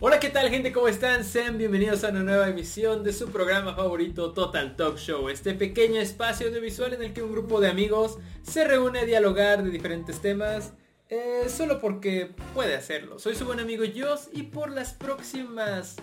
Hola, 0.00 0.20
¿qué 0.20 0.28
tal 0.28 0.50
gente? 0.50 0.72
¿Cómo 0.72 0.88
están? 0.88 1.24
Sean 1.24 1.56
bienvenidos 1.56 2.04
a 2.04 2.10
una 2.10 2.22
nueva 2.22 2.48
emisión 2.50 3.02
de 3.02 3.14
su 3.14 3.30
programa 3.30 3.74
favorito 3.74 4.34
Total 4.34 4.76
Talk 4.76 4.98
Show, 4.98 5.30
este 5.30 5.54
pequeño 5.54 6.02
espacio 6.02 6.48
audiovisual 6.48 6.92
en 6.92 7.02
el 7.02 7.14
que 7.14 7.22
un 7.22 7.32
grupo 7.32 7.62
de 7.62 7.70
amigos 7.70 8.18
se 8.42 8.64
reúne 8.64 8.98
a 8.98 9.04
dialogar 9.06 9.62
de 9.62 9.70
diferentes 9.70 10.20
temas, 10.20 10.74
eh, 11.10 11.46
solo 11.48 11.80
porque 11.80 12.30
puede 12.54 12.74
hacerlo. 12.76 13.18
Soy 13.18 13.34
su 13.34 13.44
buen 13.44 13.60
amigo 13.60 13.84
Joss 13.96 14.28
y 14.32 14.44
por 14.44 14.70
las 14.70 14.92
próximas... 14.94 15.96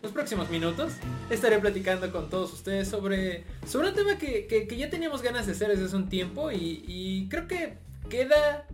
Los 0.00 0.12
próximos 0.12 0.48
minutos 0.48 0.92
estaré 1.28 1.58
platicando 1.58 2.12
con 2.12 2.30
todos 2.30 2.52
ustedes 2.52 2.86
sobre, 2.86 3.42
sobre 3.66 3.88
un 3.88 3.94
tema 3.96 4.16
que, 4.16 4.46
que- 4.46 4.76
ya 4.76 4.88
teníamos 4.90 5.22
ganas 5.22 5.46
de 5.46 5.52
hacer 5.52 5.68
desde 5.70 5.86
hace 5.86 5.96
un 5.96 6.08
tiempo 6.08 6.52
y 6.52 7.26
creo 7.28 7.48
que 7.48 7.74
queda 8.08 8.64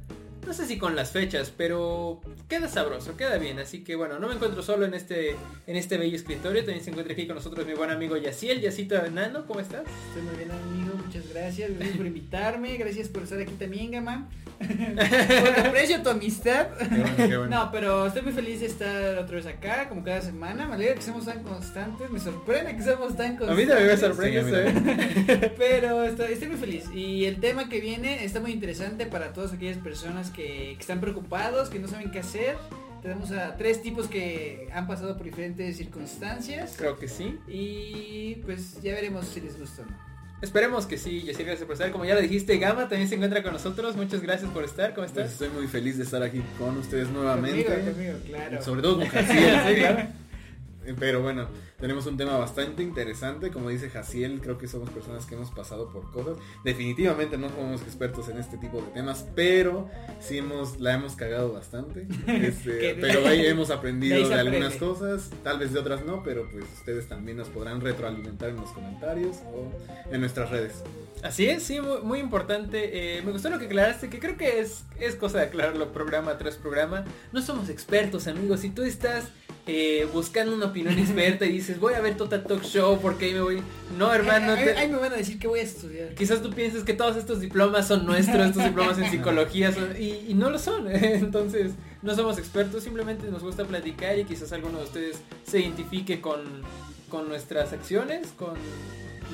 no 0.46 0.52
sé 0.52 0.66
si 0.66 0.78
con 0.78 0.94
las 0.96 1.10
fechas, 1.12 1.52
pero 1.56 2.20
queda 2.48 2.68
sabroso, 2.68 3.16
queda 3.16 3.38
bien. 3.38 3.58
Así 3.58 3.82
que 3.84 3.96
bueno, 3.96 4.18
no 4.18 4.28
me 4.28 4.34
encuentro 4.34 4.62
solo 4.62 4.84
en 4.86 4.94
este, 4.94 5.30
en 5.66 5.76
este 5.76 5.98
bello 5.98 6.16
escritorio. 6.16 6.64
También 6.64 6.84
se 6.84 6.90
encuentra 6.90 7.12
aquí 7.14 7.26
con 7.26 7.36
nosotros 7.36 7.66
mi 7.66 7.74
buen 7.74 7.90
amigo 7.90 8.16
Yaciel, 8.16 8.60
Yacito 8.60 8.96
Enano, 8.96 9.46
¿cómo 9.46 9.60
estás? 9.60 9.82
Estoy 10.08 10.22
muy 10.22 10.36
bien 10.36 10.50
amigo, 10.50 10.94
muchas 11.04 11.28
gracias, 11.28 11.70
gracias 11.74 11.96
por 11.96 12.06
invitarme, 12.06 12.76
gracias 12.76 13.08
por 13.08 13.22
estar 13.22 13.40
aquí 13.40 13.52
también, 13.52 13.90
Gama. 13.92 14.28
Aprecio 15.66 16.00
tu 16.02 16.10
amistad. 16.10 16.68
No, 17.48 17.70
pero 17.72 18.06
estoy 18.06 18.22
muy 18.22 18.32
feliz 18.32 18.60
de 18.60 18.66
estar 18.66 19.18
otra 19.18 19.36
vez 19.36 19.46
acá, 19.46 19.88
como 19.88 20.04
cada 20.04 20.20
semana. 20.22 20.66
Me 20.68 20.74
alegra 20.74 20.94
que 20.94 21.02
seamos 21.02 21.24
tan 21.24 21.42
constantes, 21.42 22.08
me 22.10 22.20
sorprende 22.20 22.76
que 22.76 22.82
seamos 22.82 23.16
tan 23.16 23.34
A 23.34 23.38
constantes. 23.38 23.56
mí 23.66 23.68
también 23.68 23.90
me 23.90 23.96
sorprende 23.96 24.44
Sí, 24.44 24.54
a 24.54 25.34
¿eh? 25.34 25.54
Pero 25.58 26.04
estoy, 26.04 26.32
estoy 26.32 26.48
muy 26.48 26.56
feliz. 26.58 26.84
Y 26.94 27.24
el 27.24 27.40
tema 27.40 27.68
que 27.68 27.80
viene 27.80 28.24
está 28.24 28.40
muy 28.40 28.52
interesante 28.52 29.06
para 29.06 29.32
todas 29.32 29.52
aquellas 29.52 29.78
personas 29.78 30.30
que, 30.34 30.74
que 30.74 30.80
están 30.80 31.00
preocupados, 31.00 31.70
que 31.70 31.78
no 31.78 31.88
saben 31.88 32.10
qué 32.10 32.18
hacer. 32.18 32.56
Tenemos 33.00 33.30
a 33.32 33.56
tres 33.56 33.80
tipos 33.82 34.06
que 34.08 34.68
han 34.72 34.86
pasado 34.86 35.16
por 35.16 35.24
diferentes 35.24 35.76
circunstancias. 35.76 36.74
Creo 36.76 36.98
que 36.98 37.08
sí. 37.08 37.38
Y 37.48 38.36
pues 38.44 38.80
ya 38.82 38.92
veremos 38.94 39.26
si 39.26 39.40
les 39.40 39.58
gusta 39.58 39.82
o 39.82 39.86
no. 39.86 40.14
Esperemos 40.42 40.84
que 40.86 40.98
sí, 40.98 41.22
Yaciel, 41.22 41.46
gracias 41.46 41.64
por 41.66 41.72
estar. 41.74 41.90
Como 41.90 42.04
ya 42.04 42.14
lo 42.14 42.20
dijiste, 42.20 42.58
Gama 42.58 42.88
también 42.88 43.08
se 43.08 43.14
encuentra 43.14 43.42
con 43.42 43.52
nosotros. 43.54 43.96
Muchas 43.96 44.20
gracias 44.20 44.50
por 44.50 44.64
estar. 44.64 44.92
¿Cómo 44.94 45.06
Pues 45.06 45.16
estás? 45.16 45.32
estoy 45.32 45.48
muy 45.50 45.66
feliz 45.68 45.96
de 45.96 46.04
estar 46.04 46.22
aquí 46.22 46.42
con 46.58 46.76
ustedes 46.76 47.08
nuevamente. 47.08 47.64
Conmigo, 47.64 47.92
conmigo, 47.92 48.14
claro. 48.26 48.62
Sobre 48.62 48.82
todo 48.82 48.98
con 48.98 49.06
Jaciel, 49.08 49.60
sí, 49.68 49.74
claro. 49.80 50.08
Pero 50.98 51.22
bueno, 51.22 51.48
tenemos 51.80 52.06
un 52.06 52.16
tema 52.16 52.36
bastante 52.36 52.82
interesante. 52.82 53.50
Como 53.50 53.68
dice 53.68 53.90
Jaciel, 53.90 54.40
creo 54.40 54.58
que 54.58 54.68
somos 54.68 54.90
personas 54.90 55.26
que 55.26 55.34
hemos 55.34 55.50
pasado 55.50 55.92
por 55.92 56.10
cosas. 56.10 56.36
Definitivamente 56.64 57.38
no 57.38 57.48
somos 57.48 57.82
expertos 57.82 58.28
en 58.28 58.38
este 58.38 58.58
tipo 58.58 58.80
de 58.80 58.88
temas, 58.88 59.26
pero 59.34 59.88
sí 60.20 60.38
hemos, 60.38 60.80
la 60.80 60.94
hemos 60.94 61.16
cagado 61.16 61.52
bastante. 61.52 62.06
Este, 62.44 62.96
pero 63.00 63.26
ahí 63.26 63.46
hemos 63.46 63.70
aprendido 63.70 64.28
de 64.28 64.34
algunas 64.34 64.74
cosas, 64.74 65.30
tal 65.42 65.58
vez 65.58 65.72
de 65.72 65.78
otras 65.78 66.04
no, 66.04 66.22
pero 66.22 66.48
pues 66.50 66.64
ustedes 66.78 67.08
también 67.08 67.38
nos 67.38 67.48
podrán 67.48 67.80
retroalimentar 67.80 68.50
en 68.50 68.56
los 68.56 68.70
comentarios 68.70 69.38
o 69.46 69.70
en 70.12 70.20
nuestras 70.20 70.50
redes. 70.50 70.82
Así 71.22 71.46
es, 71.46 71.62
sí, 71.62 71.80
muy, 71.80 72.00
muy 72.02 72.18
importante. 72.18 73.18
Eh, 73.18 73.22
me 73.22 73.32
gustó 73.32 73.48
lo 73.48 73.58
que 73.58 73.66
aclaraste, 73.66 74.10
que 74.10 74.18
creo 74.18 74.36
que 74.36 74.60
es, 74.60 74.84
es 75.00 75.14
cosa 75.14 75.38
de 75.38 75.44
aclararlo 75.44 75.92
programa 75.92 76.36
tras 76.36 76.56
programa. 76.56 77.04
No 77.32 77.40
somos 77.40 77.70
expertos, 77.70 78.26
amigos. 78.26 78.60
Si 78.60 78.70
tú 78.70 78.82
estás 78.82 79.28
eh, 79.66 80.06
buscando 80.12 80.54
una 80.54 80.66
opinión 80.66 80.98
experta 80.98 81.46
y 81.46 81.52
dices, 81.52 81.80
voy 81.80 81.94
a 81.94 82.00
ver 82.00 82.16
Total 82.16 82.44
Talk 82.44 82.62
Show 82.62 83.00
porque 83.00 83.26
ahí 83.26 83.32
me 83.34 83.40
voy... 83.40 83.62
No, 83.98 84.12
hermano, 84.12 84.52
Ay, 84.52 84.64
te- 84.64 84.76
ay, 84.76 84.88
me 84.90 84.98
van 84.98 85.12
a 85.12 85.16
decir 85.16 85.38
que 85.38 85.46
voy 85.48 85.60
a 85.60 85.62
estudiar. 85.62 86.14
Quizás 86.14 86.42
tú 86.42 86.50
pienses 86.50 86.84
que 86.84 86.92
todos 86.92 87.16
estos 87.16 87.40
diplomas 87.40 87.88
son 87.88 88.04
nuestros, 88.04 88.46
estos 88.48 88.62
diplomas 88.64 88.98
en 88.98 89.10
psicología 89.10 89.72
son- 89.72 89.94
y, 89.98 90.26
y 90.28 90.34
no 90.34 90.50
lo 90.50 90.58
son. 90.58 90.86
Entonces, 90.94 91.72
no 92.02 92.14
somos 92.14 92.36
expertos, 92.38 92.82
simplemente 92.84 93.26
nos 93.30 93.42
gusta 93.42 93.64
platicar 93.64 94.18
y 94.18 94.24
quizás 94.24 94.52
alguno 94.52 94.78
de 94.78 94.84
ustedes 94.84 95.16
se 95.46 95.60
identifique 95.60 96.20
con, 96.20 96.40
con 97.08 97.28
nuestras 97.28 97.72
acciones, 97.72 98.28
con 98.36 98.54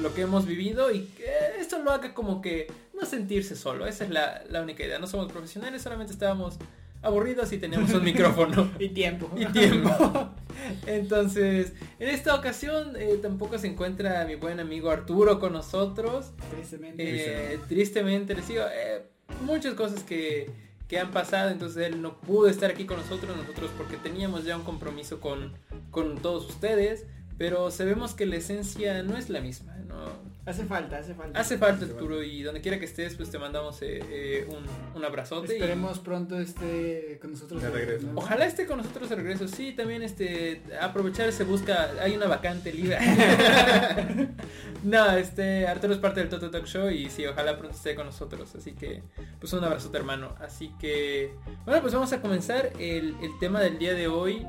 lo 0.01 0.15
que 0.15 0.21
hemos 0.23 0.47
vivido 0.47 0.93
y 0.93 1.01
que 1.17 1.25
esto 1.59 1.81
lo 1.83 1.91
haga 1.91 2.15
como 2.15 2.41
que 2.41 2.69
no 2.95 3.05
sentirse 3.05 3.57
solo. 3.57 3.87
Esa 3.87 4.05
es 4.05 4.11
la, 4.11 4.45
la 4.49 4.63
única 4.63 4.85
idea. 4.85 5.01
No 5.01 5.09
somos 5.09 5.33
profesionales, 5.33 5.83
solamente 5.83 6.13
estábamos 6.13 6.55
aburridos 7.03 7.53
y 7.53 7.59
teníamos 7.59 7.93
un 7.93 8.05
micrófono 8.05 8.71
Y 8.79 8.91
tiempo. 8.91 9.31
y 9.37 9.47
tiempo. 9.47 10.31
Entonces, 10.87 11.73
en 11.99 12.09
esta 12.09 12.35
ocasión 12.35 12.95
eh, 12.99 13.19
tampoco 13.21 13.59
se 13.59 13.69
encuentra 13.69 14.25
mi 14.27 14.35
buen 14.35 14.61
amigo 14.61 14.91
Arturo 14.91 15.39
con 15.41 15.53
nosotros. 15.53 16.33
Tristemente. 16.51 17.55
Eh, 17.55 17.59
tristemente, 17.69 18.35
les 18.35 18.47
digo, 18.49 18.63
eh, 18.73 19.03
muchas 19.43 19.75
cosas 19.75 20.03
que, 20.03 20.51
que 20.89 20.99
han 20.99 21.11
pasado, 21.11 21.51
entonces 21.51 21.87
él 21.87 22.03
no 22.03 22.21
pudo 22.21 22.49
estar 22.49 22.71
aquí 22.71 22.85
con 22.85 22.99
nosotros, 22.99 23.37
nosotros 23.37 23.71
porque 23.77 23.97
teníamos 23.97 24.45
ya 24.45 24.57
un 24.57 24.65
compromiso 24.65 25.21
con, 25.21 25.55
con 25.91 26.19
todos 26.19 26.49
ustedes, 26.49 27.07
pero 27.41 27.71
sabemos 27.71 28.13
que 28.13 28.27
la 28.27 28.37
esencia 28.37 29.03
no 29.03 29.17
es 29.17 29.31
la 29.31 29.41
misma, 29.41 29.75
¿no? 29.89 30.29
Hace 30.45 30.65
falta, 30.67 30.99
hace 30.99 31.15
falta. 31.15 31.41
Hace 31.41 31.57
falta 31.57 31.87
Arturo 31.87 32.23
y 32.23 32.43
donde 32.43 32.61
quiera 32.61 32.79
que 32.79 32.85
estés, 32.85 33.15
pues 33.15 33.31
te 33.31 33.39
mandamos 33.39 33.81
eh, 33.81 34.01
eh, 34.11 34.47
un, 34.49 34.65
un 34.95 35.05
abrazote. 35.07 35.53
y- 35.55 35.57
Esperemos 35.57 35.99
pronto 36.01 36.39
esté 36.39 37.19
con 37.23 37.31
nosotros. 37.33 37.63
De 37.63 37.71
regreso. 37.71 38.09
¿no? 38.09 38.19
Ojalá 38.19 38.45
esté 38.45 38.67
con 38.67 38.77
nosotros 38.77 39.09
de 39.09 39.17
regreso. 39.17 39.49
Sí, 39.49 39.73
también 39.73 40.03
este 40.03 40.61
aprovechar 40.83 41.33
se 41.33 41.45
busca, 41.45 41.91
hay 42.03 42.15
una 42.15 42.27
vacante 42.27 42.75
libre. 42.75 42.99
no, 44.83 45.11
este 45.17 45.67
Arturo 45.67 45.95
es 45.95 45.99
parte 45.99 46.21
del 46.21 46.29
Toto 46.29 46.51
Talk 46.51 46.67
Show 46.67 46.91
y 46.91 47.09
sí, 47.09 47.25
ojalá 47.27 47.57
pronto 47.57 47.75
esté 47.77 47.95
con 47.95 48.05
nosotros. 48.07 48.55
Así 48.55 48.73
que, 48.73 49.03
pues 49.39 49.51
un 49.55 49.65
abrazote 49.65 49.97
hermano. 49.97 50.35
Así 50.41 50.75
que, 50.79 51.33
bueno, 51.65 51.81
pues 51.81 51.95
vamos 51.95 52.13
a 52.13 52.21
comenzar 52.21 52.71
el, 52.79 53.15
el 53.23 53.39
tema 53.39 53.61
del 53.61 53.79
día 53.79 53.95
de 53.95 54.09
hoy. 54.09 54.47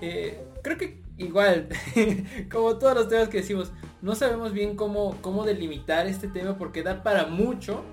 Eh, 0.00 0.42
creo 0.62 0.76
que 0.76 1.03
igual, 1.18 1.68
como 2.50 2.76
todos 2.78 2.94
los 2.94 3.08
temas 3.08 3.28
que 3.28 3.38
decimos, 3.38 3.72
no 4.02 4.14
sabemos 4.14 4.52
bien 4.52 4.76
cómo, 4.76 5.16
cómo 5.20 5.44
delimitar 5.44 6.06
este 6.06 6.28
tema 6.28 6.58
porque 6.58 6.82
da 6.82 7.02
para 7.02 7.26
mucho 7.26 7.84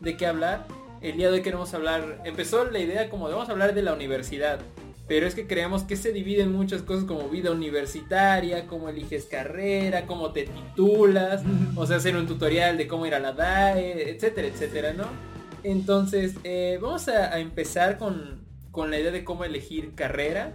de 0.00 0.16
qué 0.16 0.26
hablar. 0.26 0.66
El 1.00 1.16
día 1.16 1.28
de 1.28 1.34
hoy 1.34 1.42
queremos 1.42 1.72
hablar, 1.72 2.20
empezó 2.24 2.64
la 2.64 2.78
idea 2.78 3.08
como 3.08 3.28
de 3.28 3.34
vamos 3.34 3.48
a 3.48 3.52
hablar 3.52 3.74
de 3.74 3.82
la 3.82 3.94
universidad, 3.94 4.60
pero 5.08 5.26
es 5.26 5.34
que 5.34 5.46
creemos 5.46 5.82
que 5.82 5.96
se 5.96 6.12
divide 6.12 6.42
en 6.42 6.52
muchas 6.52 6.82
cosas 6.82 7.04
como 7.04 7.28
vida 7.28 7.50
universitaria, 7.50 8.66
cómo 8.66 8.88
eliges 8.88 9.24
carrera, 9.24 10.06
cómo 10.06 10.32
te 10.32 10.44
titulas, 10.44 11.42
o 11.76 11.86
sea, 11.86 11.96
hacer 11.96 12.16
un 12.16 12.26
tutorial 12.26 12.76
de 12.76 12.86
cómo 12.86 13.06
ir 13.06 13.14
a 13.14 13.18
la 13.18 13.32
DAE, 13.32 14.10
etcétera, 14.10 14.48
etcétera, 14.48 14.92
¿no? 14.92 15.04
Entonces, 15.62 16.34
eh, 16.44 16.78
vamos 16.80 17.08
a, 17.08 17.34
a 17.34 17.38
empezar 17.38 17.98
con, 17.98 18.40
con 18.70 18.90
la 18.90 18.98
idea 18.98 19.10
de 19.10 19.24
cómo 19.24 19.44
elegir 19.44 19.94
carrera. 19.94 20.52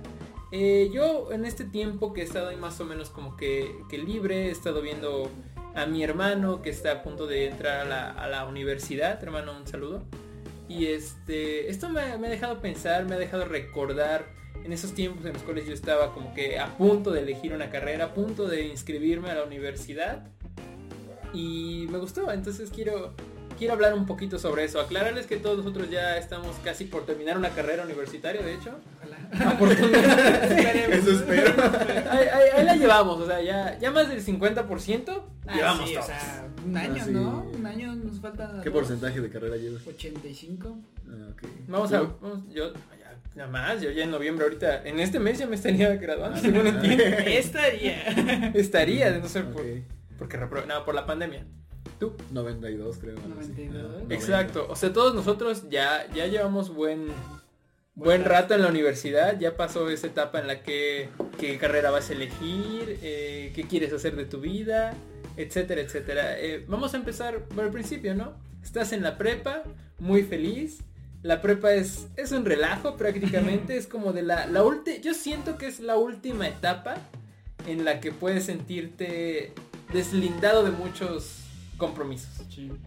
Eh, 0.51 0.89
yo 0.94 1.31
en 1.31 1.45
este 1.45 1.66
tiempo 1.66 2.13
que 2.13 2.22
he 2.22 2.23
estado 2.23 2.50
ahí 2.50 2.56
más 2.57 2.79
o 2.79 2.85
menos 2.85 3.09
como 3.09 3.35
que, 3.35 3.75
libre, 3.91 4.47
he 4.47 4.51
estado 4.51 4.81
viendo 4.81 5.29
a 5.73 5.85
mi 5.85 6.03
hermano 6.03 6.61
que 6.61 6.69
está 6.69 6.91
a 6.91 7.03
punto 7.03 7.28
de 7.28 7.47
entrar 7.47 7.81
a 7.81 7.85
la, 7.85 8.11
a 8.11 8.28
la 8.28 8.45
universidad. 8.45 9.22
Hermano, 9.22 9.57
un 9.57 9.67
saludo. 9.67 10.03
Y 10.67 10.88
este, 10.88 11.69
esto 11.69 11.89
me, 11.89 12.17
me 12.17 12.28
ha 12.28 12.29
dejado 12.29 12.59
pensar, 12.61 13.06
me 13.06 13.16
ha 13.16 13.19
dejado 13.19 13.45
recordar 13.45 14.25
en 14.63 14.73
esos 14.73 14.94
tiempos 14.94 15.25
en 15.25 15.33
los 15.33 15.44
cuales 15.44 15.67
yo 15.67 15.73
estaba 15.73 16.11
como 16.11 16.33
que 16.33 16.57
a 16.59 16.75
punto 16.75 17.12
de 17.12 17.22
elegir 17.22 17.53
una 17.53 17.69
carrera, 17.69 18.06
a 18.06 18.13
punto 18.13 18.47
de 18.47 18.66
inscribirme 18.66 19.29
a 19.29 19.35
la 19.35 19.44
universidad. 19.44 20.27
Y 21.33 21.88
me 21.91 22.00
gustó, 22.00 22.31
entonces 22.31 22.72
quiero, 22.73 23.13
quiero 23.59 23.73
hablar 23.73 23.94
un 23.94 24.07
poquito 24.07 24.39
sobre 24.39 24.63
eso. 24.63 24.79
Aclararles 24.79 25.27
que 25.27 25.38
todos 25.38 25.57
nosotros 25.57 25.89
ya 25.91 26.17
estamos 26.17 26.56
casi 26.63 26.85
por 26.85 27.06
terminar 27.06 27.38
una 27.38 27.50
carrera 27.50 27.83
universitaria, 27.83 28.41
de 28.41 28.56
hecho. 28.56 28.72
Afortunadamente. 29.31 30.96
Eso 30.97 31.12
espero. 31.12 31.53
Ahí, 32.12 32.28
ahí- 32.28 32.50
ahí 32.58 32.66
la 32.66 32.75
llevamos, 32.75 33.19
o 33.19 33.25
sea, 33.25 33.42
ya, 33.42 33.77
ya 33.80 33.92
más 33.92 34.10
del 34.10 34.22
50%. 34.24 35.24
Ah, 35.48 35.56
llevamos 35.56 35.89
sí, 35.89 35.95
o 35.95 36.00
todos. 36.00 36.06
sea, 36.07 36.48
un 36.66 36.77
año, 36.77 36.98
Ah, 37.01 37.06
sí. 37.06 37.12
¿no? 37.12 37.45
Un 37.57 37.66
año 37.66 37.95
nos 37.95 38.19
falta. 38.19 38.62
¿Qué 38.63 38.72
porcentaje 38.72 39.22
de 39.22 39.30
carrera 39.30 39.57
llevas? 39.57 39.86
85. 39.88 40.77
Ah, 41.07 41.12
ok. 41.31 41.44
Vamos 41.68 41.94
a, 41.94 42.00
¿Tú? 42.00 42.10
vamos- 42.22 42.39
yo, 42.54 42.74
ya, 42.74 43.16
nada 43.36 43.50
más, 43.50 43.81
yo 43.81 43.92
ya 43.92 44.04
en 44.04 44.12
noviembre 44.12 44.45
ahorita, 44.45 44.83
en 44.88 45.00
este 45.00 45.19
mes 45.19 45.38
ya 45.38 45.48
me 45.48 45.56
estaría 45.56 45.95
graduando, 45.95 46.39
según 46.39 46.68
entiendo. 46.68 47.04
Estaría. 47.25 48.51
Estaría, 48.54 49.12
de 49.12 49.19
no 49.19 49.27
ser 49.27 49.45
por, 49.51 49.62
Ok. 49.62 49.68
porque 50.18 50.39
repro- 50.39 50.66
no, 50.66 50.83
por 50.86 50.95
la 50.95 51.06
pandemia. 51.06 51.45
Tú. 52.00 52.13
92 52.31 52.98
creo. 52.98 53.16
algo 53.24 53.39
así. 53.39 53.50
92. 53.51 53.92
Ah, 54.01 54.06
Exacto, 54.13 54.66
o 54.69 54.75
sea, 54.75 54.92
todos 54.92 55.13
nosotros 55.16 55.69
ya, 55.69 56.06
ya 56.13 56.25
llevamos 56.27 56.74
buen, 56.74 57.07
buen 57.95 58.25
rato 58.25 58.53
en 58.53 58.62
la 58.62 58.68
universidad, 58.68 59.39
ya 59.39 59.56
pasó 59.56 59.89
esa 59.89 60.07
etapa 60.07 60.39
en 60.39 60.47
la 60.47 60.62
que 60.62 61.09
qué 61.39 61.57
carrera 61.57 61.92
vas 61.92 62.09
a 62.09 62.13
elegir, 62.13 63.00
eh, 63.01 63.51
qué 63.56 63.63
quieres 63.63 63.94
hacer 63.94 64.15
de 64.15 64.25
tu 64.25 64.42
vida, 64.42 64.94
etcétera, 65.38 65.81
etcétera. 65.81 66.39
Eh, 66.39 66.65
vamos 66.68 66.94
a 66.94 66.97
empezar 66.97 67.39
por 67.45 67.63
el 67.65 67.71
principio, 67.71 68.13
¿no? 68.13 68.33
Estás 68.63 68.92
en 68.92 69.01
la 69.01 69.18
prepa, 69.18 69.63
muy 69.97 70.24
feliz. 70.24 70.80
La 71.24 71.42
prepa 71.42 71.74
es, 71.74 72.07
es 72.18 72.31
un 72.31 72.45
relajo 72.45 72.97
prácticamente, 72.97 73.77
es 73.77 73.88
como 73.88 74.13
de 74.13 74.21
la, 74.21 74.45
la 74.45 74.63
última, 74.63 74.98
yo 74.98 75.13
siento 75.13 75.57
que 75.57 75.65
es 75.65 75.80
la 75.80 75.95
última 75.95 76.48
etapa 76.48 76.98
en 77.65 77.83
la 77.83 78.00
que 78.00 78.12
puedes 78.12 78.44
sentirte 78.44 79.53
deslindado 79.91 80.63
de 80.63 80.71
muchos 80.71 81.39
compromisos. 81.77 82.30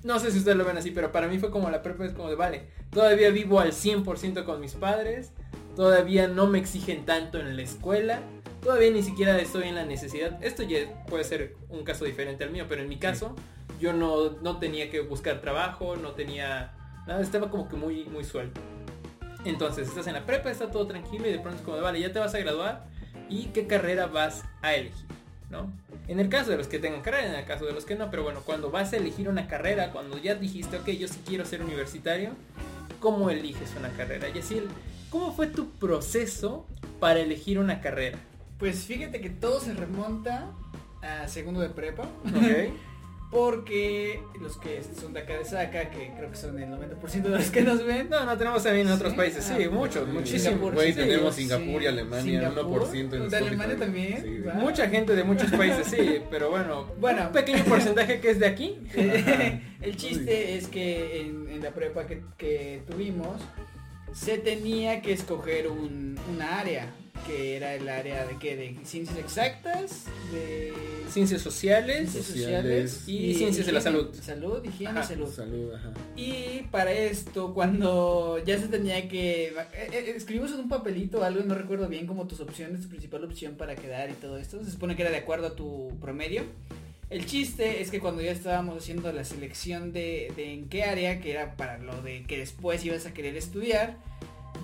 No 0.04 0.18
sé 0.18 0.30
si 0.30 0.38
ustedes 0.38 0.56
lo 0.56 0.64
ven 0.64 0.76
así, 0.76 0.90
pero 0.92 1.10
para 1.10 1.26
mí 1.26 1.38
fue 1.38 1.50
como 1.50 1.68
la 1.70 1.82
prepa 1.82 2.04
es 2.04 2.12
como 2.12 2.30
de, 2.30 2.36
vale, 2.36 2.62
todavía 2.90 3.30
vivo 3.30 3.60
al 3.60 3.72
100% 3.72 4.44
con 4.44 4.60
mis 4.60 4.74
padres, 4.74 5.32
todavía 5.76 6.28
no 6.28 6.46
me 6.46 6.58
exigen 6.58 7.04
tanto 7.04 7.38
en 7.38 7.56
la 7.56 7.62
escuela, 7.62 8.20
todavía 8.62 8.90
ni 8.90 9.02
siquiera 9.02 9.38
estoy 9.38 9.68
en 9.68 9.74
la 9.74 9.84
necesidad. 9.84 10.42
Esto 10.42 10.62
ya 10.62 11.04
puede 11.06 11.24
ser 11.24 11.56
un 11.68 11.84
caso 11.84 12.04
diferente 12.04 12.44
al 12.44 12.50
mío, 12.50 12.66
pero 12.68 12.82
en 12.82 12.88
mi 12.88 12.98
caso 12.98 13.34
yo 13.80 13.92
no, 13.92 14.30
no 14.42 14.58
tenía 14.58 14.90
que 14.90 15.00
buscar 15.00 15.40
trabajo, 15.40 15.96
no 15.96 16.12
tenía 16.12 16.72
nada, 17.06 17.20
estaba 17.20 17.50
como 17.50 17.68
que 17.68 17.76
muy, 17.76 18.04
muy 18.06 18.24
suelto. 18.24 18.60
Entonces, 19.44 19.88
estás 19.88 20.06
en 20.08 20.14
la 20.14 20.26
prepa, 20.26 20.50
está 20.50 20.70
todo 20.70 20.86
tranquilo 20.86 21.28
y 21.28 21.32
de 21.32 21.38
pronto 21.38 21.60
es 21.60 21.64
como, 21.64 21.80
vale, 21.80 22.00
ya 22.00 22.12
te 22.12 22.18
vas 22.18 22.34
a 22.34 22.38
graduar 22.38 22.86
y 23.28 23.46
qué 23.46 23.66
carrera 23.66 24.06
vas 24.06 24.44
a 24.62 24.74
elegir, 24.74 25.06
¿no? 25.50 25.72
En 26.08 26.18
el 26.18 26.28
caso 26.28 26.50
de 26.50 26.56
los 26.56 26.66
que 26.66 26.78
tengan 26.78 27.02
carrera, 27.02 27.28
en 27.28 27.34
el 27.34 27.44
caso 27.44 27.66
de 27.66 27.72
los 27.72 27.84
que 27.84 27.94
no, 27.94 28.10
pero 28.10 28.24
bueno, 28.24 28.42
cuando 28.44 28.70
vas 28.70 28.92
a 28.92 28.96
elegir 28.96 29.28
una 29.28 29.46
carrera, 29.46 29.92
cuando 29.92 30.18
ya 30.18 30.34
dijiste, 30.34 30.78
ok, 30.78 30.88
yo 30.90 31.06
sí 31.06 31.20
quiero 31.24 31.44
ser 31.44 31.62
universitario, 31.62 32.32
¿cómo 33.00 33.30
eliges 33.30 33.74
una 33.78 33.90
carrera? 33.90 34.28
Yacil, 34.28 34.68
¿cómo 35.10 35.32
fue 35.32 35.46
tu 35.46 35.70
proceso 35.70 36.66
para 37.00 37.20
elegir 37.20 37.58
una 37.58 37.80
carrera? 37.80 38.18
Pues 38.58 38.84
fíjate 38.84 39.20
que 39.20 39.30
todo 39.30 39.60
se 39.60 39.72
remonta 39.72 40.50
a 41.02 41.28
segundo 41.28 41.60
de 41.60 41.70
prepa. 41.70 42.08
Porque 43.30 44.22
los 44.40 44.56
que 44.56 44.82
son 44.98 45.12
de 45.12 45.20
acá 45.20 45.36
de 45.36 45.44
Saca, 45.44 45.90
que 45.90 46.12
creo 46.16 46.30
que 46.30 46.36
son 46.36 46.58
el 46.58 46.70
90% 46.70 47.22
de 47.22 47.28
los 47.28 47.50
que 47.50 47.60
nos 47.60 47.84
ven. 47.84 48.08
No, 48.08 48.24
no 48.24 48.38
tenemos 48.38 48.62
también 48.62 48.86
en 48.86 48.92
otros 48.94 49.12
Sí, 49.12 49.16
países, 49.18 49.44
sí, 49.44 49.52
ah, 49.64 49.70
muchos, 49.70 50.06
sí. 50.06 50.12
muchísimos. 50.12 50.72
Güey, 50.74 50.94
tenemos 50.94 51.34
sí. 51.34 51.42
Singapur 51.42 51.82
y 51.82 51.86
Alemania, 51.86 52.48
Singapur, 52.48 52.82
1% 52.88 52.94
en 52.94 53.10
¿De 53.10 53.16
Spotify. 53.16 53.36
Alemania 53.46 53.76
también? 53.76 54.22
Sí. 54.22 54.40
Mucha 54.54 54.88
gente 54.88 55.14
de 55.14 55.24
muchos 55.24 55.50
países, 55.50 55.86
sí, 55.88 56.20
pero 56.30 56.50
bueno, 56.50 56.86
Bueno. 56.98 57.26
un 57.26 57.32
pequeño 57.32 57.64
porcentaje 57.64 58.18
que 58.20 58.30
es 58.30 58.38
de 58.38 58.46
aquí. 58.46 58.78
el 59.82 59.96
chiste 59.96 60.56
es 60.56 60.68
que 60.68 61.20
en, 61.20 61.48
en 61.50 61.62
la 61.62 61.70
prepa 61.72 62.06
que, 62.06 62.22
que 62.38 62.82
tuvimos 62.90 63.36
se 64.14 64.38
tenía 64.38 65.02
que 65.02 65.12
escoger 65.12 65.68
un, 65.68 66.18
una 66.34 66.58
área 66.60 66.86
que 67.26 67.56
era 67.56 67.74
el 67.74 67.88
área 67.88 68.26
de 68.26 68.36
qué 68.38 68.56
de 68.56 68.76
ciencias 68.84 69.18
exactas 69.18 70.04
de 70.32 70.72
Ciencias 71.10 71.40
sociales 71.42 72.10
ciencias 72.10 72.26
sociales 72.26 73.04
y 73.06 73.34
ciencias 73.34 73.66
de 73.66 73.72
la 73.72 73.80
salud. 73.80 74.14
salud 74.20 74.62
higiene 74.64 74.90
Ajá. 74.98 75.02
salud 75.08 75.32
Salud, 75.32 75.74
ajá. 75.74 75.90
y 76.16 76.62
para 76.70 76.92
esto 76.92 77.54
cuando 77.54 78.38
ya 78.44 78.58
se 78.58 78.68
tenía 78.68 79.08
que 79.08 79.48
eh, 79.48 79.54
eh, 79.74 80.12
escribimos 80.16 80.52
en 80.52 80.60
un 80.60 80.68
papelito 80.68 81.24
algo 81.24 81.42
no 81.44 81.54
recuerdo 81.54 81.88
bien 81.88 82.06
como 82.06 82.26
tus 82.26 82.40
opciones 82.40 82.82
tu 82.82 82.88
principal 82.88 83.24
opción 83.24 83.54
para 83.54 83.74
quedar 83.74 84.10
y 84.10 84.14
todo 84.14 84.36
esto 84.38 84.62
se 84.64 84.70
supone 84.70 84.96
que 84.96 85.02
era 85.02 85.10
de 85.10 85.16
acuerdo 85.18 85.46
a 85.48 85.56
tu 85.56 85.90
promedio 86.00 86.42
el 87.10 87.24
chiste 87.24 87.80
es 87.80 87.90
que 87.90 88.00
cuando 88.00 88.20
ya 88.20 88.32
estábamos 88.32 88.76
haciendo 88.76 89.10
la 89.12 89.24
selección 89.24 89.94
de, 89.94 90.30
de 90.36 90.52
en 90.52 90.68
qué 90.68 90.84
área, 90.84 91.20
que 91.22 91.30
era 91.30 91.56
para 91.56 91.78
lo 91.78 92.02
de 92.02 92.24
que 92.24 92.36
después 92.36 92.84
ibas 92.84 93.06
a 93.06 93.14
querer 93.14 93.34
estudiar, 93.34 93.96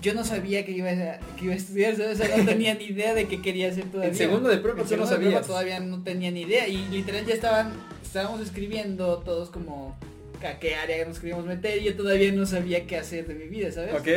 yo 0.01 0.13
no 0.13 0.23
sabía 0.23 0.65
que 0.65 0.71
iba 0.71 0.89
a, 0.89 1.19
que 1.37 1.45
iba 1.45 1.53
a 1.53 1.57
estudiar. 1.57 1.93
O 1.93 2.15
sea, 2.15 2.37
no 2.37 2.45
tenía 2.45 2.73
ni 2.75 2.85
idea 2.85 3.13
de 3.13 3.27
qué 3.27 3.41
quería 3.41 3.69
hacer 3.69 3.85
todavía. 3.85 4.11
En 4.11 4.15
segundo 4.15 4.49
de 4.49 4.57
prepa 4.57 4.83
tú 4.83 4.97
no 4.97 5.05
sabías. 5.05 5.45
todavía 5.45 5.79
no 5.79 6.03
tenía 6.03 6.31
ni 6.31 6.41
idea 6.41 6.67
y 6.67 6.85
literal 6.87 7.25
ya 7.25 7.33
estaban, 7.33 7.73
estábamos 8.03 8.41
escribiendo 8.41 9.17
todos 9.19 9.49
como 9.49 9.97
a 10.45 10.59
qué 10.59 10.75
área 10.75 11.05
nos 11.05 11.19
queríamos 11.19 11.45
meter 11.45 11.81
y 11.81 11.85
yo 11.85 11.95
todavía 11.95 12.31
no 12.31 12.45
sabía 12.45 12.85
qué 12.85 12.97
hacer 12.97 13.27
de 13.27 13.33
mi 13.33 13.47
vida, 13.47 13.71
¿sabes? 13.71 13.95
Ok. 13.95 14.07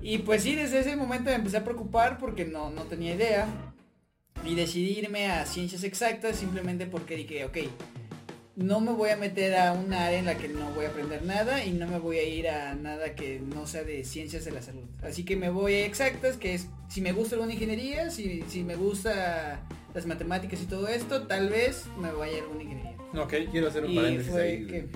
Y 0.00 0.18
pues 0.18 0.42
sí, 0.42 0.54
desde 0.54 0.80
ese 0.80 0.96
momento 0.96 1.30
me 1.30 1.36
empecé 1.36 1.56
a 1.56 1.64
preocupar 1.64 2.18
porque 2.18 2.44
no, 2.44 2.70
no 2.70 2.84
tenía 2.84 3.14
idea. 3.14 3.48
Y 4.44 4.54
decidí 4.54 4.98
irme 4.98 5.28
a 5.28 5.46
ciencias 5.46 5.82
exactas 5.82 6.36
simplemente 6.36 6.86
porque 6.86 7.16
dije, 7.16 7.44
ok, 7.44 7.58
no 8.56 8.80
me 8.80 8.90
voy 8.92 9.10
a 9.10 9.16
meter 9.16 9.54
a 9.54 9.72
una 9.72 10.06
área 10.06 10.18
en 10.18 10.24
la 10.24 10.36
que 10.36 10.48
no 10.48 10.70
voy 10.70 10.86
a 10.86 10.88
aprender 10.88 11.22
nada 11.24 11.62
y 11.64 11.72
no 11.72 11.86
me 11.86 11.98
voy 11.98 12.16
a 12.16 12.22
ir 12.24 12.48
a 12.48 12.74
nada 12.74 13.14
que 13.14 13.38
no 13.38 13.66
sea 13.66 13.84
de 13.84 14.02
ciencias 14.04 14.44
de 14.46 14.50
la 14.52 14.62
salud. 14.62 14.84
Así 15.02 15.24
que 15.24 15.36
me 15.36 15.50
voy 15.50 15.74
a 15.74 15.84
exactas, 15.86 16.36
que 16.38 16.54
es 16.54 16.68
si 16.88 17.00
me 17.02 17.12
gusta 17.12 17.34
alguna 17.34 17.52
ingeniería, 17.52 18.10
si, 18.10 18.42
si 18.48 18.64
me 18.64 18.74
gusta 18.76 19.60
las 19.94 20.06
matemáticas 20.06 20.62
y 20.62 20.66
todo 20.66 20.88
esto, 20.88 21.26
tal 21.26 21.50
vez 21.50 21.84
me 22.00 22.10
vaya 22.12 22.38
a 22.38 22.42
alguna 22.42 22.62
ingeniería. 22.62 22.96
Ok. 23.18 23.34
Quiero 23.52 23.68
hacer 23.68 23.84
un 23.84 23.90
Y 23.92 23.96
paréntesis 23.96 24.34
ahí. 24.34 24.66
que- 24.66 24.88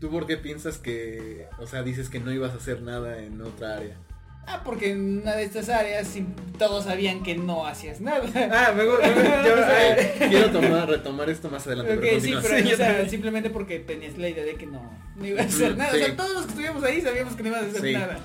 ¿Tú 0.00 0.10
por 0.10 0.28
qué 0.28 0.36
piensas 0.36 0.78
que, 0.78 1.46
o 1.58 1.66
sea, 1.66 1.82
dices 1.82 2.08
que 2.08 2.20
no 2.20 2.32
ibas 2.32 2.52
a 2.52 2.58
hacer 2.58 2.82
nada 2.82 3.20
en 3.20 3.40
otra 3.40 3.78
área? 3.78 3.96
Ah, 4.50 4.62
porque 4.64 4.92
en 4.92 5.20
una 5.20 5.36
de 5.36 5.42
estas 5.44 5.68
áreas 5.68 6.08
todos 6.58 6.84
sabían 6.84 7.22
que 7.22 7.34
no 7.36 7.66
hacías 7.66 8.00
nada. 8.00 8.22
Ah, 8.50 8.72
me 8.74 8.84
gusta. 8.86 9.06
Yo 9.44 10.28
quiero 10.30 10.50
tomar, 10.50 10.88
retomar 10.88 11.28
esto 11.28 11.50
más 11.50 11.66
adelante. 11.66 11.92
Ok, 11.94 12.00
pero 12.00 12.20
sí, 12.20 12.34
pero 12.42 12.56
Sí, 12.56 12.64
o 12.64 12.70
yo 12.70 12.76
sea, 12.78 12.86
también. 12.88 13.10
simplemente 13.10 13.50
porque 13.50 13.78
tenías 13.80 14.16
la 14.16 14.28
idea 14.30 14.44
de 14.44 14.54
que 14.54 14.64
no, 14.66 14.90
no 15.16 15.26
iba 15.26 15.42
a 15.42 15.44
hacer 15.44 15.76
nada. 15.76 15.92
O 15.92 15.96
sea, 15.98 16.16
todos 16.16 16.32
los 16.32 16.44
que 16.46 16.50
estuvimos 16.52 16.82
ahí 16.82 17.00
sabíamos 17.02 17.34
que 17.36 17.42
no 17.42 17.48
iba 17.50 17.58
a 17.58 17.62
hacer 17.62 17.80
Sí. 17.82 17.92
nada. 17.92 18.18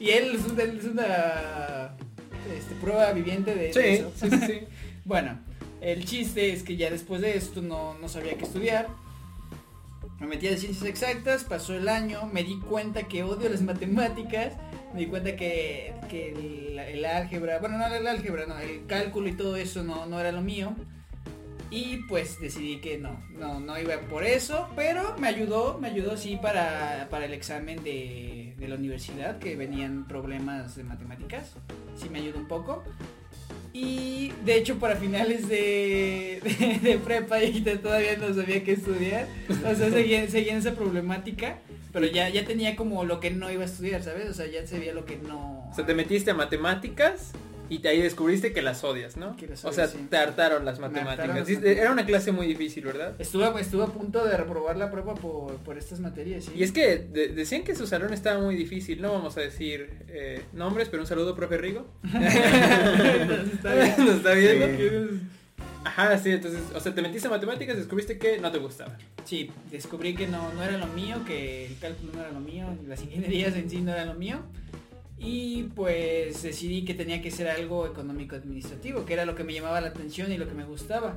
Y 0.00 0.10
él 0.10 0.34
es 0.36 0.50
una, 0.50 0.62
él 0.62 0.78
es 0.78 0.84
una 0.86 1.90
este, 2.56 2.74
prueba 2.80 3.12
viviente 3.12 3.54
de, 3.54 3.70
eso. 3.70 4.12
sí, 4.18 4.30
sí, 4.30 4.38
sí. 4.46 4.60
Bueno, 5.04 5.38
el 5.82 6.04
chiste 6.06 6.52
es 6.52 6.62
que 6.62 6.76
ya 6.76 6.90
después 6.90 7.20
de 7.20 7.36
esto 7.36 7.60
no, 7.62 7.94
no 8.00 8.08
sabía 8.08 8.34
qué 8.38 8.44
estudiar. 8.44 8.88
Me 10.20 10.26
metí 10.26 10.48
a 10.48 10.56
ciencias 10.56 10.88
exactas, 10.88 11.44
pasó 11.44 11.74
el 11.74 11.88
año, 11.88 12.26
me 12.32 12.42
di 12.42 12.58
cuenta 12.60 13.02
que 13.02 13.22
odio 13.22 13.50
las 13.50 13.60
matemáticas, 13.60 14.54
me 14.94 15.00
di 15.00 15.06
cuenta 15.06 15.36
que, 15.36 15.94
que 16.08 16.32
el, 16.32 16.78
el 16.78 17.04
álgebra, 17.04 17.58
bueno, 17.58 17.76
no 17.76 17.86
el 17.86 18.06
álgebra, 18.06 18.46
no, 18.46 18.58
el 18.58 18.86
cálculo 18.86 19.28
y 19.28 19.32
todo 19.34 19.56
eso 19.56 19.82
no, 19.82 20.06
no 20.06 20.18
era 20.18 20.32
lo 20.32 20.40
mío. 20.40 20.74
Y 21.68 21.98
pues 22.08 22.40
decidí 22.40 22.80
que 22.80 22.96
no, 22.96 23.20
no, 23.36 23.60
no 23.60 23.78
iba 23.78 23.98
por 24.02 24.24
eso, 24.24 24.68
pero 24.76 25.16
me 25.18 25.26
ayudó, 25.28 25.78
me 25.78 25.88
ayudó 25.88 26.16
sí 26.16 26.38
para, 26.40 27.08
para 27.10 27.24
el 27.24 27.34
examen 27.34 27.82
de, 27.82 28.54
de 28.56 28.68
la 28.68 28.76
universidad, 28.76 29.38
que 29.38 29.56
venían 29.56 30.06
problemas 30.06 30.76
de 30.76 30.84
matemáticas, 30.84 31.54
sí 31.96 32.08
me 32.08 32.20
ayudó 32.20 32.38
un 32.38 32.48
poco. 32.48 32.84
Y 33.78 34.32
de 34.46 34.56
hecho 34.56 34.78
para 34.78 34.96
finales 34.96 35.50
de, 35.50 36.40
prepa 37.04 37.42
y 37.42 37.60
todavía 37.60 38.16
no 38.16 38.32
sabía 38.32 38.64
qué 38.64 38.72
estudiar. 38.72 39.28
O 39.50 39.74
sea, 39.74 39.90
seguía, 39.90 40.26
seguía 40.30 40.52
en 40.52 40.58
esa 40.58 40.74
problemática. 40.74 41.58
Pero 41.92 42.06
ya, 42.06 42.28
ya 42.30 42.46
tenía 42.46 42.74
como 42.74 43.04
lo 43.04 43.20
que 43.20 43.30
no 43.30 43.50
iba 43.50 43.62
a 43.62 43.66
estudiar, 43.66 44.02
¿sabes? 44.02 44.30
O 44.30 44.34
sea, 44.34 44.46
ya 44.46 44.66
sabía 44.66 44.94
lo 44.94 45.04
que 45.04 45.16
no... 45.16 45.68
O 45.70 45.74
sea, 45.74 45.84
te 45.84 45.94
metiste 45.94 46.30
a 46.30 46.34
matemáticas 46.34 47.32
y 47.68 47.86
ahí 47.86 48.00
descubriste 48.00 48.52
que 48.52 48.62
las 48.62 48.84
odias, 48.84 49.16
¿no? 49.16 49.36
Que 49.36 49.46
las 49.46 49.64
o 49.64 49.72
sea, 49.72 49.88
sí. 49.88 49.98
te 50.08 50.16
hartaron 50.16 50.64
las 50.64 50.78
matemáticas. 50.78 51.18
hartaron 51.28 51.36
las. 51.36 51.48
Era 51.64 51.92
una 51.92 52.06
clase 52.06 52.32
muy 52.32 52.46
difícil, 52.46 52.84
¿verdad? 52.84 53.14
Estuve, 53.18 53.60
estuve 53.60 53.84
a 53.84 53.86
punto 53.86 54.24
de 54.24 54.36
reprobar 54.36 54.76
la 54.76 54.90
prueba 54.90 55.14
por, 55.14 55.56
por 55.56 55.78
estas 55.78 56.00
materias, 56.00 56.44
¿sí? 56.44 56.52
Y 56.56 56.62
es 56.62 56.72
que 56.72 56.98
de- 56.98 57.28
decían 57.28 57.64
que 57.64 57.74
su 57.74 57.86
salón 57.86 58.12
estaba 58.12 58.40
muy 58.40 58.56
difícil, 58.56 59.00
no 59.02 59.12
vamos 59.12 59.36
a 59.36 59.40
decir 59.40 59.90
eh, 60.08 60.42
nombres, 60.52 60.88
pero 60.88 61.02
un 61.02 61.06
saludo, 61.06 61.34
profe 61.34 61.58
Rigo. 61.58 61.86
Está 62.04 63.74
bien. 63.74 63.94
Nos 63.98 64.16
está 64.16 64.32
viendo. 64.32 64.66
Sí. 64.66 65.20
Ajá, 65.84 66.18
sí, 66.18 66.30
entonces, 66.30 66.60
o 66.74 66.80
sea, 66.80 66.92
te 66.92 67.00
metiste 67.00 67.28
a 67.28 67.30
matemáticas, 67.30 67.76
descubriste 67.76 68.18
que 68.18 68.38
no 68.38 68.50
te 68.50 68.58
gustaba. 68.58 68.98
Sí, 69.24 69.50
descubrí 69.70 70.16
que 70.16 70.26
no, 70.26 70.52
no 70.52 70.62
era 70.64 70.76
lo 70.78 70.88
mío, 70.88 71.18
que 71.24 71.66
el 71.66 71.78
cálculo 71.78 72.12
no 72.12 72.20
era 72.22 72.32
lo 72.32 72.40
mío, 72.40 72.66
las 72.88 73.02
ingenierías 73.02 73.54
en 73.54 73.70
sí 73.70 73.80
no 73.80 73.92
eran 73.92 74.08
lo 74.08 74.14
mío. 74.14 74.40
Y 75.18 75.64
pues 75.74 76.42
decidí 76.42 76.84
que 76.84 76.94
tenía 76.94 77.22
que 77.22 77.30
ser 77.30 77.48
algo 77.48 77.86
económico 77.86 78.36
administrativo, 78.36 79.04
que 79.06 79.14
era 79.14 79.24
lo 79.24 79.34
que 79.34 79.44
me 79.44 79.54
llamaba 79.54 79.80
la 79.80 79.88
atención 79.88 80.30
y 80.30 80.36
lo 80.36 80.46
que 80.46 80.54
me 80.54 80.64
gustaba. 80.64 81.16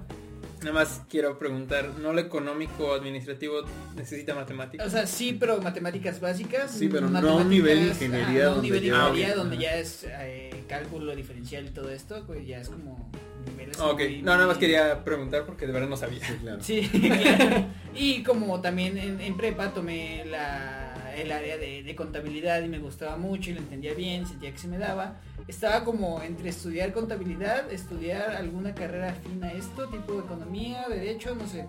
Nada 0.59 0.73
más 0.73 1.01
quiero 1.09 1.39
preguntar, 1.39 1.89
¿no 2.01 2.11
lo 2.11 2.19
económico 2.19 2.93
administrativo 2.93 3.61
necesita 3.95 4.35
matemáticas? 4.35 4.87
O 4.87 4.89
sea, 4.89 5.07
sí, 5.07 5.35
pero 5.39 5.61
matemáticas 5.61 6.19
básicas. 6.19 6.71
Sí, 6.71 6.89
pero 6.89 7.09
no 7.09 7.17
a 7.29 7.35
un 7.37 7.49
nivel 7.49 7.91
ajá, 7.91 8.05
ingeniería 8.05 8.43
no 8.43 8.49
a 8.49 8.49
un 8.49 8.55
donde 8.55 8.61
nivel 8.67 8.81
ya- 8.83 8.87
ingeniería 8.97 9.27
Ah, 9.27 9.31
ok. 9.31 9.37
donde 9.37 9.57
ya 9.57 9.75
es 9.75 10.05
eh, 10.09 10.63
cálculo 10.67 11.15
diferencial 11.15 11.65
y 11.65 11.69
todo 11.69 11.89
esto, 11.89 12.23
pues 12.27 12.45
ya 12.45 12.59
es 12.59 12.67
como 12.69 13.09
niveles 13.49 13.79
ok, 13.79 13.99
muy- 13.99 14.21
no, 14.21 14.33
nada 14.35 14.47
más 14.47 14.57
quería 14.57 15.03
preguntar 15.05 15.45
porque 15.45 15.65
de 15.65 15.71
verdad 15.71 15.87
no 15.87 15.95
sabía. 15.97 16.19
Sí, 16.25 16.33
claro. 16.41 16.61
Sí, 16.61 16.89
claro. 16.89 17.65
Y 17.95 18.23
como 18.23 18.61
también 18.61 18.97
en, 18.97 19.19
en 19.21 19.35
prepa 19.37 19.73
tomé 19.73 20.23
la, 20.25 20.88
el 21.21 21.31
área 21.31 21.57
de, 21.57 21.83
de 21.83 21.95
contabilidad 21.95 22.61
y 22.63 22.67
me 22.67 22.79
gustaba 22.79 23.17
mucho 23.17 23.49
y 23.51 23.53
lo 23.53 23.59
entendía 23.59 23.93
bien, 23.93 24.25
sentía 24.27 24.51
que 24.51 24.57
se 24.57 24.67
me 24.67 24.77
daba. 24.77 25.19
Estaba 25.47 25.83
como 25.83 26.21
entre 26.21 26.49
estudiar 26.49 26.91
contabilidad, 26.93 27.71
estudiar 27.71 28.31
alguna 28.35 28.73
carrera 28.75 29.09
afín 29.09 29.43
a 29.43 29.51
esto, 29.53 29.87
tipo 29.89 30.19
economía, 30.19 30.85
derecho, 30.89 31.35
no 31.35 31.47
sé. 31.47 31.65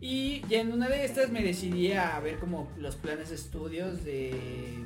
Y 0.00 0.42
ya 0.48 0.60
en 0.60 0.72
una 0.72 0.88
de 0.88 1.04
estas 1.04 1.30
me 1.30 1.42
decidí 1.42 1.92
a 1.92 2.18
ver 2.18 2.38
como 2.38 2.68
los 2.76 2.96
planes 2.96 3.28
de 3.28 3.36
estudios 3.36 4.02
de... 4.04 4.34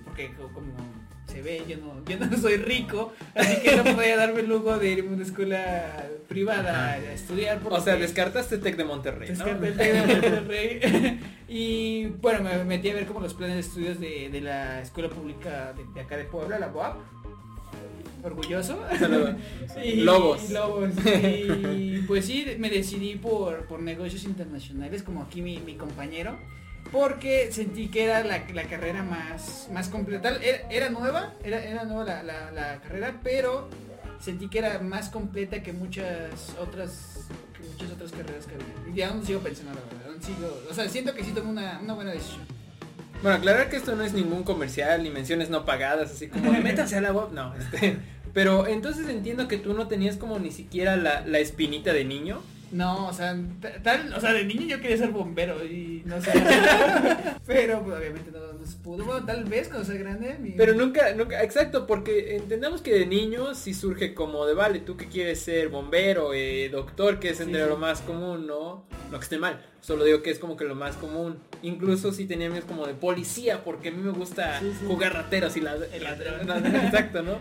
Porque 0.04 0.30
co- 0.34 0.52
como 0.52 0.72
se 1.37 1.43
ve, 1.43 1.62
yo 1.69 1.76
no, 1.76 2.02
yo 2.07 2.19
no 2.19 2.37
soy 2.40 2.57
rico, 2.57 3.12
así 3.35 3.62
que 3.62 3.76
no 3.76 3.85
podía 3.85 4.16
darme 4.16 4.40
el 4.40 4.49
lujo 4.49 4.78
de 4.78 4.90
irme 4.90 5.11
a 5.11 5.14
una 5.14 5.23
escuela 5.23 6.07
privada 6.28 6.93
a 6.93 7.12
estudiar. 7.12 7.61
O 7.69 7.81
sea, 7.81 7.97
descartaste 7.97 8.59
Tec 8.59 8.76
de 8.76 8.85
Monterrey, 8.85 9.31
¿no? 9.37 9.45
Descarté 9.45 9.69
el 9.69 9.76
Tec 9.76 9.93
de 9.93 10.14
Monterrey. 10.14 11.21
y 11.49 12.07
bueno, 12.07 12.43
me 12.43 12.64
metí 12.64 12.88
a 12.90 12.95
ver 12.95 13.07
como 13.07 13.21
los 13.21 13.35
planes 13.35 13.55
de 13.57 13.61
estudios 13.61 14.00
de, 14.00 14.31
de 14.31 14.40
la 14.40 14.81
escuela 14.81 15.11
pública 15.11 15.73
de, 15.75 15.85
de 15.95 16.00
acá 16.00 16.16
de 16.16 16.25
Puebla, 16.25 16.59
la 16.59 16.69
UAP. 16.69 16.97
Orgulloso. 18.23 18.78
Y- 19.85 19.97
Lobos. 19.97 20.50
Lobos. 20.50 20.90
Y 21.76 21.99
pues 22.07 22.25
sí, 22.25 22.47
me 22.59 22.71
decidí 22.71 23.16
por, 23.16 23.66
por 23.66 23.81
negocios 23.83 24.25
internacionales, 24.25 25.02
como 25.02 25.23
aquí 25.23 25.43
mi, 25.43 25.59
mi 25.59 25.75
compañero, 25.75 26.37
porque 26.93 27.50
sentí 27.52 27.88
que 27.88 28.05
era 28.05 28.23
la, 28.25 28.43
la 28.52 28.64
carrera 28.64 29.02
más, 29.02 29.69
más 29.73 29.88
completa. 29.88 30.37
Era, 30.43 30.71
era 30.71 30.90
nueva, 30.90 31.35
era, 31.43 31.62
era 31.64 31.85
nueva 31.85 32.23
la, 32.23 32.50
la, 32.52 32.81
carrera, 32.81 33.21
pero 33.23 33.69
sentí 34.21 34.49
que 34.49 34.59
era 34.59 34.78
más 34.78 35.09
completa 35.09 35.62
que 35.62 35.73
muchas 35.73 36.55
otras 36.61 37.28
que 37.52 37.69
muchas 37.69 37.90
otras 37.93 38.12
carreras 38.12 38.47
que 38.47 38.55
había. 38.55 38.97
Y 38.97 39.02
aún 39.02 39.25
sigo 39.25 39.40
pensando, 39.40 39.73
la 39.75 39.81
verdad. 39.81 40.12
Aún 40.12 40.23
sigo, 40.23 40.62
o 40.71 40.75
sea, 40.75 40.88
siento 40.88 41.14
que 41.14 41.25
sí 41.25 41.33
tomé 41.33 41.50
una, 41.50 41.81
una 41.81 41.95
buena 41.95 42.12
decisión. 42.12 42.43
Bueno, 43.23 43.38
aclarar 43.38 43.71
que 43.71 43.76
esto 43.76 43.97
no 43.97 44.05
es 44.05 44.12
ningún 44.12 44.43
comercial 44.43 45.02
ni 45.02 45.11
menciones 45.11 45.49
no 45.49 45.64
pagadas, 45.64 46.11
así 46.11 46.28
como 46.28 46.52
métanse 46.52 46.97
a 46.97 47.00
la 47.00 47.12
web. 47.12 47.33
No, 47.33 47.55
este. 47.55 47.99
Pero 48.35 48.66
entonces 48.66 49.09
entiendo 49.09 49.49
que 49.49 49.57
tú 49.57 49.73
no 49.73 49.88
tenías 49.88 50.16
como 50.16 50.38
ni 50.38 50.50
siquiera 50.50 50.97
la, 50.97 51.23
la 51.23 51.38
espinita 51.38 51.95
de 51.95 52.05
niño. 52.05 52.43
No, 52.73 53.06
o 53.06 53.12
sea, 53.12 53.37
tal, 53.85 54.12
o 54.14 54.20
sea, 54.20 54.32
de 54.32 54.44
niño 54.44 54.62
yo 54.66 54.80
quería 54.80 54.96
ser 54.96 55.11
bombero 55.11 55.64
y 55.64 56.02
no 56.04 56.20
sé. 56.20 56.32
pero 57.46 57.82
pues, 57.85 57.99
obviamente 57.99 58.30
no, 58.32 58.52
no 58.52 58.66
se 58.66 58.76
pudo. 58.78 59.04
Bueno, 59.04 59.25
tal 59.25 59.44
vez 59.44 59.68
cuando 59.68 59.85
sea 59.87 59.96
grande. 59.96 60.37
mi- 60.40 60.50
Pero 60.50 60.75
nunca, 60.75 61.12
nunca, 61.14 61.42
exacto, 61.42 61.87
porque 61.87 62.37
entendemos 62.37 62.82
que 62.82 62.92
de 62.94 63.06
niño 63.06 63.54
sí 63.54 63.73
surge 63.75 64.14
como 64.14 64.46
de, 64.46 64.54
vale, 64.54 64.80
tú 64.80 64.96
que 64.96 65.06
quieres 65.06 65.40
ser 65.40 65.68
bombero, 65.68 66.35
eh, 66.35 66.68
doctor, 66.68 67.20
que 67.20 67.30
es 67.30 67.37
Sí, 67.38 67.44
entre 67.44 67.62
sí. 67.62 67.68
lo 67.68 67.76
más 67.76 68.00
común, 68.00 68.46
¿no? 68.46 68.85
No 69.12 69.18
que 69.18 69.23
esté 69.25 69.38
mal, 69.38 69.64
solo 69.80 70.04
digo 70.04 70.23
que 70.23 70.30
es 70.30 70.38
como 70.40 70.56
que 70.56 70.64
lo 70.64 70.75
más 70.75 70.96
común. 70.96 71.38
Incluso 71.62 72.12
si 72.12 72.26
tenía 72.26 72.49
amigos 72.49 72.64
como 72.66 72.87
de 72.87 72.94
policía, 72.94 73.62
porque 73.64 73.88
a 73.88 73.92
mí 73.92 74.02
me 74.02 74.11
gusta 74.11 74.58
Sí, 74.61 74.73
sí. 74.78 74.87
jugar 74.87 75.14
rateros 75.14 75.56
y 75.56 75.61
la, 75.61 75.75
El 75.92 76.02
ladrón. 76.02 76.50
exacto, 76.76 77.23
¿no? 77.23 77.38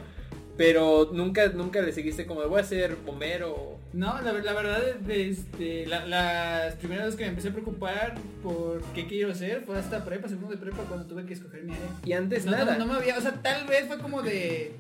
Pero 0.58 1.10
nunca, 1.12 1.48
nunca 1.50 1.82
le 1.82 1.92
seguiste 1.92 2.26
como 2.26 2.48
voy 2.48 2.62
a 2.62 2.64
ser 2.64 2.96
bombero. 3.06 3.78
No, 3.92 4.22
la, 4.22 4.32
la 4.34 4.54
verdad, 4.54 4.82
desde 5.02 5.86
la- 5.86 6.06
las 6.06 6.76
primeras 6.76 7.06
veces 7.06 7.18
que 7.18 7.24
me 7.26 7.30
empecé 7.30 7.50
a 7.50 7.52
preocupar 7.52 8.16
por 8.44 8.82
qué 8.94 9.06
quiero 9.08 9.32
hacer 9.32 9.64
fue 9.66 9.78
hasta 9.78 10.04
prepa, 10.06 10.28
segundo 10.28 10.52
de 10.52 10.58
prepa, 10.58 10.84
cuando 10.84 11.06
tuve 11.06 11.26
que 11.26 11.34
escoger 11.34 11.64
mi 11.64 11.74
área. 11.74 11.88
Y 12.06 12.14
antes 12.14 12.46
No, 12.46 12.52
no, 12.52 12.58
nada. 12.58 12.78
no 12.78 12.86
me 12.86 12.94
había, 12.94 13.18
o 13.18 13.22
sea, 13.22 13.34
tal 13.42 13.68
vez 13.68 13.86
fue 13.88 14.00
como 14.00 14.22
de, 14.22 14.76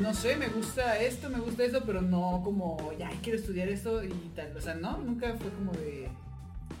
no 0.00 0.12
sé, 0.14 0.36
me 0.36 0.48
gusta 0.48 0.98
esto, 0.98 1.30
me 1.30 1.38
gusta 1.40 1.64
esto, 1.64 1.82
pero 1.86 2.00
no 2.02 2.40
como, 2.44 2.92
ya, 2.98 3.10
quiero 3.22 3.38
estudiar 3.38 3.68
esto 3.68 4.02
y 4.04 4.10
tal. 4.34 4.54
O 4.56 4.60
sea, 4.60 4.74
no, 4.74 4.98
nunca 4.98 5.34
fue 5.40 5.50
como 5.50 5.72
de, 5.72 6.08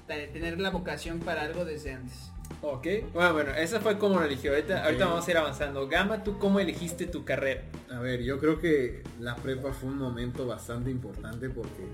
de 0.08 0.26
tener 0.28 0.60
la 0.60 0.70
vocación 0.70 1.20
para 1.20 1.42
algo 1.42 1.64
desde 1.64 1.92
antes. 1.92 2.30
Ok, 2.62 2.86
bueno, 3.12 3.32
bueno, 3.32 3.50
esa 3.52 3.80
fue 3.80 3.98
como 3.98 4.18
lo 4.18 4.24
eligió. 4.24 4.52
Ahorita, 4.52 4.84
ahorita 4.84 5.06
vamos 5.06 5.26
a 5.26 5.30
ir 5.30 5.36
avanzando. 5.36 5.88
Gama, 5.88 6.24
¿tú 6.24 6.38
cómo 6.38 6.58
elegiste 6.58 7.06
tu 7.06 7.24
carrera? 7.24 7.62
A 7.90 8.00
ver, 8.00 8.22
yo 8.22 8.38
creo 8.38 8.58
que 8.60 9.02
la 9.20 9.36
prepa 9.36 9.72
fue 9.72 9.90
un 9.90 9.98
momento 9.98 10.46
bastante 10.46 10.90
importante 10.90 11.48
porque 11.50 11.84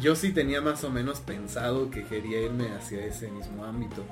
yo 0.00 0.14
sí 0.16 0.32
tenía 0.32 0.60
más 0.60 0.82
o 0.84 0.90
menos 0.90 1.20
pensado 1.20 1.90
que 1.90 2.04
quería 2.04 2.40
irme 2.40 2.68
hacia 2.70 3.04
ese 3.04 3.30
mismo 3.30 3.64
ámbito. 3.64 4.04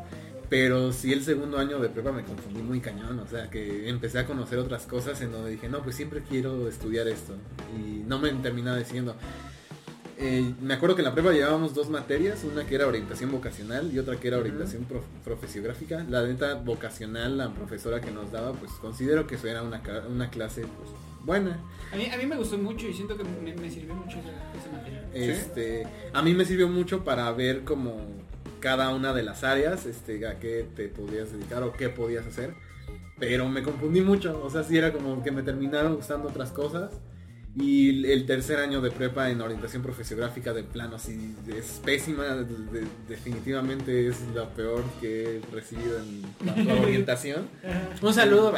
Pero 0.48 0.92
sí 0.92 1.12
el 1.12 1.22
segundo 1.22 1.58
año 1.58 1.78
de 1.78 1.90
prepa 1.90 2.10
me 2.10 2.24
confundí 2.24 2.62
muy 2.62 2.80
cañón, 2.80 3.18
o 3.18 3.26
sea 3.26 3.50
que 3.50 3.88
empecé 3.88 4.18
a 4.18 4.26
conocer 4.26 4.58
otras 4.58 4.86
cosas 4.86 5.20
en 5.20 5.30
donde 5.30 5.50
dije, 5.50 5.68
no, 5.68 5.82
pues 5.82 5.94
siempre 5.94 6.22
quiero 6.22 6.68
estudiar 6.68 7.06
esto. 7.06 7.34
Y 7.76 8.02
no 8.06 8.18
me 8.18 8.30
terminaba 8.30 8.78
decidiendo. 8.78 9.14
Eh, 10.20 10.52
me 10.60 10.74
acuerdo 10.74 10.96
que 10.96 11.02
en 11.02 11.06
la 11.06 11.14
prepa 11.14 11.30
llevábamos 11.32 11.74
dos 11.74 11.88
materias, 11.90 12.42
una 12.42 12.66
que 12.66 12.74
era 12.74 12.88
orientación 12.88 13.30
vocacional 13.30 13.92
y 13.92 14.00
otra 14.00 14.16
que 14.16 14.26
era 14.26 14.38
orientación 14.38 14.84
prof- 14.84 15.04
profesiográfica. 15.24 16.04
La 16.10 16.26
neta 16.26 16.54
vocacional, 16.54 17.38
la 17.38 17.50
profesora 17.54 18.00
que 18.00 18.10
nos 18.10 18.32
daba, 18.32 18.52
pues 18.52 18.72
considero 18.80 19.28
que 19.28 19.36
eso 19.36 19.46
era 19.46 19.62
una, 19.62 19.80
una 20.10 20.28
clase 20.28 20.62
pues, 20.62 20.90
buena. 21.24 21.60
A 21.92 21.96
mí, 21.96 22.06
a 22.06 22.16
mí 22.16 22.26
me 22.26 22.36
gustó 22.36 22.58
mucho 22.58 22.88
y 22.88 22.94
siento 22.94 23.16
que 23.16 23.22
me, 23.22 23.54
me 23.54 23.70
sirvió 23.70 23.94
mucho 23.94 24.18
esa, 24.18 24.30
esa 24.60 24.72
materia. 24.72 25.08
Este, 25.14 25.86
a 26.12 26.20
mí 26.22 26.34
me 26.34 26.44
sirvió 26.44 26.68
mucho 26.68 27.04
para 27.04 27.30
ver 27.30 27.62
como 27.62 27.96
cada 28.58 28.92
una 28.92 29.14
de 29.14 29.22
las 29.22 29.44
áreas, 29.44 29.86
este, 29.86 30.26
a 30.26 30.40
qué 30.40 30.66
te 30.74 30.88
podías 30.88 31.30
dedicar 31.30 31.62
o 31.62 31.72
qué 31.72 31.90
podías 31.90 32.26
hacer. 32.26 32.54
Pero 33.20 33.48
me 33.48 33.62
confundí 33.62 34.00
mucho, 34.00 34.42
o 34.44 34.50
sea, 34.50 34.64
sí 34.64 34.76
era 34.76 34.92
como 34.92 35.22
que 35.22 35.30
me 35.30 35.44
terminaron 35.44 35.94
gustando 35.94 36.28
otras 36.28 36.50
cosas. 36.50 36.90
Y 37.60 38.04
el 38.12 38.24
tercer 38.26 38.58
año 38.60 38.80
de 38.80 38.90
prepa 38.90 39.30
en 39.30 39.40
orientación 39.40 39.82
profesiográfica 39.82 40.52
de 40.52 40.62
plano 40.62 40.96
así 40.96 41.34
es 41.48 41.80
pésima, 41.84 42.24
de- 42.24 42.44
de- 42.44 42.86
definitivamente 43.08 44.06
es 44.08 44.16
la 44.34 44.48
peor 44.50 44.84
que 45.00 45.38
he 45.38 45.40
recibido 45.52 45.98
en 45.98 46.22
cuanto 46.44 46.70
a 46.70 46.80
orientación. 46.80 47.48
Un 48.02 48.14
saludo. 48.14 48.52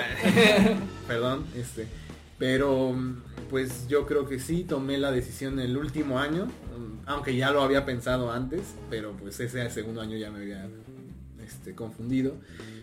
Perdón, 1.09 1.45
este. 1.57 1.87
Pero 2.39 2.95
pues 3.51 3.87
yo 3.89 4.07
creo 4.07 4.27
que 4.29 4.39
sí 4.39 4.65
tomé 4.65 4.97
la 4.99 5.13
decisión 5.13 5.59
el 5.61 5.77
último 5.77 6.19
año, 6.19 6.49
aunque 7.07 7.37
ya 7.37 7.51
lo 7.51 7.63
había 7.63 7.85
pensado 7.85 8.31
antes, 8.33 8.61
pero 8.89 9.13
pues 9.13 9.39
ese 9.41 9.69
segundo 9.71 10.01
año 10.01 10.17
ya 10.17 10.31
me 10.31 10.41
había 10.41 10.67
este, 11.45 11.75
confundido. 11.75 12.37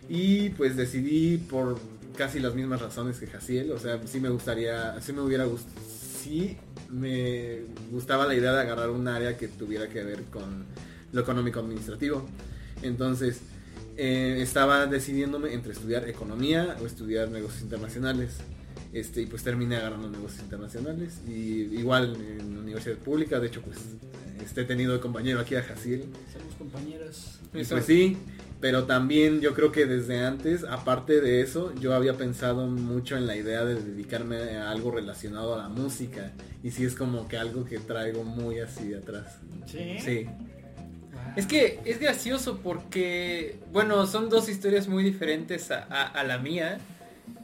Y 0.10 0.50
pues 0.52 0.76
decidí 0.76 1.38
por 1.38 1.80
casi 2.18 2.40
las 2.40 2.54
mismas 2.56 2.82
razones 2.82 3.20
que 3.20 3.28
Jaciel, 3.28 3.72
o 3.72 3.80
sea, 3.80 4.00
sí 4.06 4.20
me 4.20 4.30
gustaría, 4.30 5.00
sí 5.02 5.12
me 5.14 5.22
hubiera 5.22 5.46
gustado, 5.46 5.74
sí 6.18 6.58
me 6.90 7.62
gustaba 7.92 8.26
la 8.26 8.36
idea 8.36 8.54
de 8.54 8.62
agarrar 8.62 8.90
un 8.90 9.08
área 9.08 9.38
que 9.38 9.48
tuviera 9.48 9.88
que 9.88 10.04
ver 10.04 10.24
con 10.26 10.66
lo 11.12 11.22
económico 11.22 11.60
administrativo. 11.60 12.26
Entonces, 12.82 13.42
eh, 13.98 14.38
estaba 14.42 14.86
decidiéndome 14.86 15.54
entre 15.54 15.74
estudiar 15.74 16.08
economía 16.08 16.78
o 16.82 16.86
estudiar 16.86 17.30
negocios 17.30 17.64
internacionales. 17.64 18.38
Este, 18.94 19.22
y 19.22 19.26
pues 19.26 19.44
terminé 19.44 19.76
agarrando 19.76 20.10
negocios 20.10 20.44
internacionales. 20.44 21.20
Y 21.28 21.64
igual 21.78 22.16
en 22.16 22.58
universidad 22.58 22.98
pública, 22.98 23.40
de 23.40 23.48
hecho 23.48 23.62
pues 23.62 23.78
este, 24.44 24.62
he 24.62 24.66
tenido 24.66 24.94
de 24.94 25.00
compañero 25.00 25.40
aquí 25.40 25.56
a 25.56 25.64
Jaciel. 25.64 26.06
Somos 26.32 26.56
compañeros. 26.56 27.40
Y 27.54 27.64
pues 27.64 27.86
sí, 27.86 28.18
pero 28.60 28.86
también 28.86 29.40
yo 29.42 29.54
creo 29.54 29.72
que 29.72 29.86
desde 29.86 30.20
antes, 30.26 30.64
aparte 30.64 31.22
de 31.22 31.42
eso, 31.42 31.74
yo 31.76 31.94
había 31.94 32.14
pensado 32.14 32.68
mucho 32.68 33.16
en 33.18 33.28
la 33.28 33.36
idea 33.36 33.64
de 33.64 33.76
dedicarme 33.76 34.58
a 34.58 34.72
algo 34.72 34.92
relacionado 34.92 35.54
a 35.54 35.58
la 35.58 35.70
música. 35.70 36.32
Y 36.64 36.72
sí 36.72 36.84
es 36.86 36.96
como 36.96 37.28
que 37.28 37.38
algo 37.38 37.66
que 37.66 37.78
traigo 37.80 38.24
muy 38.24 38.60
así 38.60 38.90
de 38.90 38.98
atrás. 38.98 39.38
Sí. 39.68 39.98
Sí. 40.00 40.26
Es 41.36 41.46
que 41.46 41.80
es 41.86 42.00
gracioso 42.00 42.60
porque, 42.64 43.60
bueno, 43.72 44.08
son 44.08 44.28
dos 44.30 44.50
historias 44.50 44.88
muy 44.88 45.04
diferentes 45.04 45.70
a, 45.70 45.84
a- 45.90 46.08
a 46.08 46.24
la 46.24 46.40
mía. 46.40 46.80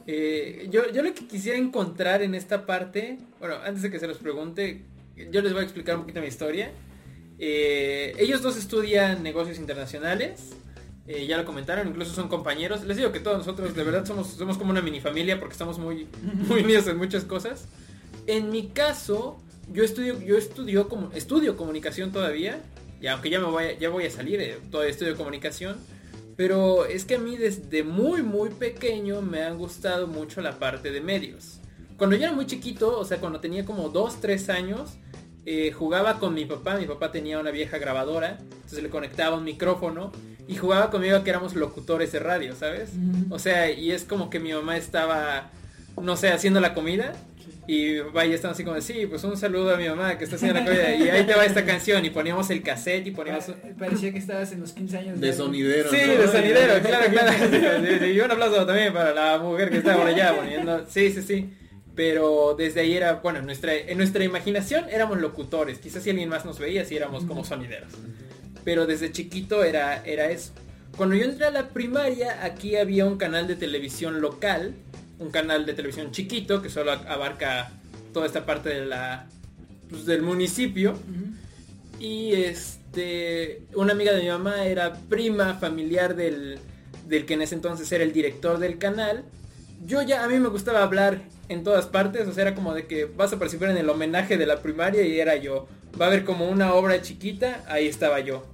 Eh, 0.06 0.66
yo, 0.70 0.90
yo 0.92 1.02
lo 1.02 1.14
que 1.14 1.26
quisiera 1.28 1.56
encontrar 1.58 2.22
en 2.22 2.34
esta 2.34 2.66
parte, 2.66 3.18
bueno, 3.38 3.54
antes 3.64 3.82
de 3.82 3.90
que 3.90 4.00
se 4.00 4.08
los 4.08 4.18
pregunte, 4.18 4.82
yo 5.30 5.40
les 5.42 5.52
voy 5.52 5.60
a 5.60 5.64
explicar 5.64 5.94
un 5.94 6.02
poquito 6.02 6.20
mi 6.20 6.26
historia. 6.26 6.72
Eh, 7.38 8.14
ellos 8.18 8.42
dos 8.42 8.56
estudian 8.56 9.22
negocios 9.22 9.58
internacionales, 9.58 10.50
eh, 11.06 11.26
ya 11.26 11.36
lo 11.36 11.44
comentaron, 11.44 11.88
incluso 11.88 12.14
son 12.14 12.28
compañeros. 12.28 12.84
Les 12.84 12.96
digo 12.96 13.12
que 13.12 13.20
todos 13.20 13.38
nosotros 13.38 13.74
de 13.74 13.84
verdad 13.84 14.06
somos, 14.06 14.28
somos 14.28 14.56
como 14.56 14.70
una 14.70 14.80
mini 14.80 15.00
familia 15.00 15.38
porque 15.38 15.52
estamos 15.52 15.78
muy, 15.78 16.06
muy 16.48 16.62
unidos 16.62 16.86
en 16.86 16.96
muchas 16.96 17.24
cosas. 17.24 17.66
En 18.26 18.50
mi 18.50 18.68
caso, 18.68 19.38
yo 19.72 19.84
estudio, 19.84 20.20
yo 20.20 20.38
estudio, 20.38 20.88
como, 20.88 21.12
estudio 21.12 21.56
comunicación 21.56 22.10
todavía, 22.10 22.62
y 23.00 23.06
aunque 23.06 23.28
ya 23.28 23.38
me 23.38 23.46
voy 23.46 23.64
a, 23.64 23.78
ya 23.78 23.90
voy 23.90 24.06
a 24.06 24.10
salir, 24.10 24.40
eh, 24.40 24.58
todavía 24.70 24.92
estudio 24.92 25.16
comunicación. 25.16 25.76
Pero 26.36 26.86
es 26.86 27.04
que 27.04 27.14
a 27.14 27.18
mí 27.18 27.36
desde 27.36 27.84
muy 27.84 28.22
muy 28.22 28.50
pequeño 28.50 29.22
me 29.22 29.42
han 29.42 29.56
gustado 29.56 30.08
mucho 30.08 30.40
la 30.40 30.58
parte 30.58 30.90
de 30.90 31.00
medios. 31.00 31.60
Cuando 31.96 32.16
yo 32.16 32.24
era 32.24 32.32
muy 32.32 32.46
chiquito, 32.46 32.98
o 32.98 33.04
sea, 33.04 33.18
cuando 33.18 33.38
tenía 33.38 33.64
como 33.64 33.88
2, 33.88 34.20
3 34.20 34.48
años, 34.48 34.94
eh, 35.46 35.72
jugaba 35.72 36.18
con 36.18 36.34
mi 36.34 36.44
papá. 36.44 36.76
Mi 36.76 36.86
papá 36.86 37.12
tenía 37.12 37.38
una 37.38 37.50
vieja 37.50 37.78
grabadora, 37.78 38.38
entonces 38.40 38.82
le 38.82 38.88
conectaba 38.88 39.36
un 39.36 39.44
micrófono 39.44 40.12
y 40.46 40.56
jugaba 40.56 40.90
conmigo 40.90 41.22
que 41.24 41.30
éramos 41.30 41.54
locutores 41.54 42.12
de 42.12 42.18
radio, 42.18 42.54
¿sabes? 42.54 42.90
O 43.30 43.38
sea, 43.38 43.70
y 43.70 43.90
es 43.92 44.04
como 44.04 44.28
que 44.30 44.40
mi 44.40 44.52
mamá 44.52 44.76
estaba, 44.76 45.50
no 46.00 46.16
sé, 46.16 46.28
haciendo 46.28 46.60
la 46.60 46.74
comida 46.74 47.12
y 47.66 47.98
vaya, 48.00 48.34
están 48.34 48.50
así 48.50 48.62
como, 48.62 48.78
sí, 48.82 49.06
pues 49.06 49.24
un 49.24 49.38
saludo 49.38 49.74
a 49.74 49.78
mi 49.78 49.88
mamá 49.88 50.18
que 50.18 50.24
está 50.24 50.36
haciendo 50.36 50.60
la 50.60 50.66
comida 50.66 50.94
y 50.96 51.08
ahí 51.08 51.24
te 51.24 51.34
va 51.34 51.46
esta 51.46 51.64
canción 51.64 52.04
y 52.04 52.10
poníamos 52.10 52.50
el 52.50 52.62
cassette 52.62 53.06
y 53.06 53.10
poníamos... 53.10 53.44
Pa- 53.46 53.54
Parecía 53.86 54.12
que 54.12 54.18
estabas 54.18 54.52
en 54.52 54.60
los 54.60 54.72
15 54.72 54.98
años 54.98 55.20
De 55.20 55.32
sonidero. 55.32 55.90
Sí, 55.90 55.96
¿no? 56.06 56.12
de 56.22 56.28
sonidero, 56.28 56.82
claro, 56.86 57.06
claro. 57.10 58.06
Y 58.06 58.20
un 58.20 58.30
aplauso 58.30 58.66
también 58.66 58.92
para 58.92 59.14
la 59.14 59.38
mujer 59.38 59.70
que 59.70 59.78
está 59.78 59.96
por 59.96 60.06
allá 60.06 60.36
poniendo. 60.36 60.84
Sí, 60.90 61.10
sí, 61.10 61.22
sí. 61.22 61.54
Pero 61.94 62.54
desde 62.58 62.80
ahí 62.80 62.94
era, 62.94 63.14
bueno, 63.14 63.38
en 63.38 63.46
nuestra, 63.46 63.74
en 63.74 63.96
nuestra 63.98 64.24
imaginación 64.24 64.86
éramos 64.90 65.20
locutores. 65.20 65.78
Quizás 65.78 66.02
si 66.02 66.10
alguien 66.10 66.28
más 66.28 66.44
nos 66.44 66.58
veía, 66.58 66.84
si 66.84 66.96
éramos 66.96 67.24
como 67.24 67.44
sonideros. 67.44 67.92
Pero 68.64 68.86
desde 68.86 69.12
chiquito 69.12 69.62
era, 69.62 70.04
era 70.04 70.30
eso. 70.30 70.52
Cuando 70.96 71.14
yo 71.14 71.24
entré 71.24 71.46
a 71.46 71.50
la 71.50 71.68
primaria, 71.68 72.44
aquí 72.44 72.76
había 72.76 73.06
un 73.06 73.16
canal 73.16 73.46
de 73.46 73.56
televisión 73.56 74.20
local. 74.20 74.74
Un 75.18 75.30
canal 75.30 75.66
de 75.66 75.74
televisión 75.74 76.10
chiquito 76.10 76.62
que 76.62 76.68
solo 76.68 76.92
abarca 76.92 77.70
toda 78.12 78.26
esta 78.26 78.44
parte 78.44 78.70
de 78.70 78.86
la, 78.86 79.28
pues, 79.88 80.06
del 80.06 80.22
municipio. 80.22 80.98
Y 82.00 82.32
este, 82.32 83.62
una 83.74 83.92
amiga 83.92 84.12
de 84.12 84.22
mi 84.22 84.28
mamá 84.28 84.64
era 84.66 84.94
prima 85.08 85.54
familiar 85.54 86.16
del, 86.16 86.58
del 87.06 87.26
que 87.26 87.34
en 87.34 87.42
ese 87.42 87.54
entonces 87.54 87.90
era 87.92 88.02
el 88.02 88.12
director 88.12 88.58
del 88.58 88.78
canal. 88.78 89.24
Yo 89.84 90.00
ya, 90.00 90.24
a 90.24 90.28
mí 90.28 90.38
me 90.38 90.48
gustaba 90.48 90.82
hablar 90.82 91.20
en 91.50 91.62
todas 91.62 91.84
partes, 91.84 92.26
o 92.26 92.32
sea, 92.32 92.42
era 92.42 92.54
como 92.54 92.72
de 92.72 92.86
que 92.86 93.04
vas 93.04 93.34
a 93.34 93.38
participar 93.38 93.68
en 93.68 93.76
el 93.76 93.90
homenaje 93.90 94.38
de 94.38 94.46
la 94.46 94.62
primaria 94.62 95.02
y 95.02 95.20
era 95.20 95.36
yo. 95.36 95.68
va 96.00 96.06
a 96.06 96.08
haber 96.08 96.24
como 96.24 96.48
una 96.48 96.72
obra 96.72 97.02
chiquita, 97.02 97.62
ahí 97.68 97.86
estaba 97.86 98.20
yo. 98.20 98.44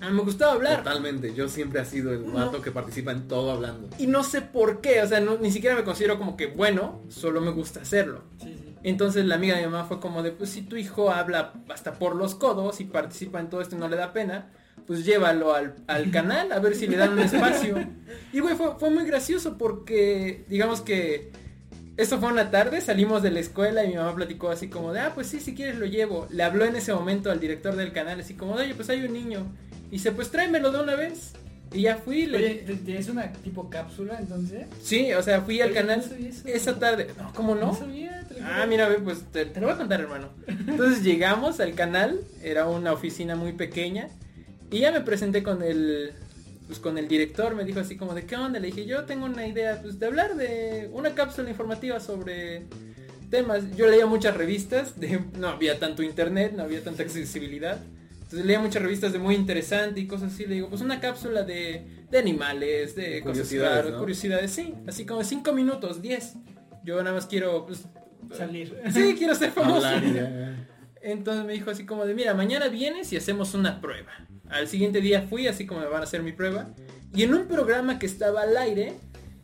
Ah, 0.00 0.10
me 0.10 0.22
gustaba 0.22 0.54
hablar. 0.54 0.82
Totalmente, 0.82 1.32
yo 1.34 1.48
siempre 1.48 1.80
he 1.80 1.84
sido 1.84 2.12
el 2.12 2.24
vato 2.24 2.60
que 2.60 2.72
participa 2.72 3.12
en 3.12 3.28
todo 3.28 3.52
hablando. 3.52 3.88
Y 3.96 4.08
no 4.08 4.24
sé 4.24 4.42
por 4.42 4.80
qué, 4.80 5.00
o 5.00 5.06
sea, 5.06 5.20
ni 5.20 5.52
siquiera 5.52 5.76
me 5.76 5.84
considero 5.84 6.18
como 6.18 6.36
que 6.36 6.48
bueno, 6.48 7.00
solo 7.08 7.40
me 7.40 7.52
gusta 7.52 7.82
hacerlo. 7.82 8.24
Entonces 8.82 9.24
la 9.24 9.36
amiga 9.36 9.54
de 9.54 9.64
mi 9.64 9.70
mamá 9.70 9.84
fue 9.84 10.00
como 10.00 10.24
de, 10.24 10.32
pues 10.32 10.50
si 10.50 10.62
tu 10.62 10.74
hijo 10.74 11.12
habla 11.12 11.52
hasta 11.68 11.92
por 11.92 12.16
los 12.16 12.34
codos 12.34 12.80
y 12.80 12.84
participa 12.86 13.38
en 13.38 13.48
todo 13.48 13.60
esto 13.60 13.76
y 13.76 13.78
no 13.78 13.88
le 13.88 13.94
da 13.96 14.12
pena, 14.12 14.50
pues 14.86 15.04
llévalo 15.04 15.54
al, 15.54 16.10
canal 16.10 16.52
a 16.52 16.58
ver 16.58 16.74
si 16.74 16.86
le 16.86 16.96
dan 16.96 17.12
un 17.12 17.20
espacio. 17.20 17.76
Y 18.32 18.40
güey, 18.40 18.54
fue, 18.54 18.78
fue 18.78 18.90
muy 18.90 19.04
gracioso 19.04 19.58
porque, 19.58 20.44
digamos 20.48 20.80
que 20.80 21.30
eso 21.96 22.18
fue 22.18 22.32
una 22.32 22.50
tarde, 22.50 22.80
salimos 22.80 23.22
de 23.22 23.30
la 23.30 23.40
escuela 23.40 23.84
y 23.84 23.88
mi 23.88 23.94
mamá 23.96 24.14
platicó 24.14 24.50
así 24.50 24.68
como 24.68 24.92
de, 24.92 25.00
ah, 25.00 25.12
pues 25.14 25.26
sí, 25.26 25.40
si 25.40 25.54
quieres 25.54 25.76
lo 25.76 25.86
llevo. 25.86 26.26
Le 26.30 26.42
habló 26.42 26.64
en 26.64 26.74
ese 26.76 26.94
momento 26.94 27.30
al 27.30 27.38
director 27.38 27.76
del 27.76 27.92
canal, 27.92 28.20
así 28.20 28.34
como, 28.34 28.54
oye, 28.54 28.74
pues 28.74 28.88
hay 28.88 29.04
un 29.04 29.12
niño. 29.12 29.46
Y 29.88 29.92
dice, 29.92 30.12
pues 30.12 30.30
tráemelo 30.30 30.72
de 30.72 30.80
una 30.80 30.96
vez. 30.96 31.32
Y 31.70 31.82
ya 31.82 31.96
fui. 31.96 32.24
Oye, 32.34 32.64
¿tienes 32.84 33.08
una 33.08 33.32
tipo 33.32 33.68
cápsula 33.70 34.18
entonces? 34.18 34.66
Sí, 34.82 35.12
o 35.12 35.22
sea, 35.22 35.42
fui 35.42 35.60
al 35.60 35.72
canal 35.72 36.02
esa 36.46 36.78
tarde. 36.78 37.08
No, 37.18 37.32
¿cómo 37.34 37.54
no? 37.54 37.78
ah, 38.42 38.66
mira, 38.66 38.88
pues 39.02 39.22
te, 39.32 39.46
te, 39.46 39.60
lo 39.60 39.66
voy 39.66 39.74
a 39.74 39.78
contar, 39.78 40.00
hermano. 40.00 40.28
Entonces 40.46 41.02
llegamos 41.02 41.60
al 41.60 41.74
canal, 41.74 42.20
era 42.42 42.66
una 42.66 42.92
oficina 42.92 43.36
muy 43.36 43.52
pequeña. 43.52 44.08
Y 44.72 44.80
ya 44.80 44.90
me 44.90 45.02
presenté 45.02 45.42
con 45.42 45.62
el, 45.62 46.12
pues 46.66 46.78
con 46.78 46.96
el 46.96 47.06
director, 47.06 47.54
me 47.54 47.64
dijo 47.64 47.80
así 47.80 47.96
como 47.96 48.14
de 48.14 48.24
qué 48.24 48.36
onda, 48.36 48.58
le 48.58 48.68
dije 48.68 48.86
yo 48.86 49.04
tengo 49.04 49.26
una 49.26 49.46
idea 49.46 49.78
pues 49.82 49.98
de 49.98 50.06
hablar 50.06 50.34
de 50.34 50.88
una 50.92 51.14
cápsula 51.14 51.50
informativa 51.50 52.00
sobre 52.00 52.62
temas. 53.30 53.64
Yo 53.76 53.86
leía 53.86 54.06
muchas 54.06 54.36
revistas, 54.36 54.98
de, 54.98 55.20
no 55.38 55.48
había 55.48 55.78
tanto 55.78 56.02
internet, 56.02 56.54
no 56.56 56.62
había 56.62 56.82
tanta 56.82 57.02
accesibilidad. 57.02 57.78
Entonces 58.14 58.46
leía 58.46 58.60
muchas 58.60 58.82
revistas 58.82 59.12
de 59.12 59.18
muy 59.18 59.34
interesante 59.34 60.00
y 60.00 60.06
cosas 60.06 60.32
así. 60.32 60.46
Le 60.46 60.54
digo, 60.54 60.70
pues 60.70 60.80
una 60.80 61.00
cápsula 61.00 61.42
de, 61.42 62.06
de 62.10 62.18
animales, 62.18 62.94
de 62.94 63.20
curiosidades, 63.20 63.84
cosas 63.84 63.98
curiosidades, 63.98 64.50
sí. 64.50 64.74
Así 64.86 65.04
como 65.04 65.22
5 65.22 65.52
minutos, 65.52 66.00
10. 66.00 66.34
Yo 66.82 66.96
nada 67.02 67.14
más 67.14 67.26
quiero 67.26 67.66
pues, 67.66 67.84
salir. 68.36 68.74
Sí, 68.90 69.14
quiero 69.18 69.34
ser 69.34 69.50
famoso. 69.50 69.86
Entonces 71.02 71.44
me 71.44 71.52
dijo 71.52 71.70
así 71.70 71.84
como 71.84 72.06
de, 72.06 72.14
mira, 72.14 72.32
mañana 72.32 72.68
vienes 72.68 73.12
y 73.12 73.16
hacemos 73.16 73.52
una 73.54 73.82
prueba. 73.82 74.12
Al 74.52 74.68
siguiente 74.68 75.00
día 75.00 75.22
fui, 75.22 75.46
así 75.48 75.66
como 75.66 75.80
me 75.80 75.86
van 75.86 76.02
a 76.02 76.04
hacer 76.04 76.22
mi 76.22 76.32
prueba. 76.32 76.68
Y 77.14 77.22
en 77.22 77.34
un 77.34 77.46
programa 77.46 77.98
que 77.98 78.06
estaba 78.06 78.42
al 78.42 78.56
aire, 78.56 78.92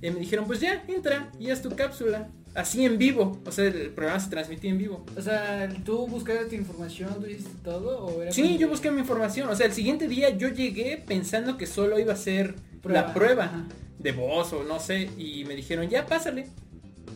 eh, 0.02 0.10
me 0.10 0.20
dijeron, 0.20 0.46
pues 0.46 0.60
ya, 0.60 0.84
entra, 0.86 1.32
y 1.40 1.50
es 1.50 1.62
tu 1.62 1.70
cápsula. 1.70 2.28
Así 2.54 2.84
en 2.84 2.98
vivo. 2.98 3.40
O 3.46 3.52
sea, 3.52 3.64
el 3.66 3.90
programa 3.90 4.20
se 4.20 4.30
transmitía 4.30 4.70
en 4.70 4.78
vivo. 4.78 5.06
O 5.16 5.22
sea, 5.22 5.68
¿tú 5.84 6.06
buscaste 6.06 6.46
tu 6.46 6.54
información, 6.56 7.20
tú 7.20 7.26
hiciste 7.26 7.52
todo? 7.62 8.06
¿o 8.06 8.22
era 8.22 8.32
sí, 8.32 8.58
yo 8.58 8.68
busqué 8.68 8.90
mi 8.90 9.00
información. 9.00 9.48
O 9.48 9.56
sea, 9.56 9.66
el 9.66 9.72
siguiente 9.72 10.08
día 10.08 10.30
yo 10.30 10.48
llegué 10.48 11.02
pensando 11.06 11.56
que 11.56 11.66
solo 11.66 11.98
iba 11.98 12.12
a 12.12 12.16
ser 12.16 12.56
la 12.84 13.14
prueba 13.14 13.66
de 13.98 14.12
voz 14.12 14.52
o 14.52 14.64
no 14.64 14.78
sé. 14.80 15.10
Y 15.16 15.44
me 15.44 15.54
dijeron, 15.54 15.88
ya, 15.88 16.06
pásale. 16.06 16.46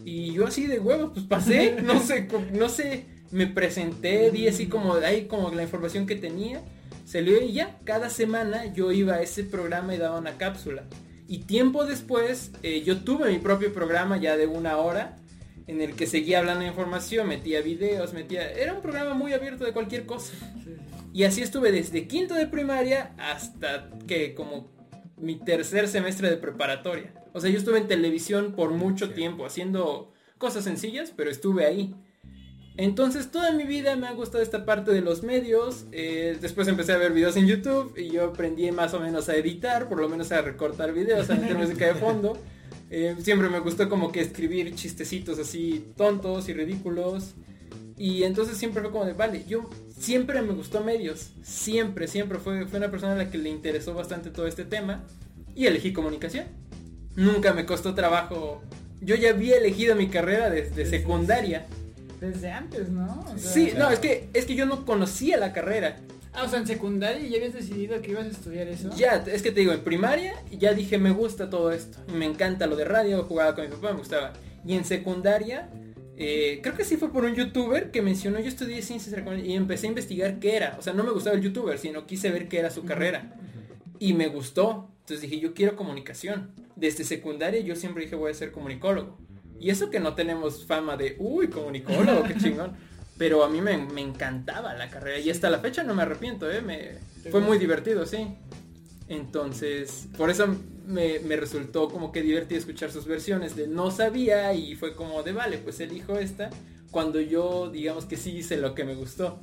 Y 0.05 0.33
yo 0.33 0.47
así 0.47 0.67
de 0.67 0.79
huevos, 0.79 1.11
pues 1.13 1.27
pasé. 1.27 1.77
no 1.83 2.01
sé, 2.01 2.29
no 2.53 2.69
sé. 2.69 3.07
Me 3.31 3.47
presenté, 3.47 4.31
di 4.31 4.49
así 4.49 4.67
como 4.67 4.95
ahí 4.95 5.27
como 5.27 5.51
la 5.51 5.63
información 5.63 6.07
que 6.07 6.17
tenía 6.17 6.63
Salió 7.13 7.43
y 7.43 7.53
ya, 7.53 7.79
cada 7.85 8.09
semana 8.09 8.73
yo 8.73 8.91
iba 8.91 9.17
a 9.17 9.21
ese 9.21 9.45
programa 9.45 9.95
y 9.95 9.99
daba 9.99 10.19
una 10.19 10.39
cápsula. 10.39 10.85
Y 11.29 11.41
tiempo 11.41 11.85
después 11.85 12.53
eh, 12.63 12.81
yo 12.87 13.01
tuve 13.01 13.31
mi 13.31 13.39
propio 13.39 13.75
programa 13.75 14.17
ya 14.17 14.39
de 14.39 14.47
una 14.47 14.79
hora 14.79 15.19
en 15.67 15.83
el 15.83 15.95
que 15.95 16.07
seguía 16.07 16.39
hablando 16.39 16.63
de 16.63 16.69
información, 16.69 17.29
metía 17.29 17.61
videos, 17.61 18.15
metía... 18.15 18.51
Era 18.51 18.73
un 18.73 18.81
programa 18.81 19.13
muy 19.13 19.35
abierto 19.35 19.63
de 19.67 19.75
cualquier 19.75 20.07
cosa. 20.07 20.33
Y 21.13 21.25
así 21.25 21.43
estuve 21.43 21.71
desde 21.71 22.09
quinto 22.09 22.33
de 22.33 22.47
primaria 22.47 23.13
hasta 23.19 23.91
que 24.09 24.33
como 24.33 24.71
mi 25.19 25.37
tercer 25.37 25.89
semestre 25.89 26.31
de 26.31 26.39
preparatoria. 26.39 27.13
O 27.35 27.43
sea, 27.43 27.51
yo 27.51 27.59
estuve 27.59 27.77
en 27.77 27.89
televisión 27.89 28.55
por 28.55 28.71
mucho 28.71 29.11
tiempo 29.13 29.45
haciendo 29.45 30.15
cosas 30.39 30.65
sencillas, 30.65 31.13
pero 31.15 31.31
estuve 31.31 31.67
ahí. 31.67 31.95
Entonces 32.77 33.31
toda 33.31 33.53
mi 33.53 33.65
vida 33.65 33.97
me 33.97 34.07
ha 34.07 34.13
gustado 34.13 34.43
esta 34.43 34.65
parte 34.65 34.93
de 34.93 35.03
los 35.03 35.23
medios. 35.23 35.85
Eh, 35.93 36.39
después 36.41 36.69
empecé 36.69 36.93
a 36.93 36.97
ver 36.97 37.13
videos 37.13 37.37
en 37.37 37.47
YouTube 37.47 37.95
y 37.99 38.11
yo 38.11 38.25
aprendí 38.27 38.71
más 38.71 38.95
o 38.95 39.01
menos 39.01 39.29
a 39.29 39.37
editar, 39.37 39.89
por 39.89 40.01
lo 40.01 40.09
menos 40.09 40.33
a 40.33 40.41
recortar 40.41 40.93
videos, 40.93 41.29
a 41.29 41.35
meter 41.35 41.57
música 41.57 41.87
de 41.87 41.95
fondo. 41.95 42.39
Eh, 42.95 43.17
siempre 43.23 43.49
me 43.49 43.59
gustó 43.59 43.89
como 43.89 44.13
que 44.13 44.21
escribir 44.21 44.75
chistecitos 44.75 45.39
así 45.39 45.95
tontos 45.97 46.51
y 46.51 46.53
ridículos. 46.53 47.33
Y 47.97 48.25
entonces 48.25 48.59
siempre 48.59 48.83
fue 48.83 48.91
como 48.91 49.07
de, 49.07 49.15
vale, 49.15 49.47
yo 49.49 49.71
siempre 49.99 50.43
me 50.43 50.53
gustó 50.53 50.85
medios. 50.85 51.31
Siempre, 51.43 52.07
siempre 52.07 52.39
fue, 52.39 52.67
fue 52.67 52.79
una 52.79 52.91
persona 52.91 53.15
a 53.15 53.17
la 53.17 53.31
que 53.31 53.39
le 53.39 53.49
interesó 53.49 53.95
bastante 53.95 54.29
todo 54.29 54.47
este 54.47 54.67
tema. 54.67 55.07
Y 55.55 55.65
elegí 55.65 55.95
comunicación. 55.95 56.49
Nunca 57.17 57.55
me 57.55 57.65
costó 57.65 57.95
trabajo. 57.95 58.61
Yo 59.01 59.15
ya 59.15 59.31
había 59.31 59.57
elegido 59.57 59.97
mi 59.97 60.09
carrera 60.09 60.51
desde 60.51 60.85
secundaria 60.85 61.67
desde 62.23 62.53
antes, 62.53 62.89
¿no? 62.89 63.25
sí, 63.37 63.73
no, 63.77 63.91
es 63.91 63.99
que, 63.99 64.29
es 64.33 64.47
que 64.47 64.55
yo 64.55 64.65
no 64.65 64.87
conocía 64.87 65.37
la 65.39 65.53
carrera. 65.53 65.97
Ah, 66.33 66.45
o 66.45 66.49
sea, 66.49 66.61
en 66.61 66.67
secundaria 66.67 67.27
ya 67.29 67.37
habías 67.37 67.53
decidido 67.53 68.01
que 68.01 68.13
ibas 68.13 68.27
a 68.27 68.31
estudiar 68.31 68.69
eso. 68.69 68.91
Ya, 68.97 69.17
es 69.27 69.43
que 69.43 69.51
te 69.51 69.61
digo, 69.61 69.73
en 69.73 69.83
primaria 69.83 70.33
ya 70.51 70.73
dije 70.73 70.97
me 70.99 71.11
gusta 71.11 71.51
todo 71.51 71.73
esto. 71.73 71.99
Me 72.15 72.25
encanta 72.25 72.67
lo 72.67 72.77
de 72.77 72.85
radio, 72.85 73.25
jugaba 73.25 73.55
con 73.55 73.65
mi 73.65 73.71
papá, 73.71 73.93
me 73.93 73.99
gustaba. 73.99 74.33
Y 74.65 74.75
en 74.75 74.85
secundaria, 74.85 75.69
eh, 76.17 76.61
creo 76.63 76.75
que 76.75 76.85
sí 76.85 76.97
fue 76.97 77.13
por 77.13 77.25
un 77.25 77.35
youtuber 77.35 77.91
que 77.91 78.01
mencionó, 78.01 78.39
yo 78.39 78.49
estudié 78.49 78.81
ciencias 78.81 79.15
y 79.45 79.55
empecé 79.55 79.87
a 79.87 79.91
investigar 79.91 80.39
qué 80.39 80.57
era. 80.57 80.77
O 80.79 80.83
sea, 80.83 80.95
no 80.95 81.05
me 81.05 81.11
gustaba 81.11 81.37
el 81.37 81.43
youtuber, 81.43 81.79
sino 81.79 82.07
quise 82.07 82.31
ver 82.31 82.49
qué 82.49 82.61
era 82.61 82.71
su 82.71 82.85
carrera. 82.85 83.35
Y 83.99 84.15
me 84.15 84.29
gustó. 84.29 84.89
Entonces 85.01 85.23
dije, 85.23 85.41
yo 85.41 85.53
quiero 85.53 85.77
comunicación. 85.77 86.53
Desde 86.77 87.05
secundaria 87.05 87.61
yo 87.61 87.77
siempre 87.77 88.05
dije 88.05 88.15
voy 88.15 88.31
a 88.31 88.35
ser 88.35 88.53
comunicólogo. 88.53 89.19
Y 89.63 89.71
eso 89.71 89.91
que 89.91 90.01
no 90.01 90.15
tenemos 90.15 90.67
fama 90.67 90.97
de, 90.97 91.15
uy, 91.21 91.47
comunicólogo, 91.47 92.25
qué 92.25 92.37
chingón. 92.37 92.73
Pero 93.17 93.45
a 93.45 93.49
mí 93.49 93.61
me, 93.61 93.75
encantaba 94.01 94.75
la 94.75 94.91
carrera 94.91 95.21
y 95.21 95.31
hasta 95.31 95.49
la 95.51 95.61
fecha 95.61 95.85
no 95.85 95.95
me 95.95 96.03
arrepiento, 96.03 96.51
¿eh? 96.51 96.61
Me, 96.61 96.99
fue 97.31 97.41
muy 97.41 97.59
divertido, 97.59 98.05
sí. 98.05 98.27
Entonces, 99.07 100.09
por 100.19 100.31
eso 100.31 100.49
me, 100.89 101.19
resultó 101.37 101.89
como 101.89 102.11
que 102.11 102.23
divertido 102.23 102.59
escuchar 102.59 102.91
sus 102.91 103.07
versiones 103.07 103.55
de 103.55 103.69
no 103.69 103.93
sabía 103.93 104.53
y 104.53 104.75
fue 104.75 104.97
como 104.97 105.23
de, 105.23 105.31
vale, 105.31 105.59
pues 105.59 105.79
elijo 105.79 106.19
esta 106.19 106.51
cuando 106.91 107.21
yo 107.21 107.71
digamos 107.71 108.05
que 108.07 108.17
sí 108.17 108.31
hice 108.33 108.57
lo 108.57 108.75
que 108.75 108.85
me 108.85 108.97
gustó. 108.97 109.39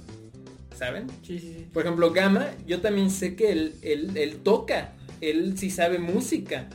¿Saben? 0.76 1.08
Sí, 1.24 1.40
sí, 1.40 1.56
sí. 1.58 1.68
Por 1.74 1.84
ejemplo, 1.84 2.12
Gama, 2.12 2.48
yo 2.68 2.82
también 2.82 3.10
sé 3.10 3.38
que 3.38 3.54
él, 3.54 3.76
él, 3.82 4.18
él 4.18 4.38
toca, 4.44 4.96
él 5.22 5.58
sí 5.58 5.70
sabe 5.70 5.98
música. 5.98 6.68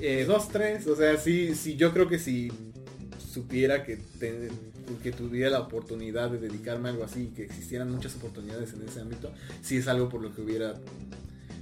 Eh, 0.00 0.24
dos, 0.26 0.48
tres, 0.48 0.86
o 0.86 0.96
sea, 0.96 1.16
sí, 1.18 1.54
sí, 1.54 1.76
yo 1.76 1.92
creo 1.92 2.08
que 2.08 2.18
si 2.18 2.50
supiera 3.18 3.84
que, 3.84 3.98
que 5.02 5.12
tuviera 5.12 5.50
la 5.50 5.60
oportunidad 5.60 6.30
de 6.30 6.38
dedicarme 6.38 6.88
a 6.88 6.92
algo 6.92 7.04
así, 7.04 7.32
que 7.36 7.44
existieran 7.44 7.90
muchas 7.90 8.16
oportunidades 8.16 8.72
en 8.72 8.82
ese 8.88 9.00
ámbito, 9.00 9.32
sí 9.62 9.76
es 9.76 9.88
algo 9.88 10.08
por 10.08 10.22
lo 10.22 10.34
que 10.34 10.40
hubiera, 10.40 10.74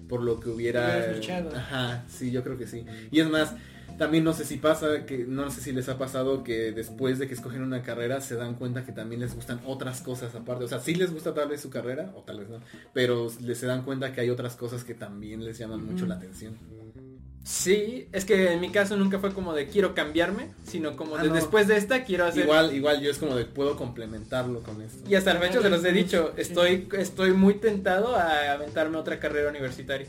por 0.09 0.23
lo 0.23 0.41
que 0.41 0.49
hubiera... 0.51 1.15
Ajá, 1.55 2.05
sí, 2.09 2.31
yo 2.31 2.43
creo 2.43 2.57
que 2.57 2.67
sí. 2.67 2.87
Y 3.11 3.21
es 3.21 3.29
más, 3.29 3.55
también 3.99 4.23
no 4.23 4.33
sé 4.33 4.45
si 4.45 4.57
pasa, 4.57 5.05
que 5.05 5.27
no 5.27 5.51
sé 5.51 5.61
si 5.61 5.73
les 5.73 5.89
ha 5.89 5.99
pasado 5.99 6.45
que 6.45 6.71
después 6.71 7.19
de 7.19 7.27
que 7.27 7.35
escogen 7.35 7.63
una 7.63 7.83
carrera 7.83 8.21
se 8.21 8.37
dan 8.37 8.55
cuenta 8.55 8.87
que 8.87 8.93
también 8.93 9.21
les 9.21 9.35
gustan 9.35 9.61
otras 9.67 10.01
cosas 10.01 10.35
aparte. 10.37 10.65
O 10.65 10.69
sea, 10.69 10.79
sí 10.79 10.95
les 10.95 11.13
gusta 11.13 11.35
tal 11.35 11.49
vez 11.49 11.61
su 11.61 11.69
carrera, 11.69 12.13
o 12.15 12.23
tal 12.23 12.39
vez 12.39 12.49
no, 12.49 12.61
pero 12.95 13.27
les 13.43 13.59
se 13.59 13.67
dan 13.67 13.83
cuenta 13.83 14.13
que 14.13 14.21
hay 14.21 14.31
otras 14.31 14.55
cosas 14.55 14.85
que 14.85 14.95
también 14.95 15.45
les 15.45 15.59
llaman 15.59 15.85
mucho 15.85 16.07
la 16.07 16.15
atención. 16.15 16.57
Sí, 17.49 18.07
es 18.13 18.27
que 18.27 18.53
en 18.53 18.61
mi 18.61 18.69
caso 18.69 18.95
nunca 18.99 19.19
fue 19.19 19.33
como 19.33 19.55
de 19.55 19.69
quiero 19.69 19.95
cambiarme, 19.95 20.51
sino 20.67 20.97
como 20.97 21.17
ah, 21.17 21.23
de 21.23 21.31
después 21.31 21.67
de 21.67 21.79
esta 21.79 22.05
quiero 22.05 22.27
hacer. 22.27 22.45
Igual, 22.45 22.77
igual 22.77 23.01
yo 23.01 23.11
es 23.11 23.17
como 23.17 23.35
de 23.37 23.47
puedo 23.47 23.75
complementarlo 23.75 24.63
con 24.63 24.83
esto. 24.83 25.09
Y 25.09 25.15
hasta 25.15 25.33
la 25.33 25.41
fecha 25.41 25.63
se 25.63 25.71
los 25.71 25.83
he 25.83 25.93
dicho, 25.93 26.35
estoy, 26.37 26.87
estoy 26.93 27.33
muy 27.33 27.55
tentado 27.55 28.15
a 28.15 28.53
aventarme 28.53 28.99
otra 28.99 29.19
carrera 29.19 29.49
universitaria. 29.49 30.07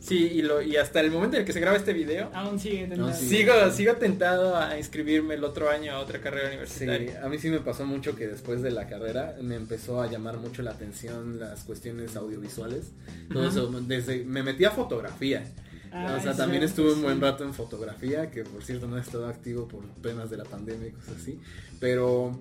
Sí, 0.00 0.30
y, 0.32 0.40
lo, 0.40 0.62
y 0.62 0.78
hasta 0.78 1.00
el 1.00 1.10
momento 1.10 1.36
en 1.36 1.40
el 1.40 1.46
que 1.46 1.52
se 1.52 1.60
graba 1.60 1.76
este 1.76 1.92
video, 1.92 2.30
aún 2.32 2.58
sigue 2.58 2.86
tentado. 2.86 3.12
sigo, 3.12 3.52
sigo 3.70 3.96
tentado 3.96 4.56
a 4.56 4.78
inscribirme 4.78 5.34
el 5.34 5.44
otro 5.44 5.68
año 5.68 5.92
a 5.92 5.98
otra 5.98 6.22
carrera 6.22 6.48
universitaria. 6.48 7.10
Sí, 7.10 7.16
a 7.22 7.28
mí 7.28 7.36
sí 7.38 7.50
me 7.50 7.60
pasó 7.60 7.84
mucho 7.84 8.16
que 8.16 8.26
después 8.26 8.62
de 8.62 8.70
la 8.70 8.86
carrera 8.86 9.36
me 9.42 9.56
empezó 9.56 10.00
a 10.00 10.10
llamar 10.10 10.38
mucho 10.38 10.62
la 10.62 10.70
atención 10.70 11.38
las 11.38 11.64
cuestiones 11.64 12.16
audiovisuales. 12.16 12.92
Todo 13.30 13.46
eso, 13.46 13.70
desde 13.82 14.24
me 14.24 14.42
metí 14.42 14.64
a 14.64 14.70
fotografía 14.70 15.44
o 15.92 16.20
sea, 16.20 16.34
también 16.34 16.62
estuve 16.62 16.92
un 16.92 17.02
buen 17.02 17.20
rato 17.20 17.44
en 17.44 17.54
fotografía, 17.54 18.30
que 18.30 18.44
por 18.44 18.62
cierto 18.62 18.86
no 18.86 18.98
he 18.98 19.00
estado 19.00 19.26
activo 19.26 19.68
por 19.68 19.84
penas 20.02 20.30
de 20.30 20.36
la 20.36 20.44
pandemia 20.44 20.88
y 20.88 20.92
cosas 20.92 21.16
así. 21.20 21.40
Pero, 21.80 22.40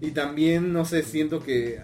y 0.00 0.10
también, 0.10 0.72
no 0.72 0.84
sé, 0.84 1.02
siento 1.02 1.40
que 1.40 1.80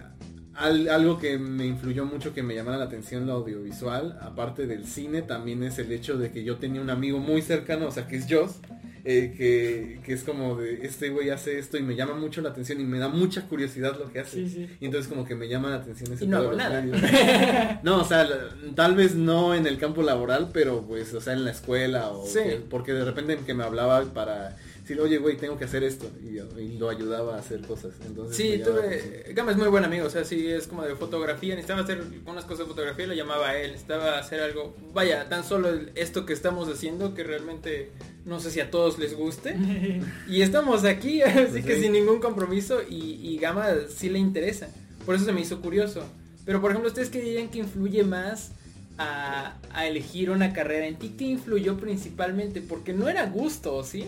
algo 0.53 1.17
que 1.17 1.37
me 1.37 1.65
influyó 1.65 2.05
mucho 2.05 2.33
que 2.33 2.43
me 2.43 2.53
llamara 2.55 2.77
la 2.77 2.85
atención 2.85 3.25
lo 3.25 3.33
audiovisual, 3.33 4.19
aparte 4.21 4.67
del 4.67 4.85
cine, 4.85 5.21
también 5.21 5.63
es 5.63 5.79
el 5.79 5.91
hecho 5.91 6.17
de 6.17 6.31
que 6.31 6.43
yo 6.43 6.57
tenía 6.57 6.81
un 6.81 6.89
amigo 6.89 7.19
muy 7.19 7.41
cercano, 7.41 7.87
o 7.87 7.91
sea, 7.91 8.07
que 8.07 8.17
es 8.17 8.27
Joss, 8.29 8.59
eh, 9.03 9.33
que, 9.37 9.99
que, 10.03 10.13
es 10.13 10.23
como 10.23 10.55
de 10.55 10.85
este 10.85 11.09
güey 11.09 11.29
hace 11.29 11.59
esto 11.59 11.77
y 11.77 11.81
me 11.81 11.95
llama 11.95 12.13
mucho 12.13 12.41
la 12.41 12.49
atención 12.49 12.79
y 12.79 12.83
me 12.83 12.99
da 12.99 13.07
mucha 13.07 13.47
curiosidad 13.47 13.97
lo 13.97 14.11
que 14.11 14.19
hace. 14.19 14.41
Y 14.79 14.85
entonces 14.85 15.07
como 15.07 15.25
que 15.25 15.35
me 15.35 15.47
llama 15.47 15.69
la 15.69 15.77
atención 15.77 16.13
ese 16.13 16.25
y 16.25 16.27
no 16.27 16.53
nada. 16.53 17.81
no, 17.83 18.01
o 18.01 18.05
sea, 18.05 18.27
tal 18.75 18.95
vez 18.95 19.15
no 19.15 19.55
en 19.55 19.67
el 19.67 19.77
campo 19.77 20.03
laboral, 20.03 20.49
pero 20.53 20.85
pues, 20.87 21.13
o 21.13 21.21
sea, 21.21 21.33
en 21.33 21.45
la 21.45 21.51
escuela 21.51 22.09
o 22.09 22.25
porque 22.69 22.93
de 22.93 23.05
repente 23.05 23.39
que 23.45 23.53
me 23.53 23.63
hablaba 23.63 24.03
para 24.13 24.57
decir, 24.91 25.01
oye, 25.01 25.17
güey, 25.17 25.37
tengo 25.37 25.57
que 25.57 25.65
hacer 25.65 25.83
esto. 25.83 26.09
Y, 26.21 26.77
lo 26.77 26.89
ayudaba 26.89 27.35
a 27.35 27.39
hacer 27.39 27.61
cosas. 27.61 27.93
Entonces, 28.05 28.35
sí, 28.35 28.61
tuve. 28.63 29.33
Gama 29.33 29.51
es 29.51 29.57
muy 29.57 29.67
buen 29.67 29.85
amigo, 29.85 30.07
o 30.07 30.09
sea, 30.09 30.25
sí, 30.25 30.47
es 30.47 30.67
como 30.67 30.83
de 30.83 30.95
fotografía. 30.95 31.55
Necesitaba 31.55 31.81
hacer 31.81 32.03
unas 32.25 32.45
cosas 32.45 32.59
de 32.59 32.65
fotografía 32.65 33.07
lo 33.07 33.13
llamaba 33.13 33.49
a 33.49 33.57
él. 33.57 33.71
Necesitaba 33.71 34.17
hacer 34.17 34.41
algo. 34.41 34.75
Vaya, 34.93 35.29
tan 35.29 35.43
solo 35.43 35.69
esto 35.95 36.25
que 36.25 36.33
estamos 36.33 36.67
haciendo 36.69 37.13
que 37.13 37.23
realmente 37.23 37.91
no 38.25 38.39
sé 38.39 38.51
si 38.51 38.59
a 38.59 38.71
todos 38.71 38.99
les 38.99 39.15
guste. 39.15 39.55
y 40.27 40.41
estamos 40.41 40.83
aquí, 40.83 41.21
así 41.21 41.63
que 41.63 41.79
sin 41.79 41.93
ningún 41.93 42.19
compromiso. 42.19 42.81
Y, 42.87 43.19
y 43.21 43.37
Gama 43.37 43.67
sí 43.89 44.09
le 44.09 44.19
interesa. 44.19 44.69
Por 45.05 45.15
eso 45.15 45.25
se 45.25 45.33
me 45.33 45.41
hizo 45.41 45.61
curioso. 45.61 46.03
Pero 46.45 46.61
por 46.61 46.71
ejemplo, 46.71 46.89
¿ustedes 46.89 47.09
qué 47.09 47.21
dirían 47.21 47.49
que 47.49 47.59
influye 47.59 48.03
más 48.03 48.51
a, 48.97 49.55
a, 49.73 49.85
elegir 49.85 50.31
una 50.31 50.53
carrera? 50.53 50.87
¿En 50.87 50.95
ti 50.95 51.13
qué 51.17 51.25
influyó 51.25 51.77
principalmente? 51.77 52.61
Porque 52.61 52.93
no 52.93 53.07
era 53.07 53.27
gusto, 53.27 53.83
¿sí? 53.83 54.07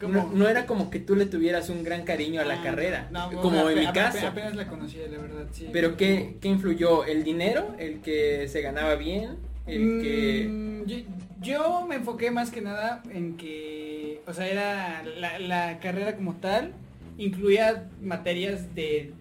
No, 0.00 0.48
era 0.48 0.66
como 0.66 0.90
que 0.90 1.00
tú 1.00 1.16
le 1.16 1.26
tuvieras 1.26 1.70
un 1.70 1.82
gran 1.82 2.04
cariño 2.04 2.40
a 2.40 2.44
la 2.44 2.60
ah, 2.60 2.62
carrera, 2.62 3.10
como 3.42 3.68
en 3.68 3.78
mi 3.78 3.92
caso. 3.92 4.26
Apenas 4.26 4.54
la 4.54 4.68
conocía, 4.68 5.08
la 5.08 5.18
verdad, 5.18 5.46
sí. 5.52 5.68
Pero 5.72 5.96
¿qué, 5.96 6.36
¿qué, 6.40 6.48
influyó? 6.48 7.04
¿El 7.04 7.24
dinero? 7.24 7.74
¿El 7.78 8.00
que 8.00 8.46
se 8.48 8.60
ganaba 8.60 8.94
bien? 8.94 9.36
¿El 9.66 10.00
que...? 10.02 10.46
Mm, 10.48 10.78
yo, 11.40 11.86
me 11.86 11.96
enfoqué 11.96 12.30
más 12.30 12.50
que 12.50 12.60
nada 12.60 13.02
en 13.10 13.36
que, 13.36 14.22
o 14.26 14.32
sea, 14.32 14.48
era 14.48 15.02
la, 15.04 15.38
la 15.38 15.78
carrera 15.80 16.16
como 16.16 16.34
tal, 16.34 16.72
incluía 17.16 17.88
materias 18.00 18.74
de 18.74 19.12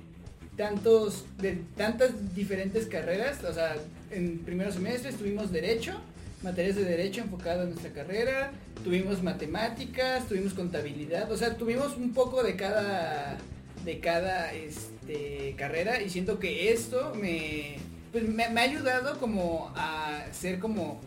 tantos, 0.56 1.26
de 1.38 1.62
tantas 1.76 2.36
diferentes 2.36 2.88
carreras, 2.88 3.44
o 3.44 3.54
sea, 3.54 3.76
en 4.12 4.40
primeros 4.40 4.74
semestres 4.74 5.16
tuvimos 5.16 5.52
derecho, 5.52 5.94
materias 6.44 6.76
de 6.76 6.86
derecho 6.86 7.22
enfocado 7.22 7.64
en 7.64 7.70
nuestra 7.70 7.92
carrera, 7.92 8.52
tuvimos 8.84 9.24
matemáticas, 9.24 10.28
tuvimos 10.28 10.54
contabilidad, 10.54 11.32
o 11.32 11.38
sea, 11.38 11.58
tuvimos 11.58 11.98
un 11.98 12.14
poco 12.14 12.44
de 12.44 12.56
cada 12.56 13.38
de 13.86 14.00
cada 14.00 14.54
este, 14.54 15.56
carrera 15.58 16.02
y 16.02 16.10
siento 16.10 16.40
que 16.40 16.74
esto 16.74 17.14
me, 17.16 17.78
pues, 18.12 18.28
me, 18.28 18.44
ha 18.44 18.64
ayudado 18.64 19.18
como 19.18 19.72
a 19.76 20.26
ser 20.34 20.60
como 20.60 21.00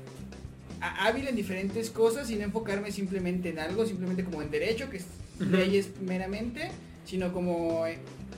hábil 0.81 1.29
en 1.29 1.37
diferentes 1.37 1.91
cosas 1.91 2.31
y 2.31 2.37
no 2.37 2.45
enfocarme 2.45 2.91
simplemente 2.91 3.51
en 3.51 3.59
algo, 3.59 3.85
simplemente 3.85 4.25
como 4.25 4.41
en 4.41 4.51
derecho, 4.51 4.89
que 4.89 4.99
es 4.99 5.07
leyes 5.39 5.91
meramente, 6.01 6.71
sino 7.05 7.33
como 7.33 7.85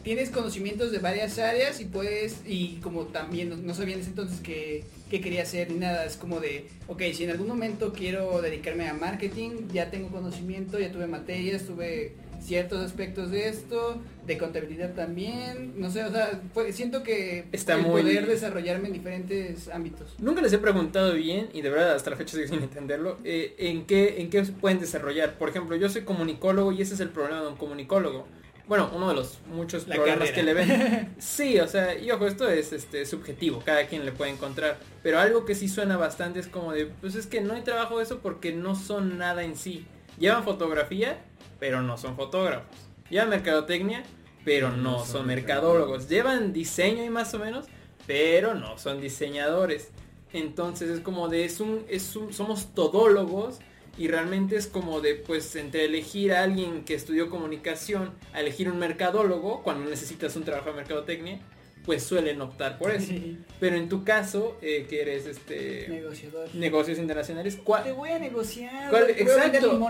tienes 0.02 0.30
conocimientos 0.30 0.90
de 0.90 0.98
varias 0.98 1.38
áreas 1.38 1.80
y 1.80 1.84
puedes, 1.84 2.40
y 2.46 2.80
como 2.82 3.04
también 3.04 3.64
no, 3.64 3.74
sabía 3.74 3.94
en 3.94 4.00
ese 4.00 4.10
entonces 4.10 4.40
que, 4.40 4.84
quería 5.20 5.42
hacer 5.42 5.70
ni 5.70 5.78
nada, 5.78 6.04
es 6.04 6.16
como 6.16 6.40
de, 6.40 6.68
ok, 6.88 7.02
si 7.12 7.24
en 7.24 7.30
algún 7.30 7.48
momento 7.48 7.92
quiero 7.92 8.40
dedicarme 8.40 8.88
a 8.88 8.94
marketing, 8.94 9.68
ya 9.72 9.90
tengo 9.90 10.08
conocimiento, 10.08 10.78
ya 10.78 10.90
tuve 10.90 11.06
materias, 11.06 11.64
tuve 11.64 12.14
ciertos 12.40 12.80
aspectos 12.80 13.30
de 13.30 13.48
esto, 13.48 14.00
de 14.26 14.36
contabilidad 14.36 14.94
también, 14.94 15.74
no 15.76 15.90
sé, 15.90 16.04
o 16.04 16.10
sea, 16.10 16.40
siento 16.72 17.02
que 17.02 17.44
Está 17.52 17.78
poder 17.78 18.26
desarrollarme 18.26 18.88
en 18.88 18.94
diferentes 18.94 19.68
ámbitos. 19.68 20.16
Nunca 20.18 20.42
les 20.42 20.52
he 20.52 20.58
preguntado 20.58 21.14
bien, 21.14 21.48
y 21.52 21.62
de 21.62 21.70
verdad 21.70 21.94
hasta 21.94 22.10
la 22.10 22.16
fecha 22.16 22.36
sigo 22.36 22.48
sin 22.48 22.62
entenderlo, 22.62 23.18
eh, 23.24 23.54
en, 23.58 23.86
qué, 23.86 24.20
en 24.20 24.30
qué 24.30 24.42
pueden 24.42 24.80
desarrollar. 24.80 25.38
Por 25.38 25.48
ejemplo, 25.48 25.76
yo 25.76 25.88
soy 25.88 26.02
comunicólogo 26.02 26.72
y 26.72 26.82
ese 26.82 26.94
es 26.94 27.00
el 27.00 27.10
problema 27.10 27.42
de 27.42 27.48
un 27.48 27.56
comunicólogo 27.56 28.26
bueno, 28.68 28.90
uno 28.94 29.08
de 29.08 29.14
los 29.14 29.38
muchos 29.46 29.84
problemas 29.84 30.30
que 30.30 30.42
le 30.42 30.54
ven. 30.54 31.14
Sí, 31.18 31.58
o 31.58 31.66
sea, 31.66 31.98
y 31.98 32.10
ojo, 32.10 32.26
esto 32.26 32.48
es 32.48 32.72
este 32.72 33.04
subjetivo, 33.06 33.62
cada 33.64 33.86
quien 33.86 34.04
le 34.04 34.12
puede 34.12 34.30
encontrar. 34.30 34.78
Pero 35.02 35.18
algo 35.18 35.44
que 35.44 35.54
sí 35.54 35.68
suena 35.68 35.96
bastante 35.96 36.40
es 36.40 36.48
como 36.48 36.72
de, 36.72 36.86
pues 36.86 37.14
es 37.14 37.26
que 37.26 37.40
no 37.40 37.54
hay 37.54 37.62
trabajo 37.62 37.98
de 37.98 38.04
eso 38.04 38.20
porque 38.20 38.52
no 38.52 38.74
son 38.74 39.18
nada 39.18 39.42
en 39.42 39.56
sí. 39.56 39.86
Llevan 40.18 40.44
fotografía, 40.44 41.18
pero 41.58 41.82
no 41.82 41.98
son 41.98 42.16
fotógrafos. 42.16 42.76
Llevan 43.10 43.30
mercadotecnia, 43.30 44.04
pero 44.44 44.70
no, 44.70 45.04
son 45.04 45.26
mercadólogos. 45.26 46.08
Llevan 46.08 46.52
diseño 46.52 47.04
y 47.04 47.10
más 47.10 47.34
o 47.34 47.38
menos, 47.38 47.66
pero 48.06 48.54
no 48.54 48.78
son 48.78 49.00
diseñadores. 49.00 49.90
Entonces 50.32 50.88
es 50.88 51.00
como 51.00 51.28
de, 51.28 51.44
es 51.44 51.60
un, 51.60 51.84
es 51.88 52.16
un, 52.16 52.32
somos 52.32 52.74
todólogos 52.74 53.58
y 53.98 54.08
realmente 54.08 54.56
es 54.56 54.66
como 54.66 55.00
de 55.00 55.14
pues 55.14 55.54
entre 55.56 55.84
elegir 55.84 56.32
a 56.32 56.42
alguien 56.42 56.84
que 56.84 56.94
estudió 56.94 57.28
comunicación 57.28 58.12
a 58.32 58.40
elegir 58.40 58.70
un 58.70 58.78
mercadólogo 58.78 59.62
cuando 59.62 59.88
necesitas 59.88 60.34
un 60.36 60.44
trabajo 60.44 60.70
de 60.70 60.76
mercadotecnia 60.76 61.40
pues 61.84 62.04
suelen 62.04 62.40
optar 62.40 62.78
por 62.78 62.92
eso. 62.92 63.12
Pero 63.60 63.76
en 63.76 63.88
tu 63.88 64.04
caso 64.04 64.56
eh, 64.62 64.86
que 64.88 65.02
eres 65.02 65.26
este 65.26 65.88
negociador. 65.88 66.48
negocios 66.54 66.98
internacionales 66.98 67.58
¿cuál, 67.62 67.84
te 67.84 67.92
voy 67.92 68.10
a 68.10 68.18
negociar. 68.18 68.88
¿cuál, 68.88 69.10
exacto. 69.10 69.80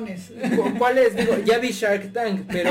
¿cuál 0.79 0.99
es 0.99 1.15
digo 1.15 1.37
ya 1.45 1.59
vi 1.59 1.71
Shark 1.71 2.13
Tank 2.13 2.47
pero 2.51 2.71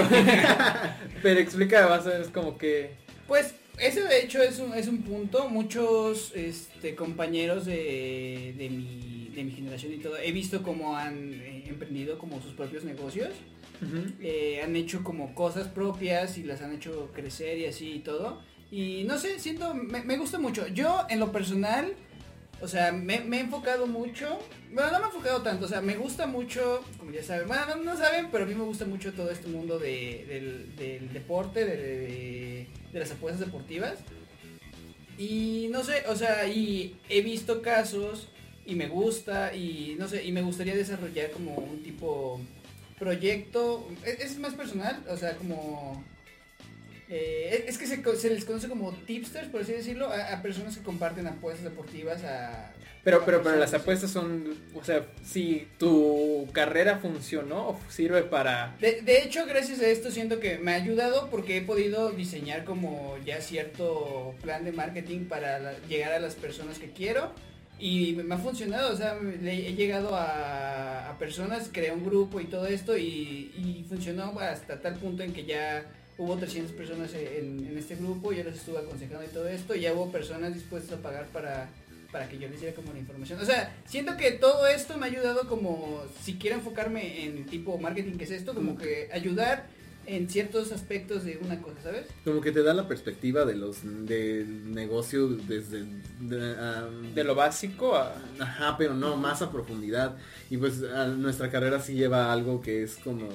pero 1.24 1.40
explica 1.40 1.86
vas 1.86 2.08
a 2.08 2.10
ver 2.10 2.22
es 2.22 2.30
como 2.30 2.58
que 2.58 2.96
pues 3.28 3.54
eso 3.82 4.04
de 4.04 4.20
hecho 4.20 4.42
es 4.42 4.60
un, 4.60 4.74
es 4.74 4.88
un 4.88 5.02
punto. 5.02 5.50
Muchos 5.50 6.32
este 6.36 6.96
compañeros 6.96 7.66
de, 7.66 8.54
de 8.58 8.70
mi 8.70 9.21
de 9.34 9.44
mi 9.44 9.52
generación 9.52 9.94
y 9.94 9.98
todo, 9.98 10.18
he 10.18 10.32
visto 10.32 10.64
cómo 10.64 10.98
han 10.98 11.34
eh, 11.34 11.64
emprendido 11.68 12.18
como 12.18 12.42
sus 12.42 12.54
propios 12.54 12.84
negocios. 12.84 13.30
Eh, 14.22 14.62
han 14.64 14.76
hecho 14.76 15.04
como 15.04 15.34
cosas 15.34 15.68
propias 15.68 16.38
y 16.38 16.44
las 16.44 16.62
han 16.62 16.72
hecho 16.76 17.10
crecer 17.16 17.58
y 17.58 17.66
así 17.66 17.94
y 17.94 18.00
todo. 18.00 18.40
Y 18.70 19.04
no 19.06 19.18
sé, 19.18 19.40
siento, 19.40 19.74
me, 19.74 20.18
gusta 20.18 20.38
mucho. 20.38 20.68
Yo 20.68 21.06
en 21.10 21.20
lo 21.20 21.32
personal, 21.32 21.94
o 22.62 22.68
sea, 22.68 22.92
me, 22.92 23.16
he 23.16 23.40
enfocado 23.40 23.88
mucho. 23.88 24.40
Bueno, 24.72 24.92
no 24.92 25.00
me 25.00 25.06
he 25.06 25.08
enfocado 25.08 25.42
tanto, 25.42 25.66
o 25.66 25.68
sea, 25.68 25.82
me 25.82 25.98
gusta 25.98 26.28
mucho, 26.28 26.84
como 27.00 27.12
ya 27.12 27.24
saben, 27.24 27.48
bueno, 27.48 27.76
no, 27.84 27.98
saben, 27.98 28.28
pero 28.32 28.44
a 28.44 28.48
mí 28.48 28.54
me 28.54 28.64
gusta 28.64 28.86
mucho 28.86 29.14
todo 29.14 29.32
este 29.32 29.48
mundo 29.48 29.80
de, 29.80 30.70
del, 30.78 31.12
deporte, 31.12 31.66
de, 31.66 32.68
de 32.94 33.00
las 33.00 33.12
apuestas 33.12 33.46
deportivas. 33.48 33.96
Y 35.18 35.68
no 35.72 35.84
sé, 35.84 36.04
o 36.08 36.16
sea, 36.16 36.48
y 36.48 36.96
he 37.10 37.22
visto 37.22 37.62
casos 37.62 38.30
y 38.66 38.76
me 38.76 38.88
gusta 38.88 39.56
y 39.56 39.96
no 39.98 40.08
sé, 40.08 40.24
y 40.24 40.32
me 40.32 40.42
gustaría 40.42 40.76
desarrollar 40.76 41.32
como 41.32 41.56
un 41.56 41.84
tipo 41.84 42.40
proyecto, 43.02 43.88
e-, 44.06 44.24
es, 44.24 44.38
más 44.38 44.54
personal, 44.54 45.04
o 45.10 45.18
sea, 45.18 45.36
como... 45.36 46.04
Eh, 47.10 47.66
es 47.68 47.78
que 47.78 47.88
se, 47.88 48.02
se, 48.16 48.30
les 48.30 48.46
conoce 48.46 48.70
como 48.70 48.94
tipsters, 48.94 49.50
por 49.50 49.62
así 49.62 49.74
decirlo, 49.74 50.10
a, 50.14 50.42
personas 50.42 50.78
que 50.78 50.84
comparten 50.84 51.28
apuestas 51.28 51.66
deportivas 51.66 52.24
a... 52.24 52.72
Pero, 53.04 53.26
pero, 53.26 53.42
pero 53.42 53.56
las 53.56 53.74
apuestas 53.74 54.12
son, 54.12 54.56
o 54.76 54.84
sea, 54.84 55.08
si 55.26 55.68
tu 55.80 56.48
carrera 56.54 57.00
funcionó 57.00 57.70
o 57.70 57.80
sirve 57.90 58.22
para... 58.22 58.78
De, 58.80 59.02
de, 59.02 59.24
hecho, 59.24 59.48
gracias 59.48 59.82
a 59.82 59.88
esto 59.88 60.12
siento 60.12 60.40
que 60.40 60.60
me 60.60 60.72
ha 60.72 60.76
ayudado 60.76 61.30
porque 61.32 61.58
he 61.58 61.62
podido 61.62 62.12
diseñar 62.12 62.64
como 62.64 63.18
ya 63.26 63.42
cierto 63.42 64.36
plan 64.44 64.64
de 64.64 64.72
marketing 64.72 65.26
para 65.26 65.80
llegar 65.88 66.14
a 66.14 66.20
las 66.20 66.36
personas 66.36 66.78
que 66.78 66.92
quiero 66.92 67.34
y 67.82 68.14
me 68.14 68.36
ha 68.36 68.38
funcionado, 68.38 68.94
o 68.94 68.96
sea, 68.96 69.18
he 69.20 69.74
llegado 69.74 70.12
a, 70.14 71.16
personas, 71.18 71.70
creé 71.72 71.92
un 71.92 72.06
grupo 72.06 72.40
y 72.40 72.46
todo 72.46 72.66
esto 72.68 72.96
y, 72.98 73.84
funcionó 73.90 74.40
hasta 74.40 74.80
tal 74.80 74.96
punto 74.96 75.24
en 75.24 75.34
que 75.34 75.46
ya 75.46 75.84
hubo 76.18 76.38
300 76.38 76.74
personas 76.74 77.14
en, 77.14 77.76
este 77.78 77.96
grupo, 77.96 78.32
yo 78.32 78.44
les 78.44 78.56
estuve 78.56 78.78
aconsejando 78.78 79.26
y 79.26 79.30
todo 79.30 79.48
esto, 79.48 79.76
y 79.76 79.82
ya 79.82 79.94
hubo 79.94 80.12
personas 80.12 80.54
dispuestas 80.54 81.00
a 81.00 81.02
pagar 81.02 81.26
para, 81.28 81.70
para 82.12 82.30
que 82.30 82.38
yo 82.38 82.48
les 82.48 82.62
diera 82.62 82.76
como 82.76 82.94
la 82.94 83.00
información. 83.00 83.40
O 83.42 83.46
sea, 83.46 83.76
siento 83.86 84.16
que 84.16 84.32
todo 84.32 84.68
esto 84.68 84.98
me 84.98 85.08
ha 85.08 85.10
ayudado 85.10 85.48
como, 85.48 86.04
si 86.24 86.36
quiero 86.36 86.58
enfocarme 86.58 87.26
en 87.26 87.48
tipo 87.48 87.80
marketing, 87.80 88.18
que 88.18 88.26
es 88.26 88.32
esto, 88.32 88.54
como 88.54 88.78
que 88.78 89.10
ayudar 89.12 89.66
en 90.06 90.30
ciertos 90.30 90.72
aspectos 90.72 91.24
de 91.24 91.40
una 91.44 91.62
cosa, 91.62 91.82
¿sabes? 91.84 92.08
Como 92.24 92.42
que 92.42 92.52
te 92.52 92.64
da 92.64 92.74
la 92.74 92.88
perspectiva 92.88 93.46
de 93.46 93.56
los 93.56 93.78
del 93.84 94.74
negocio 94.74 95.28
desde 95.28 95.86
de, 96.20 97.24
lo 97.24 97.36
básico 97.36 97.96
a 97.96 98.16
ajá, 98.40 98.76
pero 98.78 98.94
no 98.94 99.16
más 99.18 99.42
a 99.42 99.52
profundidad 99.52 100.18
y 100.50 100.58
pues 100.58 100.80
nuestra 101.18 101.52
carrera 101.52 101.80
sí 101.80 101.94
lleva 101.94 102.32
algo 102.32 102.62
que 102.62 102.84
es 102.84 102.96
como 102.98 103.28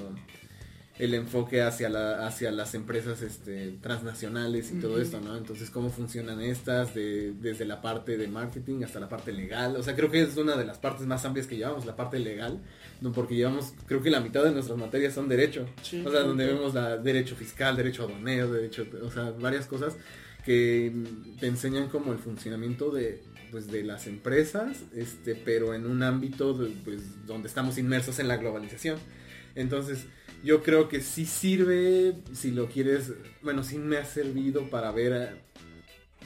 el 0.99 1.15
enfoque 1.15 1.63
hacia 1.63 1.89
la 1.89 2.27
hacia 2.27 2.51
las 2.51 2.75
empresas 2.75 3.21
este 3.21 3.77
transnacionales 3.83 4.73
y 4.73 4.81
todo 4.81 5.01
esto, 5.01 5.21
¿no? 5.21 5.37
Entonces 5.37 5.71
cómo 5.71 5.91
funcionan 5.91 6.41
estas 6.41 6.95
de, 6.95 7.33
desde 7.33 7.67
la 7.67 7.83
parte 7.83 8.17
de 8.17 8.29
marketing 8.29 8.83
hasta 8.83 8.99
la 8.99 9.09
parte 9.09 9.33
legal, 9.33 9.77
o 9.77 9.83
sea, 9.83 9.95
creo 9.95 10.11
que 10.11 10.23
es 10.23 10.37
una 10.37 10.57
de 10.57 10.65
las 10.65 10.79
partes 10.79 11.07
más 11.07 11.25
amplias 11.25 11.47
que 11.47 11.57
llevamos, 11.57 11.85
la 11.85 11.97
parte 11.97 12.19
legal, 12.19 12.61
no 13.01 13.13
porque 13.13 13.35
llevamos 13.35 13.75
creo 13.87 14.03
que 14.03 14.11
la 14.11 14.21
mitad 14.21 14.43
de 14.43 14.53
nuestras 14.53 14.79
materias 14.79 15.15
son 15.15 15.29
derecho, 15.29 15.67
o 16.05 16.11
sea, 16.11 16.21
donde 16.21 16.47
vemos 16.47 16.75
la 16.75 16.97
derecho 16.97 17.37
fiscal, 17.37 17.77
derecho 17.77 18.05
aduanero, 18.05 18.51
derecho, 18.53 18.87
o 19.03 19.11
sea, 19.11 19.33
varias 19.33 19.67
cosas 19.67 19.97
que 20.45 20.93
te 21.41 21.47
enseñan 21.47 21.89
como 21.89 22.13
el 22.13 22.19
funcionamiento 22.19 22.91
de 22.91 23.23
pues 23.51 23.71
de 23.71 23.85
las 23.85 24.07
empresas, 24.07 24.79
este, 24.95 25.35
pero 25.35 25.75
en 25.75 25.87
un 25.87 26.03
ámbito 26.03 26.59
pues 26.85 27.27
donde 27.27 27.49
estamos 27.49 27.79
inmersos 27.79 28.19
en 28.19 28.29
la 28.29 28.37
globalización. 28.37 28.99
Entonces, 29.55 30.07
yo 30.47 30.63
creo 30.63 30.89
que 30.89 31.01
sí 31.01 31.27
sirve 31.27 32.15
si 32.33 32.53
lo 32.53 32.69
quieres, 32.69 33.13
bueno, 33.43 33.65
sí 33.65 33.79
me 33.79 33.97
ha 33.97 34.05
servido 34.05 34.71
para 34.71 34.93
ver, 34.93 35.13
eh, 35.13 35.29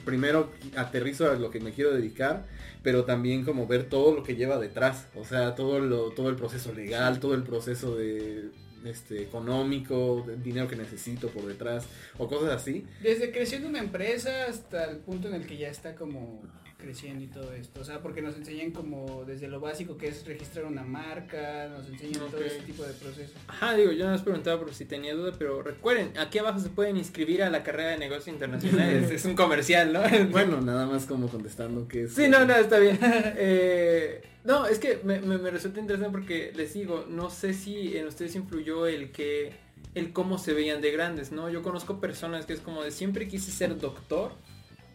primero 0.05 0.53
aterrizo 0.77 1.31
a 1.31 1.37
lo 1.37 1.51
que 1.51 1.59
me 1.59 1.73
quiero 1.73 1.91
dedicar, 1.93 2.47
pero 2.83 3.07
también 3.07 3.45
como 3.45 3.67
ver 3.67 3.85
todo 3.85 4.15
lo 4.15 4.23
que 4.23 4.37
lleva 4.37 4.59
detrás, 4.59 5.07
o 5.15 5.25
sea, 5.25 5.55
todo 5.55 5.81
lo, 5.81 6.11
todo 6.11 6.29
el 6.29 6.37
proceso 6.37 6.75
legal, 6.75 7.19
todo 7.19 7.35
el 7.35 7.45
proceso 7.45 7.97
de 7.97 8.51
este 8.85 9.23
económico, 9.23 10.27
dinero 10.43 10.69
que 10.69 10.77
necesito 10.77 11.29
por 11.29 11.47
detrás 11.47 11.87
o 12.19 12.29
cosas 12.29 12.51
así. 12.51 12.87
Desde 13.03 13.33
creciendo 13.33 13.69
una 13.69 13.79
empresa 13.79 14.47
hasta 14.49 14.85
el 14.85 14.99
punto 14.99 15.29
en 15.29 15.35
el 15.35 15.47
que 15.47 15.57
ya 15.57 15.69
está 15.69 15.95
como 15.95 16.43
creciendo 16.81 17.25
y 17.25 17.29
todo 17.29 17.53
esto. 17.53 17.81
O 17.81 17.85
sea, 17.85 18.01
porque 18.01 18.23
nos 18.23 18.37
enseñan 18.37 18.71
como 18.73 19.25
desde 19.25 19.49
lo 19.49 19.61
básico 19.61 19.97
que 19.97 20.09
es 20.09 20.27
registrar 20.27 20.65
una 20.65 20.83
marca, 20.83 21.69
nos 21.69 21.89
enseñan 21.89 22.31
todo 22.31 22.41
ese 22.41 22.61
tipo 22.61 22.83
de 22.83 22.93
procesos. 22.95 23.37
Ajá, 23.49 23.75
digo, 23.75 23.93
yo 23.93 24.09
no 24.09 24.15
os 24.15 24.23
preguntaba 24.23 24.61
por 24.61 24.75
si 24.75 24.85
tenía 24.85 25.15
duda, 25.15 25.33
pero 25.39 25.63
recuerden, 25.63 26.17
aquí 26.19 26.39
abajo 26.39 26.59
se 26.59 26.71
pueden 26.71 26.97
inscribir 26.97 27.43
a 27.43 27.51
la 27.51 27.63
carrera 27.63 27.91
de 27.91 27.99
negocios 27.99 28.29
internacionales. 28.29 29.11
es 29.11 29.25
un 29.25 29.35
comercial, 29.35 29.93
¿no? 29.93 30.03
bueno, 30.31 30.61
nada 30.61 30.87
más 30.87 31.07
como 31.07 31.29
contestando 31.29 31.87
que 31.87 32.05
es... 32.05 32.15
Sí, 32.15 32.29
no, 32.29 32.45
no, 32.45 32.55
está 32.55 32.79
bien. 32.79 32.99
eh, 33.03 34.23
no, 34.45 34.67
es 34.67 34.79
que 34.79 35.01
me, 35.05 35.21
me, 35.21 35.51
resulta 35.51 35.81
interesante 35.81 36.13
porque 36.13 36.53
les 36.55 36.73
digo, 36.73 37.05
no 37.09 37.31
sé 37.31 37.53
si 37.53 37.97
en 37.97 38.07
ustedes 38.07 38.35
influyó 38.35 38.87
el 38.87 39.13
que 39.13 39.53
el 39.95 40.13
cómo 40.13 40.39
se 40.39 40.55
veían 40.55 40.81
de 40.81 40.93
grandes, 40.93 41.33
¿no? 41.33 41.51
Yo 41.51 41.63
conozco 41.63 42.01
personas 42.01 42.47
que 42.47 42.53
es 42.53 42.61
como 42.61 42.83
de 42.83 42.91
siempre 42.91 43.29
quise 43.29 43.51
ser 43.51 43.79
doctor 43.79 44.33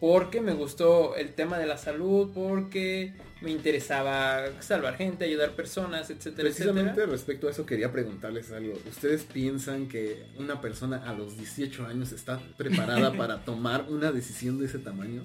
porque 0.00 0.40
me 0.40 0.52
gustó 0.52 1.16
el 1.16 1.32
tema 1.34 1.58
de 1.58 1.66
la 1.66 1.78
salud, 1.78 2.30
porque 2.34 3.14
me 3.40 3.50
interesaba 3.50 4.60
salvar 4.60 4.96
gente, 4.96 5.24
ayudar 5.24 5.52
personas, 5.52 6.10
etcétera. 6.10 6.48
Precisamente 6.48 7.06
respecto 7.06 7.48
a 7.48 7.50
eso 7.50 7.64
quería 7.64 7.92
preguntarles 7.92 8.52
algo. 8.52 8.74
¿Ustedes 8.88 9.24
piensan 9.24 9.88
que 9.88 10.24
una 10.38 10.60
persona 10.60 11.02
a 11.08 11.14
los 11.14 11.36
18 11.38 11.86
años 11.86 12.12
está 12.12 12.40
preparada 12.56 13.12
para 13.16 13.44
tomar 13.44 13.86
una 13.88 14.12
decisión 14.12 14.58
de 14.58 14.66
ese 14.66 14.78
tamaño? 14.78 15.24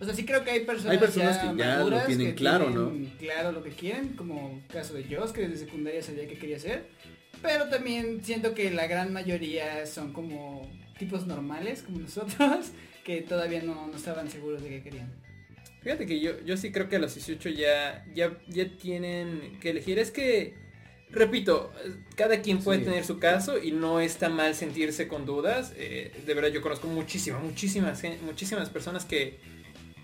O 0.00 0.04
sea, 0.04 0.12
sí 0.12 0.26
creo 0.26 0.44
que 0.44 0.50
hay 0.50 0.60
personas, 0.60 0.92
hay 0.92 0.98
personas 0.98 1.38
que 1.38 1.56
ya 1.56 1.78
lo 1.78 2.00
tienen 2.02 2.34
claro, 2.34 2.68
¿no? 2.68 2.92
Claro 3.18 3.52
lo 3.52 3.62
que 3.62 3.70
quieren, 3.70 4.10
como 4.10 4.60
el 4.62 4.74
caso 4.74 4.92
de 4.94 5.04
Joss, 5.04 5.32
que 5.32 5.42
desde 5.48 5.64
secundaria 5.64 6.02
sabía 6.02 6.26
que 6.26 6.36
quería 6.36 6.58
ser. 6.58 6.88
Pero 7.40 7.68
también 7.68 8.24
siento 8.24 8.54
que 8.54 8.70
la 8.70 8.86
gran 8.86 9.12
mayoría 9.12 9.86
son 9.86 10.12
como 10.12 10.68
tipos 10.98 11.26
normales, 11.26 11.82
como 11.82 12.00
nosotros, 12.00 12.72
que 13.04 13.20
todavía 13.20 13.62
no, 13.62 13.92
estaban 13.94 14.28
seguros 14.30 14.62
de 14.62 14.70
qué 14.70 14.82
querían. 14.82 15.12
Fíjate 15.82 16.06
que 16.06 16.18
yo, 16.18 16.40
yo 16.44 16.56
sí 16.56 16.72
creo 16.72 16.88
que 16.88 16.96
a 16.96 16.98
los 16.98 17.14
18 17.14 17.50
ya, 17.50 18.06
ya, 18.14 18.38
ya 18.48 18.76
tienen 18.76 19.58
que 19.60 19.70
elegir. 19.70 19.98
Es 19.98 20.10
que, 20.10 20.54
repito, 21.10 21.72
cada 22.16 22.40
quien 22.40 22.62
puede 22.64 22.80
tener 22.80 23.04
su 23.04 23.18
caso 23.18 23.62
y 23.62 23.70
no 23.70 24.00
está 24.00 24.30
mal 24.30 24.54
sentirse 24.54 25.06
con 25.06 25.26
dudas. 25.26 25.74
Eh, 25.76 26.10
de 26.26 26.34
verdad 26.34 26.48
yo 26.48 26.62
conozco 26.62 26.88
muchísimas, 26.88 27.42
muchísimas, 27.42 28.02
muchísimas 28.22 28.70
personas 28.70 29.04
que, 29.04 29.38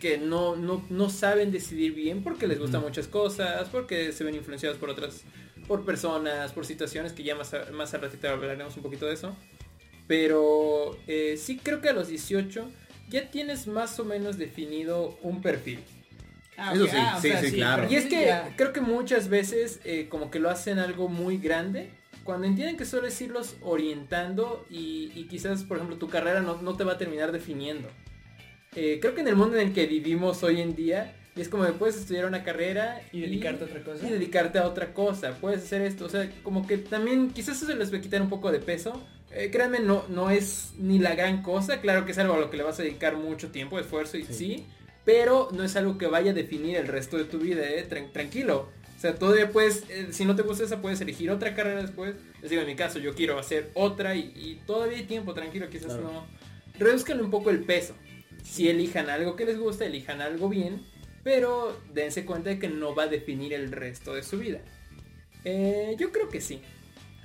que 0.00 0.18
no, 0.18 0.54
no, 0.54 1.10
saben 1.10 1.50
decidir 1.50 1.94
bien 1.94 2.22
porque 2.22 2.46
les 2.46 2.58
gustan 2.58 2.82
muchas 2.82 3.08
cosas, 3.08 3.68
porque 3.70 4.12
se 4.12 4.22
ven 4.22 4.34
influenciados 4.34 4.76
por 4.76 4.90
otras, 4.90 5.22
por 5.66 5.86
personas, 5.86 6.52
por 6.52 6.66
situaciones 6.66 7.14
que 7.14 7.22
ya 7.22 7.34
más, 7.34 7.54
más 7.72 7.94
al 7.94 8.02
ratito 8.02 8.28
hablaremos 8.28 8.76
un 8.76 8.82
poquito 8.82 9.06
de 9.06 9.14
eso. 9.14 9.34
Pero 10.06 10.98
eh, 11.06 11.38
sí 11.38 11.58
creo 11.62 11.80
que 11.80 11.88
a 11.88 11.92
los 11.92 12.08
18 12.08 12.68
ya 13.10 13.30
tienes 13.30 13.66
más 13.66 13.98
o 14.00 14.04
menos 14.04 14.38
definido 14.38 15.18
un 15.22 15.42
perfil. 15.42 15.80
Ah, 16.56 16.72
Eso 16.74 16.86
sí, 16.86 16.96
ah, 16.96 17.18
sí, 17.20 17.30
sí, 17.42 17.52
claro. 17.52 17.86
Y 17.90 17.96
es 17.96 18.06
que 18.06 18.32
creo 18.56 18.72
que 18.72 18.80
muchas 18.80 19.28
veces 19.28 19.80
eh, 19.84 20.08
como 20.08 20.30
que 20.30 20.38
lo 20.38 20.50
hacen 20.50 20.78
algo 20.78 21.08
muy 21.08 21.38
grande. 21.38 21.90
Cuando 22.22 22.46
entienden 22.46 22.76
que 22.76 22.84
solo 22.84 23.06
es 23.06 23.20
irlos 23.20 23.56
orientando 23.62 24.66
y, 24.70 25.26
quizás, 25.28 25.64
por 25.64 25.78
ejemplo, 25.78 25.96
tu 25.96 26.08
carrera 26.08 26.42
no, 26.42 26.76
te 26.76 26.84
va 26.84 26.92
a 26.92 26.98
terminar 26.98 27.32
definiendo. 27.32 27.88
Eh, 28.76 28.98
creo 29.00 29.14
que 29.14 29.22
en 29.22 29.28
el 29.28 29.36
mundo 29.36 29.56
en 29.56 29.68
el 29.68 29.74
que 29.74 29.86
vivimos 29.86 30.42
hoy 30.42 30.60
en 30.60 30.76
día, 30.76 31.16
es 31.34 31.48
como 31.48 31.64
que 31.64 31.72
puedes 31.72 31.96
estudiar 31.96 32.26
una 32.26 32.44
carrera 32.44 33.00
y 33.10 33.22
dedicarte 33.22 33.64
a 33.64 33.66
otra 33.66 33.82
cosa. 33.82 34.06
Y 34.06 34.10
dedicarte 34.10 34.58
a 34.58 34.66
otra 34.66 34.92
cosa. 34.92 35.32
Puedes 35.40 35.62
hacer 35.64 35.80
esto. 35.80 36.04
O 36.04 36.08
sea, 36.10 36.30
como 36.42 36.66
que 36.66 36.76
también 36.76 37.30
quizás 37.30 37.56
eso 37.56 37.66
se 37.66 37.74
les 37.74 37.92
va 37.92 37.96
a 37.96 38.00
quitar 38.02 38.20
un 38.20 38.28
poco 38.28 38.52
de 38.52 38.60
peso. 38.60 39.02
Eh, 39.32 39.50
créanme, 39.52 39.78
no, 39.78 40.04
no 40.08 40.30
es 40.30 40.72
ni 40.76 40.98
la 40.98 41.14
gran 41.14 41.42
cosa. 41.42 41.80
Claro 41.80 42.04
que 42.04 42.12
es 42.12 42.18
algo 42.18 42.34
a 42.34 42.38
lo 42.38 42.50
que 42.50 42.56
le 42.56 42.62
vas 42.62 42.78
a 42.80 42.82
dedicar 42.82 43.16
mucho 43.16 43.50
tiempo, 43.50 43.78
esfuerzo 43.78 44.16
y 44.16 44.24
sí. 44.24 44.66
pero 45.04 45.48
no 45.52 45.62
es 45.62 45.76
algo 45.76 45.98
que 45.98 46.06
vaya 46.06 46.32
a 46.32 46.34
definir 46.34 46.76
el 46.76 46.88
resto 46.88 47.16
de 47.16 47.24
tu 47.24 47.38
vida, 47.38 47.62
eh, 47.62 47.84
tranquilo. 48.12 48.68
O 48.96 49.00
sea, 49.00 49.14
todavía 49.14 49.50
puedes, 49.50 49.84
eh, 49.88 50.08
si 50.10 50.24
no 50.24 50.36
te 50.36 50.42
gusta 50.42 50.64
esa, 50.64 50.82
puedes 50.82 51.00
elegir 51.00 51.30
otra 51.30 51.54
carrera 51.54 51.80
después. 51.80 52.16
Les 52.42 52.50
digo, 52.50 52.62
en 52.62 52.68
mi 52.68 52.76
caso, 52.76 52.98
yo 52.98 53.14
quiero 53.14 53.38
hacer 53.38 53.70
otra 53.74 54.14
y, 54.14 54.60
todavía 54.66 54.98
hay 54.98 55.04
tiempo, 55.04 55.32
tranquilo, 55.32 55.70
quizás 55.70 55.96
no. 55.96 56.26
Reduzcan 56.78 57.20
un 57.20 57.30
poco 57.30 57.50
el 57.50 57.60
peso. 57.60 57.94
Si 58.42 58.68
elijan 58.68 59.08
algo 59.08 59.36
que 59.36 59.44
les 59.44 59.58
gusta, 59.58 59.86
elijan 59.86 60.20
algo 60.20 60.48
bien, 60.48 60.82
pero 61.22 61.78
dense 61.94 62.26
cuenta 62.26 62.50
de 62.50 62.58
que 62.58 62.68
no 62.68 62.94
va 62.94 63.04
a 63.04 63.06
definir 63.06 63.54
el 63.54 63.72
resto 63.72 64.14
de 64.14 64.22
su 64.22 64.38
vida. 64.38 64.60
Eh, 65.44 65.94
yo 65.98 66.12
creo 66.12 66.28
que 66.28 66.40
sí 66.40 66.60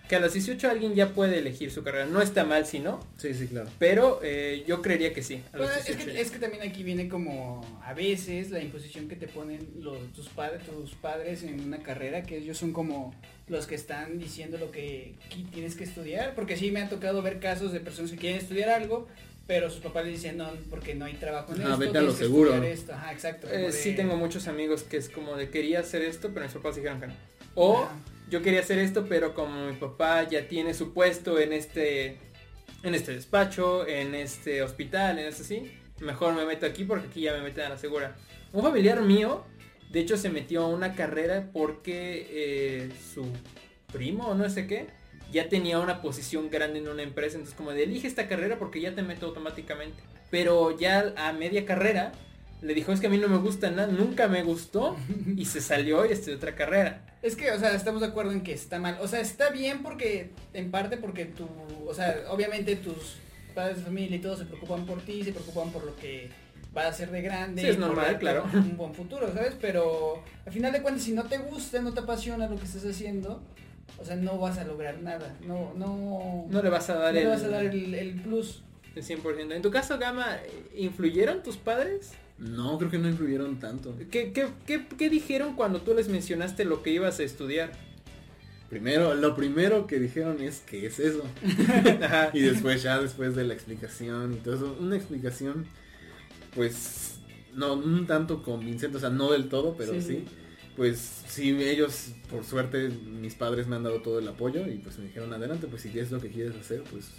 que 0.08 0.16
a 0.16 0.20
los 0.20 0.34
18 0.34 0.70
alguien 0.70 0.94
ya 0.94 1.14
puede 1.14 1.40
elegir 1.40 1.72
su 1.72 1.84
carrera. 1.84 2.06
No 2.06 2.22
está 2.22 2.44
mal 2.44 2.66
si 2.66 2.80
no. 2.80 3.06
Sí, 3.18 3.34
sí, 3.34 3.48
claro. 3.48 3.70
Pero 3.80 4.20
eh, 4.24 4.64
yo 4.68 4.82
creería 4.82 5.14
que 5.14 5.24
sí. 5.24 5.42
es, 5.88 6.32
que, 6.32 6.40
también 6.40 6.64
aquí 6.64 6.84
viene 6.84 7.10
como 7.10 7.62
a 7.84 7.94
veces 7.94 8.52
la 8.52 8.62
imposición 8.62 9.08
que 9.08 9.16
te 9.16 9.28
ponen 9.28 9.68
los, 9.80 10.12
tus, 10.14 10.30
padres, 10.30 10.64
tus 10.66 10.94
padres 10.96 11.44
en 11.44 11.60
una 11.60 11.80
carrera, 11.80 12.24
que 12.24 12.38
ellos 12.38 12.58
son 12.58 12.72
como 12.72 13.16
los 13.48 13.68
que 13.68 13.76
están 13.76 14.20
diciendo 14.20 14.58
lo 14.58 14.72
que 14.72 15.16
tienes 15.52 15.76
que 15.76 15.84
estudiar. 15.84 16.36
Porque 16.36 16.56
sí 16.56 16.72
me 16.72 16.82
ha 16.82 16.90
tocado 16.90 17.22
ver 17.22 17.40
casos 17.40 17.72
de 17.72 17.80
personas 17.80 18.12
que 18.12 18.18
quieren 18.18 18.40
estudiar 18.40 18.70
algo. 18.70 19.08
Pero 19.48 19.70
sus 19.70 19.80
papás 19.80 20.06
le 20.06 20.12
dicen 20.12 20.38
no, 20.38 20.50
porque 20.72 20.96
no 20.96 21.06
hay 21.06 21.14
trabajo 21.14 21.54
en 21.54 21.62
ah, 21.62 21.66
esto. 21.66 21.78
Vete 21.78 21.98
a 22.00 22.02
lo 22.02 22.12
seguro. 22.12 22.64
Esto. 22.64 22.94
Ajá, 22.94 23.12
exacto. 23.12 23.48
Eh, 23.48 23.72
sí 23.72 23.94
tengo 23.94 24.16
muchos 24.16 24.48
amigos 24.48 24.82
que 24.82 24.98
es 24.98 25.08
como 25.08 25.36
de 25.36 25.50
quería 25.50 25.82
hacer 25.82 26.02
esto, 26.02 26.32
pero 26.34 26.46
mis 26.46 26.54
papás 26.54 26.76
dijeron 26.76 27.00
que 27.00 27.08
no. 27.08 27.14
O 27.54 27.88
yo 28.30 28.42
quería 28.42 28.62
hacer 28.62 28.80
esto, 28.80 29.06
pero 29.08 29.34
como 29.34 29.68
mi 29.68 29.74
papá 29.74 30.24
ya 30.24 30.48
tiene 30.48 30.74
su 30.74 30.94
puesto 30.94 31.40
en 31.40 31.54
este, 31.54 32.18
en 32.84 32.96
este 32.96 33.14
despacho, 33.14 33.88
en 33.88 34.16
este 34.16 34.64
hospital, 34.64 35.20
en 35.20 35.28
este 35.28 35.44
así, 35.44 35.72
mejor 36.00 36.34
me 36.34 36.46
meto 36.46 36.66
aquí 36.66 36.84
porque 36.84 37.08
aquí 37.08 37.22
ya 37.22 37.34
me 37.34 37.42
meten 37.42 37.66
a 37.66 37.70
la 37.70 37.78
segura. 37.78 38.16
Un 38.52 38.64
familiar 38.64 39.02
mío, 39.02 39.46
de 39.92 40.00
hecho, 40.00 40.18
se 40.18 40.30
metió 40.30 40.64
a 40.64 40.68
una 40.68 40.96
carrera 40.96 41.50
porque 41.54 42.28
eh, 42.30 42.90
su 43.14 43.32
primo 43.92 44.28
o 44.28 44.34
no 44.36 44.50
sé 44.50 44.68
qué, 44.68 44.88
ya 45.32 45.50
tenía 45.50 45.80
una 45.80 46.02
posición 46.02 46.50
grande 46.50 46.80
en 46.80 46.88
una 46.88 47.04
empresa, 47.04 47.36
entonces 47.36 47.56
como 47.56 47.72
de 47.72 47.84
elige 47.84 48.08
esta 48.08 48.28
carrera 48.28 48.58
porque 48.58 48.82
ya 48.82 48.96
te 48.96 49.04
meto 49.04 49.28
automáticamente. 49.28 50.02
Pero 50.32 50.78
ya 50.78 51.14
a 51.18 51.34
media 51.34 51.66
carrera 51.66 52.12
le 52.62 52.74
dijo 52.74 52.92
es 52.92 53.00
que 53.00 53.08
a 53.08 53.10
mí 53.10 53.18
no 53.18 53.28
me 53.28 53.38
gusta 53.38 53.70
nada, 53.70 53.88
nunca 53.88 54.28
me 54.28 54.44
gustó 54.44 54.96
y 55.36 55.46
se 55.46 55.62
salió 55.62 56.06
y 56.06 56.12
estudió 56.12 56.38
otra 56.38 56.56
carrera. 56.56 57.02
Es 57.22 57.36
que, 57.36 57.52
o 57.52 57.60
sea, 57.60 57.74
estamos 57.74 58.02
de 58.02 58.08
acuerdo 58.08 58.32
en 58.32 58.42
que 58.42 58.54
está 58.54 58.80
mal. 58.80 58.98
O 59.02 59.08
sea, 59.08 59.20
está 59.20 59.50
bien 59.50 59.82
porque, 59.82 60.32
en 60.54 60.72
parte 60.72 60.98
porque 60.98 61.26
tú, 61.26 61.48
o 61.86 61.94
sea, 61.94 62.24
obviamente 62.30 62.76
tus 62.76 63.18
padres 63.54 63.78
de 63.78 63.84
familia 63.84 64.18
y 64.18 64.20
todos 64.20 64.40
se 64.40 64.46
preocupan 64.46 64.86
por 64.86 65.02
ti, 65.02 65.24
se 65.24 65.32
preocupan 65.32 65.72
por 65.72 65.84
lo 65.86 65.96
que 65.96 66.30
va 66.76 66.88
a 66.88 66.94
ser 66.94 67.10
de 67.12 67.22
grande. 67.22 67.62
Sí, 67.62 67.68
es 67.70 67.80
normal, 67.80 68.20
claro. 68.20 68.46
Un 68.54 68.78
buen 68.78 68.94
futuro, 68.94 69.32
¿sabes? 69.34 69.56
Pero 69.60 70.24
al 70.46 70.52
final 70.52 70.72
de 70.72 70.82
cuentas, 70.82 71.04
si 71.04 71.14
no 71.14 71.24
te 71.24 71.38
gusta, 71.38 71.82
no 71.82 71.94
te 71.94 72.02
apasiona 72.02 72.48
lo 72.48 72.58
que 72.58 72.66
estás 72.66 72.86
haciendo, 72.86 73.42
o 73.98 74.06
sea, 74.06 74.16
no 74.16 74.38
vas 74.38 74.58
a 74.58 74.66
lograr 74.66 75.02
nada. 75.02 75.36
No, 75.42 75.74
no. 75.76 76.46
No 76.50 76.62
le 76.62 76.70
vas 76.70 76.90
a 76.90 76.96
dar, 76.96 77.14
no 77.14 77.20
el, 77.20 77.26
le 77.26 77.30
vas 77.30 77.44
a 77.44 77.48
dar 77.48 77.66
el, 77.66 77.94
el 77.96 78.22
plus. 78.22 78.64
El 78.96 79.04
100%. 79.04 79.54
En 79.54 79.62
tu 79.62 79.72
caso, 79.72 79.98
Gama, 79.98 80.38
¿influyeron 80.76 81.44
tus 81.44 81.58
padres? 81.58 82.14
No, 82.38 82.78
creo 82.78 82.92
que 82.92 82.98
no 82.98 83.08
influyeron 83.08 83.60
tanto. 83.60 83.96
¿Qué, 84.12 84.34
qué, 84.66 85.10
dijeron 85.10 85.56
cuando 85.56 85.82
tú 85.82 85.94
les 85.94 86.10
mencionaste 86.10 86.66
lo 86.66 86.84
que 86.84 86.92
ibas 86.92 87.20
a 87.20 87.24
estudiar? 87.24 87.72
Primero, 88.70 89.16
lo 89.16 89.36
primero 89.36 89.88
que 89.88 90.00
dijeron 90.00 90.42
es 90.42 90.60
¿qué 90.60 90.88
es 90.88 91.00
eso? 91.00 91.24
y 92.34 92.42
después 92.42 92.84
ya 92.84 93.00
después 93.00 93.36
de 93.36 93.46
la 93.46 93.54
explicación 93.54 94.34
y 94.34 94.38
todo 94.38 94.56
eso, 94.56 94.78
una 94.80 94.98
explicación 94.98 95.66
pues 96.56 97.20
no 97.54 97.74
un 97.74 98.06
tanto 98.06 98.44
convincente, 98.44 98.98
o 98.98 99.00
sea, 99.00 99.10
no 99.10 99.32
del 99.32 99.50
todo, 99.50 99.76
pero 99.78 100.00
sí. 100.02 100.26
Pues 100.76 101.24
sí, 101.28 101.56
ellos, 101.58 102.12
por 102.30 102.44
suerte, 102.44 102.90
mis 102.90 103.34
padres 103.34 103.66
me 103.66 103.78
han 103.78 103.84
dado 103.84 104.02
todo 104.02 104.20
el 104.20 104.28
apoyo 104.28 104.68
y 104.68 104.78
pues 104.80 104.98
me 105.00 105.06
dijeron, 105.06 105.32
adelante, 105.32 105.68
pues 105.68 105.84
si 105.84 105.98
es 105.98 106.12
lo 106.12 106.20
que 106.20 106.30
quieres 106.30 106.54
hacer, 106.56 106.84
pues 106.92 107.12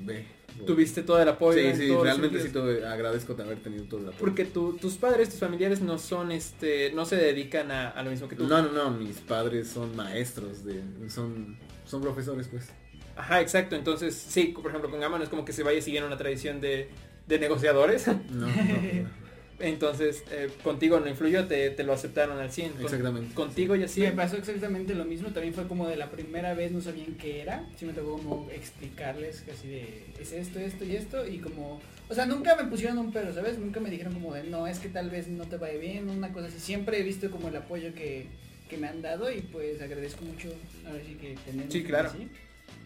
ve, 0.00 0.26
tuviste 0.66 1.02
todo 1.02 1.20
el 1.20 1.28
apoyo. 1.28 1.60
Sí, 1.60 1.76
sí, 1.76 1.94
realmente 1.94 2.40
sí 2.40 2.50
te 2.50 2.86
agradezco 2.86 3.34
de 3.34 3.42
haber 3.42 3.58
tenido 3.58 3.84
todo 3.84 4.00
el 4.00 4.08
apoyo. 4.08 4.20
Porque 4.20 4.44
tus 4.44 4.94
padres, 4.96 5.30
tus 5.30 5.40
familiares 5.40 5.80
no 5.80 5.98
son, 5.98 6.32
este, 6.32 6.92
no 6.92 7.04
se 7.04 7.16
dedican 7.16 7.70
a, 7.70 8.02
lo 8.02 8.10
mismo 8.10 8.28
que 8.28 8.36
tú. 8.36 8.46
No, 8.46 8.62
no, 8.62 8.72
no, 8.72 8.90
mis 8.90 9.18
padres 9.18 9.68
son 9.68 9.94
maestros, 9.96 10.64
de, 10.64 10.82
son, 11.08 11.58
son 11.84 12.02
profesores, 12.02 12.48
pues. 12.48 12.68
Ajá, 13.16 13.40
exacto. 13.40 13.76
Entonces, 13.76 14.14
sí, 14.14 14.54
por 14.54 14.68
ejemplo, 14.68 14.90
con 14.90 15.00
Gama 15.00 15.18
no 15.18 15.24
es 15.24 15.30
como 15.30 15.44
que 15.44 15.52
se 15.52 15.62
vaya 15.62 15.80
siguiendo 15.80 16.06
una 16.06 16.18
tradición 16.18 16.60
de, 16.60 16.88
de 17.26 17.38
negociadores. 17.38 18.06
No, 18.30 18.46
no, 18.46 19.25
Entonces, 19.58 20.22
eh, 20.30 20.50
contigo 20.62 21.00
no 21.00 21.08
influyó, 21.08 21.46
te, 21.46 21.70
te, 21.70 21.82
lo 21.82 21.94
aceptaron 21.94 22.38
al 22.38 22.50
100. 22.50 22.74
Exactamente. 22.80 23.34
contigo 23.34 23.74
ya 23.74 23.88
sí. 23.88 24.00
Me 24.00 24.12
pasó 24.12 24.36
exactamente 24.36 24.94
lo 24.94 25.04
mismo, 25.04 25.28
también 25.30 25.54
fue 25.54 25.66
como 25.66 25.88
de 25.88 25.96
la 25.96 26.10
primera 26.10 26.52
vez 26.54 26.72
no 26.72 26.80
sabían 26.80 27.14
qué 27.14 27.40
era. 27.40 27.66
Sí 27.76 27.86
me 27.86 27.92
tocó 27.94 28.18
como 28.18 28.50
explicarles 28.50 29.44
así 29.52 29.68
de, 29.68 30.04
es 30.20 30.32
esto, 30.32 30.58
esto 30.58 30.84
y 30.84 30.96
esto. 30.96 31.26
Y 31.26 31.38
como, 31.38 31.80
o 32.08 32.14
sea, 32.14 32.26
nunca 32.26 32.54
me 32.54 32.64
pusieron 32.64 32.98
un 32.98 33.12
pero, 33.12 33.32
¿sabes? 33.32 33.58
Nunca 33.58 33.80
me 33.80 33.90
dijeron 33.90 34.12
como 34.12 34.34
de, 34.34 34.44
no, 34.44 34.66
es 34.66 34.78
que 34.78 34.88
tal 34.88 35.08
vez 35.08 35.28
no 35.28 35.44
te 35.44 35.56
vaya 35.56 35.78
bien, 35.78 36.10
una 36.10 36.32
cosa 36.32 36.48
así. 36.48 36.60
Siempre 36.60 37.00
he 37.00 37.02
visto 37.02 37.30
como 37.30 37.48
el 37.48 37.56
apoyo 37.56 37.94
que, 37.94 38.26
que 38.68 38.76
me 38.76 38.88
han 38.88 39.00
dado 39.00 39.30
y 39.30 39.40
pues 39.40 39.80
agradezco 39.80 40.24
mucho, 40.24 40.48
a 40.86 40.92
ver 40.92 41.04
si 41.06 41.14
que 41.14 41.34
tener 41.46 41.72
Sí, 41.72 41.82
claro. 41.82 42.12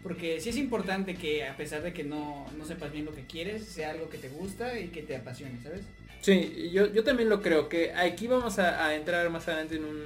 Porque 0.03 0.39
sí 0.39 0.49
es 0.49 0.57
importante 0.57 1.15
que 1.15 1.45
a 1.45 1.55
pesar 1.55 1.83
de 1.83 1.93
que 1.93 2.03
no, 2.03 2.47
no 2.57 2.65
sepas 2.65 2.91
bien 2.91 3.05
lo 3.05 3.13
que 3.13 3.25
quieres, 3.25 3.65
sea 3.65 3.91
algo 3.91 4.09
que 4.09 4.17
te 4.17 4.29
gusta 4.29 4.79
y 4.79 4.87
que 4.87 5.03
te 5.03 5.15
apasione, 5.15 5.61
¿sabes? 5.61 5.81
Sí, 6.21 6.69
yo, 6.71 6.91
yo 6.93 7.03
también 7.03 7.29
lo 7.29 7.41
creo, 7.41 7.67
que 7.67 7.93
aquí 7.93 8.27
vamos 8.27 8.59
a, 8.59 8.95
entrar 8.95 9.29
más 9.31 9.47
adelante 9.47 9.75
en 9.75 9.85
un, 9.85 10.03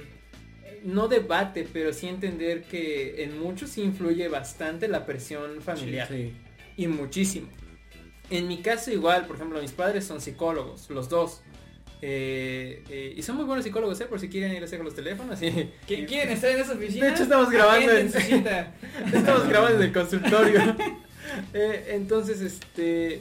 no 0.82 1.08
debate, 1.08 1.68
pero 1.70 1.92
sí 1.92 2.08
entender 2.08 2.62
que 2.62 3.22
en 3.22 3.38
muchos 3.38 3.76
influye 3.76 4.28
bastante 4.28 4.88
la 4.88 5.04
presión 5.04 5.60
familiar. 5.60 6.08
Sí, 6.08 6.32
Y 6.76 6.86
muchísimo. 6.86 7.48
En 8.30 8.48
mi 8.48 8.58
caso 8.62 8.90
igual, 8.90 9.26
por 9.26 9.36
ejemplo, 9.36 9.60
mis 9.60 9.72
padres 9.72 10.04
son 10.04 10.20
psicólogos, 10.20 10.88
los 10.90 11.08
dos. 11.08 11.42
Eh, 12.02 12.82
eh, 12.90 13.14
y 13.16 13.22
son 13.22 13.36
muy 13.36 13.44
buenos 13.44 13.64
psicólogos, 13.64 14.00
¿eh? 14.00 14.06
Por 14.06 14.20
si 14.20 14.28
quieren 14.28 14.52
ir 14.52 14.62
a 14.62 14.64
hacer 14.64 14.80
los 14.80 14.94
teléfonos. 14.94 15.40
Y, 15.42 15.50
¿Quieren 15.86 16.30
estar 16.30 16.50
en 16.50 16.60
esa 16.60 16.72
oficina? 16.72 17.06
De 17.06 17.12
hecho, 17.12 17.22
estamos 17.24 17.50
grabando 17.50 17.92
en, 17.92 18.06
estamos 19.14 19.48
grabando 19.48 19.78
en 19.78 19.82
el 19.82 19.92
consultorio. 19.92 20.76
Eh, 21.52 21.88
entonces, 21.90 22.40
este 22.40 23.20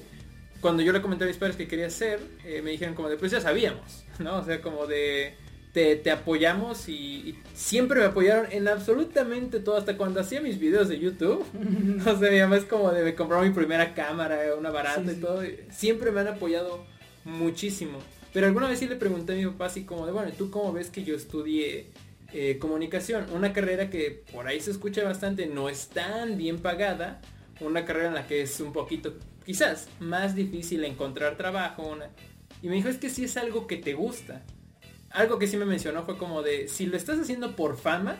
cuando 0.61 0.83
yo 0.83 0.91
le 0.91 1.01
comenté 1.01 1.25
a 1.25 1.27
mis 1.27 1.37
padres 1.37 1.55
que 1.55 1.67
quería 1.67 1.87
hacer, 1.87 2.19
eh, 2.43 2.61
me 2.61 2.71
dijeron 2.71 2.95
como 2.95 3.09
de, 3.09 3.17
pues 3.17 3.31
ya 3.31 3.41
sabíamos, 3.41 4.05
¿no? 4.19 4.37
O 4.37 4.43
sea, 4.43 4.61
como 4.61 4.87
de, 4.87 5.35
te, 5.73 6.09
apoyamos 6.11 6.87
y, 6.87 7.37
siempre 7.53 7.99
me 7.99 8.05
apoyaron 8.05 8.47
en 8.51 8.67
absolutamente 8.67 9.59
todo, 9.59 9.77
hasta 9.77 9.97
cuando 9.97 10.21
hacía 10.21 10.41
mis 10.41 10.59
videos 10.59 10.87
de 10.87 10.99
YouTube. 10.99 11.45
o 12.05 12.17
sea, 12.17 12.31
mi 12.31 12.39
mamá 12.39 12.57
es 12.57 12.65
como 12.65 12.91
de, 12.91 13.03
me 13.03 13.15
compró 13.15 13.41
mi 13.41 13.51
primera 13.51 13.93
cámara, 13.93 14.39
una 14.57 14.71
barata 14.71 15.11
y 15.11 15.15
todo. 15.15 15.43
siempre 15.69 16.11
me 16.11 16.21
han 16.21 16.29
apoyado 16.29 16.85
muchísimo. 17.25 17.99
Pero 18.33 18.47
alguna 18.47 18.67
vez 18.67 18.79
sí 18.79 18.87
le 18.87 18.95
pregunté 18.95 19.33
a 19.33 19.35
mi 19.35 19.45
papá 19.45 19.67
así 19.67 19.83
como 19.83 20.05
de, 20.05 20.11
bueno, 20.11 20.31
¿tú 20.37 20.51
cómo 20.51 20.73
ves 20.73 20.89
que 20.89 21.03
yo 21.03 21.15
estudié 21.15 21.91
eh, 22.33 22.57
comunicación? 22.59 23.25
Una 23.33 23.53
carrera 23.53 23.89
que 23.89 24.23
por 24.33 24.47
ahí 24.47 24.59
se 24.59 24.71
escucha 24.71 25.03
bastante, 25.03 25.45
no 25.45 25.69
es 25.69 25.89
tan 25.89 26.37
bien 26.37 26.59
pagada. 26.59 27.21
Una 27.61 27.85
carrera 27.85 28.09
en 28.09 28.13
la 28.15 28.27
que 28.27 28.41
es 28.41 28.59
un 28.59 28.73
poquito 28.73 29.13
quizás 29.45 29.87
más 29.99 30.35
difícil 30.35 30.83
encontrar 30.83 31.37
trabajo. 31.37 31.97
Y 32.61 32.67
me 32.67 32.75
dijo, 32.75 32.89
es 32.89 32.97
que 32.97 33.09
si 33.09 33.25
es 33.25 33.37
algo 33.37 33.67
que 33.67 33.77
te 33.77 33.93
gusta. 33.93 34.41
Algo 35.11 35.39
que 35.39 35.47
sí 35.47 35.55
me 35.55 35.65
mencionó 35.65 36.03
fue 36.03 36.17
como 36.17 36.41
de, 36.41 36.67
si 36.67 36.87
lo 36.87 36.97
estás 36.97 37.19
haciendo 37.19 37.55
por 37.55 37.77
fama, 37.77 38.17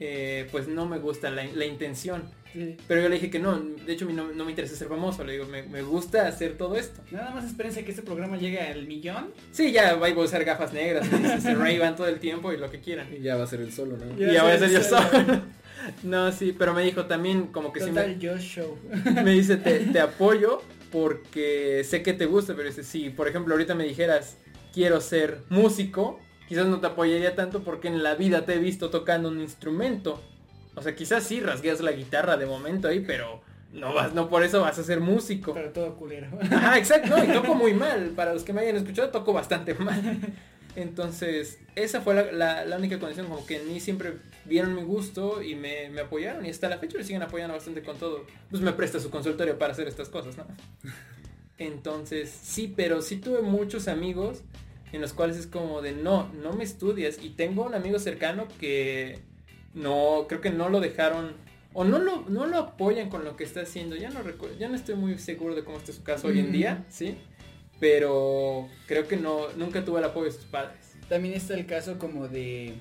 eh, 0.00 0.48
pues 0.50 0.68
no 0.68 0.86
me 0.86 0.98
gusta 0.98 1.30
la, 1.30 1.64
intención. 1.64 2.24
Pero 2.88 3.00
yo 3.00 3.08
le 3.08 3.14
dije 3.14 3.30
que 3.30 3.38
no, 3.38 3.58
de 3.58 3.92
hecho 3.92 4.06
no, 4.06 4.32
no 4.32 4.44
me 4.44 4.50
interesa 4.50 4.74
ser 4.74 4.88
famoso, 4.88 5.22
le 5.24 5.34
digo, 5.34 5.46
me, 5.46 5.82
gusta 5.82 6.26
hacer 6.26 6.58
todo 6.58 6.76
esto. 6.76 7.00
Nada 7.10 7.30
más 7.30 7.44
espérense 7.44 7.84
que 7.84 7.92
este 7.92 8.02
programa 8.02 8.36
llegue 8.36 8.60
al 8.60 8.86
millón. 8.86 9.32
Sí, 9.52 9.72
ya 9.72 9.94
voy 9.94 10.10
a 10.10 10.18
usar 10.18 10.44
gafas 10.44 10.72
negras, 10.72 11.06
se 11.42 11.54
van 11.54 11.96
todo 11.96 12.08
el 12.08 12.18
tiempo 12.18 12.52
y 12.52 12.56
lo 12.56 12.70
que 12.70 12.80
quieran. 12.80 13.06
Y 13.14 13.20
ya 13.20 13.36
va 13.36 13.44
a 13.44 13.46
ser 13.46 13.60
el 13.60 13.72
solo, 13.72 13.96
¿no? 13.96 14.12
Y 14.14 14.32
ya, 14.32 14.42
voy 14.42 14.52
a 14.52 14.58
ser 14.58 14.70
yo 14.70 14.82
solo. 14.82 15.42
No, 16.02 16.32
sí, 16.32 16.54
pero 16.56 16.74
me 16.74 16.82
dijo 16.82 17.06
también 17.06 17.46
como 17.48 17.72
que 17.72 17.80
sí 17.80 17.90
me... 17.90 18.18
show. 18.38 18.78
Me 19.24 19.32
dice, 19.32 19.56
te, 19.56 20.00
apoyo 20.00 20.62
porque 20.90 21.84
sé 21.84 22.02
que 22.02 22.12
te 22.12 22.26
gusta, 22.26 22.54
pero 22.54 22.68
dice, 22.68 22.82
sí, 22.82 23.10
por 23.10 23.28
ejemplo, 23.28 23.54
ahorita 23.54 23.74
me 23.74 23.84
dijeras, 23.84 24.36
quiero 24.72 25.00
ser 25.00 25.38
músico, 25.48 26.18
quizás 26.48 26.66
no 26.66 26.80
te 26.80 26.88
apoyaría 26.88 27.36
tanto 27.36 27.62
porque 27.62 27.88
en 27.88 28.02
la 28.02 28.14
vida 28.14 28.44
te 28.44 28.54
he 28.54 28.58
visto 28.58 28.90
tocando 28.90 29.28
un 29.28 29.40
instrumento. 29.40 30.20
O 30.74 30.82
sea, 30.82 30.94
quizás 30.94 31.24
sí 31.24 31.40
rasgueas 31.40 31.80
la 31.80 31.92
guitarra 31.92 32.36
de 32.36 32.46
momento 32.46 32.88
ahí, 32.88 33.00
pero 33.00 33.40
no 33.72 33.94
vas, 33.94 34.14
no 34.14 34.28
por 34.28 34.42
eso 34.42 34.60
vas 34.60 34.78
a 34.78 34.82
ser 34.82 35.00
músico. 35.00 35.54
Pero 35.54 35.70
todo 35.70 35.94
culero. 35.94 36.28
Ah, 36.50 36.76
exacto, 36.76 37.16
no, 37.16 37.24
y 37.24 37.28
toco 37.32 37.54
muy 37.54 37.74
mal. 37.74 38.10
Para 38.16 38.34
los 38.34 38.42
que 38.42 38.52
me 38.52 38.62
hayan 38.62 38.76
escuchado, 38.76 39.10
toco 39.10 39.32
bastante 39.32 39.74
mal. 39.74 40.18
Entonces, 40.76 41.58
esa 41.74 42.00
fue 42.00 42.32
la, 42.32 42.64
la, 42.64 42.76
única 42.76 42.98
condición, 42.98 43.26
como 43.26 43.44
que 43.44 43.60
ni 43.64 43.80
siempre 43.80 44.14
vieron 44.44 44.74
mi 44.74 44.82
gusto 44.82 45.42
y 45.42 45.54
me, 45.54 45.86
apoyaron 46.00 46.46
y 46.46 46.50
hasta 46.50 46.68
la 46.68 46.78
fecha 46.78 46.96
me 46.96 47.04
siguen 47.04 47.22
apoyando 47.22 47.54
bastante 47.54 47.82
con 47.82 47.98
todo. 47.98 48.24
Pues 48.50 48.62
me 48.62 48.72
presta 48.72 49.00
su 49.00 49.10
consultorio 49.10 49.58
para 49.58 49.72
hacer 49.72 49.88
estas 49.88 50.08
cosas, 50.08 50.36
¿no? 50.36 50.46
Entonces, 51.58 52.30
sí, 52.30 52.72
pero 52.74 53.02
sí 53.02 53.16
tuve 53.16 53.42
muchos 53.42 53.88
amigos 53.88 54.42
en 54.92 55.00
los 55.00 55.12
cuales 55.12 55.36
es 55.36 55.46
como 55.46 55.82
de 55.82 55.92
no, 55.92 56.32
no 56.32 56.52
me 56.52 56.64
estudias. 56.64 57.18
Y 57.22 57.30
tengo 57.30 57.64
un 57.64 57.74
amigo 57.74 57.98
cercano 57.98 58.46
que 58.58 59.18
no, 59.74 60.26
creo 60.28 60.40
que 60.40 60.50
no 60.50 60.68
lo 60.68 60.80
dejaron 60.80 61.32
o 61.72 61.84
no 61.84 61.98
lo, 61.98 62.24
no 62.28 62.46
lo 62.46 62.58
apoyan 62.58 63.10
con 63.10 63.24
lo 63.24 63.36
que 63.36 63.44
está 63.44 63.60
haciendo. 63.60 63.96
Ya 63.96 64.10
no 64.10 64.22
recuerdo, 64.22 64.56
ya 64.56 64.68
no 64.68 64.76
estoy 64.76 64.94
muy 64.94 65.18
seguro 65.18 65.54
de 65.54 65.64
cómo 65.64 65.78
está 65.78 65.92
su 65.92 66.02
caso 66.02 66.28
hoy 66.28 66.40
en 66.40 66.52
día, 66.52 66.84
¿sí? 66.88 67.16
Pero 67.80 68.68
creo 68.86 69.08
que 69.08 69.16
no, 69.16 69.48
nunca 69.56 69.84
tuve 69.84 69.98
el 69.98 70.04
apoyo 70.04 70.26
de 70.26 70.32
sus 70.32 70.44
padres. 70.44 70.94
También 71.08 71.34
está 71.34 71.54
el 71.54 71.66
caso 71.66 71.98
como 71.98 72.28
de 72.28 72.74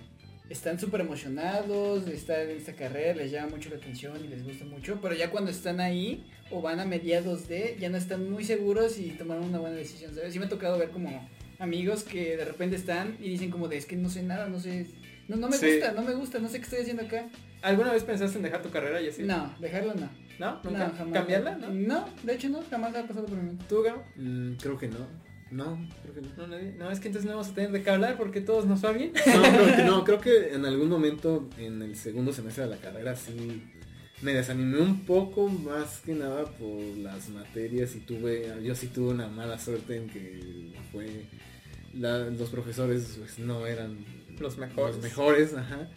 están 0.50 0.80
súper 0.80 1.02
emocionados 1.02 2.06
de 2.06 2.16
estar 2.16 2.40
en 2.40 2.58
esta 2.58 2.74
carrera, 2.74 3.14
les 3.14 3.32
llama 3.32 3.50
mucho 3.50 3.70
la 3.70 3.78
atención 3.78 4.18
y 4.24 4.28
les 4.28 4.44
gusta 4.44 4.66
mucho, 4.66 5.00
pero 5.02 5.16
ya 5.16 5.30
cuando 5.30 5.52
están 5.52 5.80
ahí 5.80 6.26
o 6.50 6.62
van 6.62 6.80
a 6.80 6.86
mediados 6.86 7.48
de, 7.48 7.78
ya 7.80 7.90
no 7.90 7.98
están 7.98 8.30
muy 8.30 8.44
seguros 8.44 8.98
y 8.98 9.12
tomaron 9.12 9.46
una 9.46 9.60
buena 9.60 9.76
decisión, 9.76 10.14
¿sabes? 10.16 10.34
Sí 10.34 10.40
me 10.40 10.46
ha 10.46 10.50
tocado 10.50 10.78
ver 10.78 10.90
como 10.90 11.30
amigos 11.60 12.04
que 12.04 12.36
de 12.36 12.46
repente 12.46 12.76
están 12.76 13.16
y 13.20 13.30
dicen 13.30 13.52
como 13.52 13.68
de, 13.68 13.78
es 13.78 13.86
que 13.86 13.96
no 13.96 14.10
sé 14.10 14.24
nada, 14.24 14.48
no 14.48 14.60
sé, 14.60 14.88
no, 15.28 15.36
no 15.36 15.50
me 15.50 15.58
gusta, 15.58 15.92
no 15.92 16.02
me 16.02 16.14
gusta, 16.14 16.40
no 16.40 16.50
sé 16.50 16.58
qué 16.58 16.64
estoy 16.64 16.80
haciendo 16.80 17.04
acá. 17.04 17.30
¿Alguna 17.62 17.94
vez 17.94 18.04
pensaste 18.04 18.38
en 18.38 18.44
dejar 18.44 18.64
tu 18.64 18.72
carrera 18.72 19.02
y 19.02 19.10
así? 19.10 19.24
No, 19.24 19.56
dejarla 19.60 19.94
no. 19.94 20.10
¿No? 20.40 20.60
¿Nunca? 20.64 20.92
¿Cambiarla? 21.14 21.58
No? 21.58 21.70
no, 21.70 22.06
de 22.24 22.34
hecho 22.34 22.50
no, 22.50 22.64
jamás 22.70 22.96
ha 22.96 23.06
pasado 23.06 23.26
por 23.26 23.38
mi 23.38 23.44
mente. 23.44 23.66
¿Tú, 23.68 23.84
Gabo? 23.84 24.04
Mm, 24.16 24.54
creo 24.54 24.78
que 24.78 24.88
no. 24.88 25.06
No, 25.52 25.90
creo 26.02 26.16
que 26.16 26.22
no. 26.22 26.48
No, 26.48 26.58
no, 26.78 26.92
es 26.92 27.00
que 27.00 27.08
entonces 27.08 27.30
no 27.30 27.38
vamos 27.38 27.50
a 27.50 27.56
tener 27.56 27.72
de 27.72 27.84
qué 27.84 27.90
hablar 27.90 28.16
porque 28.18 28.40
todos 28.40 28.66
nos 28.66 28.84
va 28.84 28.94
bien. 28.94 29.12
No, 29.14 29.42
creo 29.42 29.76
que, 29.76 29.84
no, 29.84 30.04
creo 30.06 30.22
que 30.22 30.54
en 30.54 30.66
algún 30.66 30.90
momento 30.90 31.50
en 31.58 31.82
el 31.82 31.96
segundo 31.98 32.32
semestre 32.32 32.64
de 32.64 32.70
la 32.70 32.78
carrera 32.78 33.16
sí 33.16 33.64
me 34.22 34.34
desanimé 34.34 34.80
un 34.80 35.06
poco 35.06 35.50
más 35.50 36.02
que 36.02 36.14
nada 36.14 36.46
por 36.46 36.80
las 36.98 37.30
materias 37.30 37.96
y 37.96 38.00
tuve, 38.00 38.54
yo 38.64 38.76
sí 38.76 38.88
tuve 38.88 39.10
una 39.10 39.28
mala 39.28 39.58
suerte 39.58 39.98
en 39.98 40.08
que 40.08 40.72
fue, 40.92 41.26
los 41.94 42.50
profesores 42.50 43.16
pues, 43.18 43.40
no 43.40 43.66
eran 43.66 44.06
los 44.40 44.58
mejores. 44.58 44.96
Los 44.96 45.04
mejores, 45.04 45.54
ajá. 45.54 45.90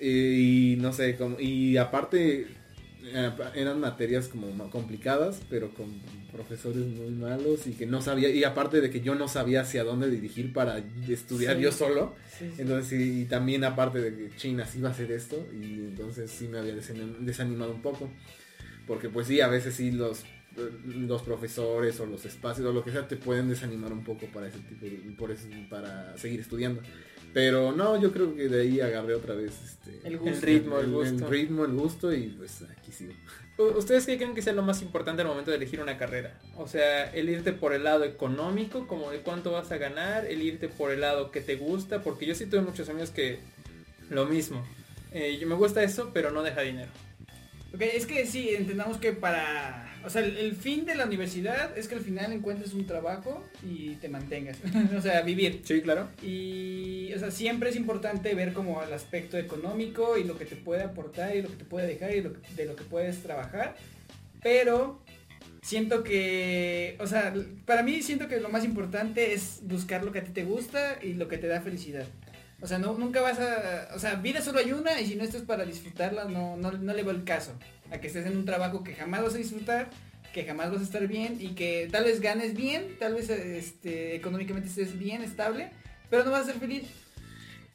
y 0.00 0.76
no 0.78 0.92
sé, 0.92 1.16
como, 1.16 1.40
y 1.40 1.76
aparte 1.78 2.40
eh, 2.42 2.61
eran 3.54 3.80
materias 3.80 4.28
como 4.28 4.70
complicadas, 4.70 5.40
pero 5.50 5.70
con 5.74 6.00
profesores 6.30 6.86
muy 6.86 7.10
malos 7.10 7.66
y 7.66 7.72
que 7.72 7.86
no 7.86 8.00
sabía, 8.00 8.30
y 8.30 8.44
aparte 8.44 8.80
de 8.80 8.90
que 8.90 9.00
yo 9.00 9.14
no 9.14 9.28
sabía 9.28 9.62
hacia 9.62 9.84
dónde 9.84 10.08
dirigir 10.08 10.52
para 10.52 10.82
estudiar 11.08 11.58
yo 11.58 11.72
solo, 11.72 12.14
entonces 12.58 13.00
y, 13.00 13.24
también 13.26 13.64
aparte 13.64 14.00
de 14.00 14.16
que 14.16 14.36
China 14.36 14.66
sí 14.66 14.78
iba 14.78 14.88
a 14.88 14.92
hacer 14.92 15.10
esto, 15.12 15.46
y 15.52 15.80
entonces 15.80 16.30
sí 16.30 16.48
me 16.48 16.58
había 16.58 16.74
desanimado 16.74 17.72
un 17.72 17.82
poco, 17.82 18.10
porque 18.86 19.08
pues 19.08 19.26
sí, 19.26 19.40
a 19.40 19.48
veces 19.48 19.74
sí 19.74 19.90
los 19.90 20.24
los 20.54 21.22
profesores 21.22 21.98
o 22.00 22.06
los 22.06 22.24
espacios 22.26 22.66
o 22.66 22.72
lo 22.72 22.84
que 22.84 22.90
sea 22.90 23.08
te 23.08 23.16
pueden 23.16 23.48
desanimar 23.48 23.92
un 23.92 24.04
poco 24.04 24.26
para 24.26 24.48
ese 24.48 24.58
tipo 24.58 24.84
de, 24.84 24.90
por 25.16 25.30
eso, 25.30 25.48
para 25.70 26.16
seguir 26.18 26.40
estudiando. 26.40 26.82
Pero 27.32 27.72
no, 27.72 28.00
yo 28.00 28.12
creo 28.12 28.34
que 28.34 28.48
de 28.48 28.62
ahí 28.62 28.80
agarré 28.80 29.14
otra 29.14 29.34
vez 29.34 29.52
este, 29.64 30.06
el, 30.06 30.18
ritmo, 30.42 30.78
el, 30.78 30.90
gusto. 30.90 31.24
El 31.24 31.30
ritmo, 31.30 31.64
el 31.64 31.72
gusto 31.72 32.12
y 32.12 32.28
pues 32.28 32.62
aquí 32.62 32.92
sigo. 32.92 33.14
¿Ustedes 33.58 34.06
qué 34.06 34.16
creen 34.16 34.34
que 34.34 34.42
sea 34.42 34.52
lo 34.52 34.62
más 34.62 34.82
importante 34.82 35.22
al 35.22 35.28
momento 35.28 35.50
de 35.50 35.58
elegir 35.58 35.80
una 35.80 35.96
carrera? 35.96 36.38
O 36.56 36.66
sea, 36.66 37.10
el 37.12 37.28
irte 37.28 37.52
por 37.52 37.72
el 37.72 37.84
lado 37.84 38.04
económico, 38.04 38.86
como 38.86 39.10
de 39.10 39.20
cuánto 39.20 39.52
vas 39.52 39.70
a 39.72 39.76
ganar, 39.76 40.26
el 40.26 40.42
irte 40.42 40.68
por 40.68 40.90
el 40.90 41.00
lado 41.00 41.30
que 41.30 41.40
te 41.40 41.56
gusta, 41.56 42.02
porque 42.02 42.26
yo 42.26 42.34
sí 42.34 42.46
tuve 42.46 42.62
muchos 42.62 42.88
amigos 42.88 43.10
que 43.10 43.38
lo 44.10 44.26
mismo. 44.26 44.64
Eh, 45.12 45.38
yo 45.38 45.46
me 45.46 45.54
gusta 45.54 45.82
eso, 45.82 46.10
pero 46.12 46.30
no 46.30 46.42
deja 46.42 46.62
dinero. 46.62 46.90
Ok, 47.74 47.82
es 47.82 48.06
que 48.06 48.26
sí, 48.26 48.50
entendamos 48.50 48.98
que 48.98 49.12
para... 49.12 49.91
O 50.04 50.10
sea, 50.10 50.22
el, 50.24 50.54
fin 50.54 50.84
de 50.84 50.94
la 50.94 51.06
universidad 51.06 51.76
es 51.76 51.88
que 51.88 51.94
al 51.94 52.00
final 52.00 52.32
encuentres 52.32 52.74
un 52.74 52.86
trabajo 52.86 53.42
y 53.62 53.96
te 53.96 54.08
mantengas. 54.08 54.58
o 54.96 55.00
sea, 55.00 55.22
vivir. 55.22 55.60
Sí, 55.64 55.80
claro. 55.82 56.08
Y, 56.22 57.12
o 57.14 57.18
sea, 57.18 57.30
siempre 57.30 57.70
es 57.70 57.76
importante 57.76 58.34
ver 58.34 58.52
como 58.52 58.82
el 58.82 58.92
aspecto 58.92 59.36
económico 59.38 60.16
y 60.18 60.24
lo 60.24 60.36
que 60.36 60.44
te 60.44 60.56
puede 60.56 60.82
aportar 60.82 61.36
y 61.36 61.42
lo 61.42 61.48
que 61.48 61.56
te 61.56 61.64
puede 61.64 61.86
dejar 61.86 62.14
y 62.14 62.20
de 62.20 62.64
lo 62.64 62.76
que 62.76 62.84
puedes 62.84 63.22
trabajar. 63.22 63.76
Pero 64.42 65.00
siento 65.62 66.02
que, 66.02 66.96
o 66.98 67.06
sea, 67.06 67.32
para 67.64 67.82
mí 67.82 68.02
siento 68.02 68.28
que 68.28 68.40
lo 68.40 68.48
más 68.48 68.64
importante 68.64 69.32
es 69.32 69.60
buscar 69.62 70.04
lo 70.04 70.12
que 70.12 70.18
a 70.18 70.24
ti 70.24 70.32
te 70.32 70.44
gusta 70.44 70.98
y 71.02 71.14
lo 71.14 71.28
que 71.28 71.38
te 71.38 71.46
da 71.46 71.60
felicidad. 71.60 72.06
O 72.62 72.66
sea, 72.66 72.78
no, 72.78 72.94
nunca 72.94 73.20
vas 73.20 73.38
a... 73.40 73.88
O 73.94 73.98
sea, 73.98 74.14
vida 74.14 74.40
solo 74.40 74.60
hay 74.60 74.72
una 74.72 74.98
y 75.00 75.06
si 75.06 75.16
no 75.16 75.24
estás 75.24 75.42
para 75.42 75.64
disfrutarla, 75.64 76.24
no, 76.24 76.56
no, 76.56 76.72
no 76.72 76.94
le 76.94 77.02
veo 77.02 77.12
el 77.12 77.24
caso. 77.24 77.52
A 77.90 77.98
que 77.98 78.06
estés 78.06 78.24
en 78.24 78.36
un 78.36 78.44
trabajo 78.44 78.82
que 78.82 78.94
jamás 78.94 79.22
vas 79.22 79.34
a 79.34 79.38
disfrutar 79.38 79.90
que 80.32 80.44
jamás 80.44 80.70
vas 80.70 80.80
a 80.80 80.84
estar 80.84 81.06
bien 81.06 81.36
y 81.40 81.48
que 81.48 81.88
tal 81.92 82.04
vez 82.04 82.20
ganes 82.20 82.54
bien, 82.54 82.96
tal 82.98 83.14
vez 83.14 83.30
este, 83.30 84.16
económicamente 84.16 84.68
estés 84.68 84.98
bien, 84.98 85.22
estable, 85.22 85.70
pero 86.10 86.24
no 86.24 86.30
vas 86.30 86.42
a 86.42 86.52
ser 86.52 86.60
feliz. 86.60 86.84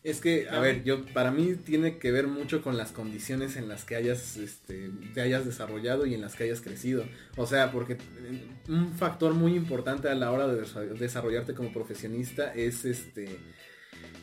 Es 0.04 0.22
que, 0.22 0.48
a 0.50 0.60
ver, 0.60 0.84
yo 0.84 1.06
para 1.08 1.32
mí 1.32 1.56
tiene 1.56 1.98
que 1.98 2.12
ver 2.12 2.28
mucho 2.28 2.62
con 2.62 2.78
las 2.78 2.92
condiciones 2.92 3.58
en 3.58 3.68
las 3.68 3.84
que 3.84 3.96
hayas, 3.96 4.38
este, 4.38 4.90
te 5.14 5.22
hayas 5.22 5.46
desarrollado 5.46 6.06
y 6.06 6.14
en 6.14 6.22
las 6.22 6.36
que 6.36 6.46
hayas 6.46 6.62
crecido. 6.62 7.04
O 7.36 7.46
sea, 7.46 7.72
porque 7.72 7.94
eh, 7.94 8.48
un 8.70 8.94
factor 8.94 9.34
muy 9.34 9.56
importante 9.56 10.08
a 10.08 10.16
la 10.16 10.32
hora 10.32 10.48
de 10.48 10.64
desarrollarte 10.98 11.54
como 11.56 11.74
profesionista 11.74 12.54
es 12.54 12.86
este 12.86 13.38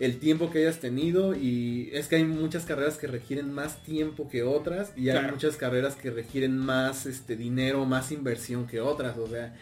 el 0.00 0.18
tiempo 0.18 0.50
que 0.50 0.58
hayas 0.58 0.80
tenido 0.80 1.34
y 1.34 1.90
es 1.92 2.08
que 2.08 2.16
hay 2.16 2.24
muchas 2.24 2.64
carreras 2.64 2.96
que 2.96 3.06
requieren 3.06 3.52
más 3.52 3.82
tiempo 3.82 4.28
que 4.28 4.42
otras 4.42 4.92
y 4.96 5.08
hay 5.10 5.30
muchas 5.30 5.56
carreras 5.56 5.94
que 5.94 6.10
requieren 6.10 6.56
más 6.56 7.06
este 7.06 7.36
dinero, 7.36 7.84
más 7.86 8.10
inversión 8.10 8.66
que 8.66 8.80
otras, 8.80 9.16
o 9.18 9.26
sea, 9.26 9.54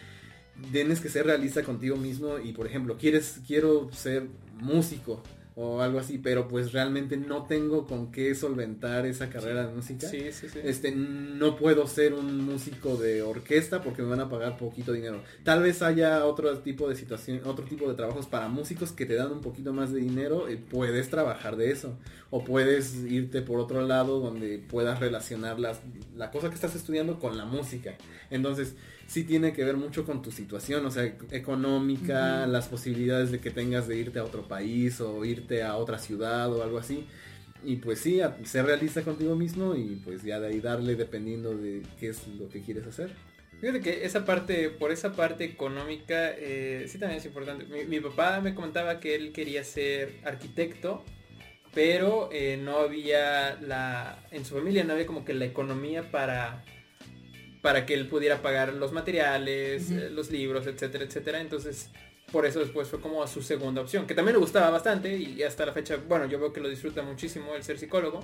tienes 0.71 1.01
que 1.01 1.09
ser 1.09 1.25
realista 1.25 1.63
contigo 1.63 1.97
mismo 1.97 2.39
y 2.39 2.53
por 2.53 2.65
ejemplo, 2.65 2.97
quieres 2.97 3.39
quiero 3.45 3.91
ser 3.91 4.27
músico 4.59 5.21
o 5.55 5.81
algo 5.81 5.99
así, 5.99 6.17
pero 6.17 6.47
pues 6.47 6.71
realmente 6.71 7.15
no 7.15 7.43
tengo 7.43 7.85
con 7.85 8.11
qué 8.11 8.33
solventar 8.33 9.05
esa 9.05 9.29
carrera 9.29 9.67
de 9.67 9.73
música. 9.73 10.07
Sí, 10.07 10.31
sí, 10.31 10.49
sí. 10.49 10.59
Este, 10.63 10.91
no 10.91 11.55
puedo 11.55 11.85
ser 11.87 12.13
un 12.13 12.43
músico 12.43 12.97
de 12.97 13.21
orquesta 13.21 13.81
porque 13.81 14.01
me 14.01 14.09
van 14.09 14.21
a 14.21 14.29
pagar 14.29 14.57
poquito 14.57 14.93
dinero. 14.93 15.21
Tal 15.43 15.61
vez 15.61 15.81
haya 15.81 16.25
otro 16.25 16.57
tipo 16.59 16.89
de 16.89 16.95
situación, 16.95 17.41
otro 17.45 17.65
tipo 17.65 17.87
de 17.87 17.95
trabajos 17.95 18.25
para 18.25 18.47
músicos 18.47 18.91
que 18.91 19.05
te 19.05 19.13
dan 19.13 19.31
un 19.31 19.41
poquito 19.41 19.73
más 19.73 19.91
de 19.91 19.99
dinero, 19.99 20.49
y 20.49 20.55
puedes 20.55 21.09
trabajar 21.09 21.55
de 21.55 21.71
eso. 21.71 21.97
O 22.31 22.43
puedes 22.43 22.95
irte 23.03 23.43
por 23.43 23.59
otro 23.59 23.85
lado 23.85 24.19
donde 24.19 24.57
puedas 24.57 24.99
relacionar 24.99 25.59
las, 25.59 25.81
la 26.15 26.31
cosa 26.31 26.49
que 26.49 26.55
estás 26.55 26.75
estudiando 26.75 27.19
con 27.19 27.37
la 27.37 27.45
música. 27.45 27.95
Entonces, 28.31 28.75
sí 29.07 29.23
tiene 29.23 29.53
que 29.53 29.63
ver 29.63 29.77
mucho 29.77 30.05
con 30.05 30.21
tu 30.21 30.31
situación, 30.31 30.85
o 30.85 30.91
sea, 30.91 31.03
económica, 31.31 32.47
las 32.47 32.67
posibilidades 32.67 33.31
de 33.31 33.39
que 33.39 33.51
tengas 33.51 33.87
de 33.87 33.97
irte 33.97 34.19
a 34.19 34.23
otro 34.23 34.47
país 34.47 34.99
o 35.01 35.23
irte 35.25 35.63
a 35.63 35.75
otra 35.75 35.99
ciudad 35.99 36.51
o 36.51 36.63
algo 36.63 36.77
así. 36.77 37.05
Y 37.65 37.77
pues 37.77 37.99
sí, 37.99 38.19
ser 38.43 38.65
realista 38.65 39.03
contigo 39.03 39.35
mismo 39.35 39.75
y 39.75 40.01
pues 40.03 40.23
ya 40.23 40.39
de 40.39 40.47
ahí 40.47 40.59
darle 40.59 40.95
dependiendo 40.95 41.55
de 41.55 41.81
qué 41.99 42.09
es 42.09 42.27
lo 42.27 42.49
que 42.49 42.61
quieres 42.61 42.85
hacer. 42.85 43.11
Fíjate 43.61 43.79
que 43.79 44.05
esa 44.05 44.25
parte, 44.25 44.69
por 44.69 44.91
esa 44.91 45.13
parte 45.13 45.45
económica, 45.45 46.31
eh, 46.37 46.85
sí 46.89 46.97
también 46.97 47.19
es 47.19 47.25
importante. 47.25 47.65
Mi, 47.85 47.99
papá 48.01 48.41
me 48.41 48.53
comentaba 48.53 48.99
que 48.99 49.15
él 49.15 49.31
quería 49.31 49.63
ser 49.63 50.19
arquitecto, 50.25 51.05
pero 51.73 52.27
eh, 52.33 52.59
no 52.61 52.79
había 52.79 53.55
la, 53.61 54.21
en 54.31 54.43
su 54.43 54.55
familia 54.55 54.83
no 54.83 54.91
había 54.91 55.05
como 55.05 55.23
que 55.23 55.33
la 55.33 55.45
economía 55.45 56.11
para 56.11 56.65
para 57.63 57.85
que 57.85 57.93
él 57.93 58.07
pudiera 58.09 58.41
pagar 58.41 58.73
los 58.73 58.91
materiales, 58.91 59.89
eh, 59.89 60.09
los 60.11 60.29
libros, 60.29 60.67
etcétera, 60.67 61.05
etcétera. 61.05 61.39
Entonces, 61.39 61.89
por 62.29 62.45
eso 62.45 62.59
después 62.59 62.89
fue 62.89 62.99
como 62.99 63.23
a 63.23 63.27
su 63.27 63.41
segunda 63.41 63.81
opción, 63.81 64.05
que 64.05 64.13
también 64.13 64.33
le 64.33 64.39
gustaba 64.39 64.69
bastante 64.69 65.15
y 65.15 65.41
hasta 65.43 65.65
la 65.65 65.71
fecha, 65.71 65.95
bueno, 66.09 66.25
yo 66.25 66.39
veo 66.39 66.51
que 66.51 66.59
lo 66.59 66.67
disfruta 66.67 67.03
muchísimo 67.03 67.55
el 67.55 67.63
ser 67.63 67.79
psicólogo, 67.79 68.19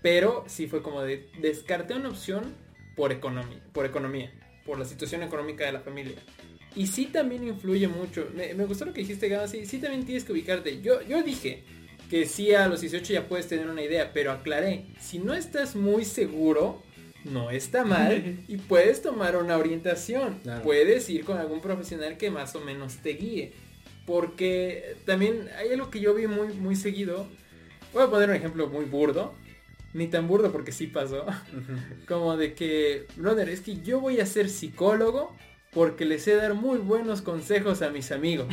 pero 0.00 0.42
sí 0.48 0.68
fue 0.68 0.80
como 0.82 1.02
de 1.02 1.28
descarté 1.38 1.94
una 1.94 2.08
opción 2.08 2.54
por 2.96 3.12
economía, 3.12 3.60
por 3.74 3.84
economía, 3.84 4.32
por 4.64 4.78
la 4.78 4.86
situación 4.86 5.22
económica 5.22 5.66
de 5.66 5.72
la 5.72 5.80
familia. 5.80 6.16
Y 6.74 6.86
sí 6.86 7.06
también 7.06 7.46
influye 7.46 7.88
mucho. 7.88 8.26
Me, 8.34 8.54
gustó 8.64 8.86
lo 8.86 8.94
que 8.94 9.02
dijiste, 9.02 9.28
Gama, 9.28 9.48
sí, 9.48 9.66
sí 9.66 9.78
también 9.78 10.06
tienes 10.06 10.24
que 10.24 10.32
ubicarte. 10.32 10.80
Yo, 10.80 11.02
yo 11.02 11.22
dije 11.22 11.62
que 12.08 12.24
sí 12.24 12.54
a 12.54 12.68
los 12.68 12.80
18 12.80 13.12
ya 13.12 13.28
puedes 13.28 13.48
tener 13.48 13.68
una 13.68 13.82
idea, 13.82 14.12
pero 14.14 14.32
aclaré, 14.32 14.86
si 14.98 15.18
no 15.18 15.34
estás 15.34 15.76
muy 15.76 16.06
seguro, 16.06 16.82
no 17.30 17.50
está 17.50 17.84
mal 17.84 18.38
y 18.48 18.56
puedes 18.56 19.02
tomar 19.02 19.36
una 19.36 19.56
orientación. 19.56 20.38
Puedes 20.62 21.08
ir 21.10 21.24
con 21.24 21.38
algún 21.38 21.60
profesional 21.60 22.16
que 22.16 22.30
más 22.30 22.54
o 22.54 22.60
menos 22.60 22.96
te 22.96 23.10
guíe. 23.10 23.52
Porque 24.06 24.96
también 25.04 25.48
hay 25.58 25.72
algo 25.72 25.90
que 25.90 26.00
yo 26.00 26.14
vi 26.14 26.26
muy, 26.26 26.48
muy 26.54 26.76
seguido. 26.76 27.26
Voy 27.92 28.04
a 28.04 28.06
poner 28.10 28.30
un 28.30 28.36
ejemplo 28.36 28.68
muy 28.68 28.84
burdo. 28.84 29.34
Ni 29.94 30.06
tan 30.06 30.28
burdo 30.28 30.52
porque 30.52 30.72
sí 30.72 30.86
pasó. 30.86 31.26
Como 32.08 32.36
de 32.36 32.54
que, 32.54 33.06
brother, 33.16 33.48
es 33.48 33.60
que 33.60 33.80
yo 33.82 34.00
voy 34.00 34.20
a 34.20 34.26
ser 34.26 34.48
psicólogo 34.48 35.36
porque 35.72 36.04
les 36.04 36.22
sé 36.22 36.34
dar 36.34 36.54
muy 36.54 36.78
buenos 36.78 37.22
consejos 37.22 37.82
a 37.82 37.90
mis 37.90 38.10
amigos. 38.10 38.46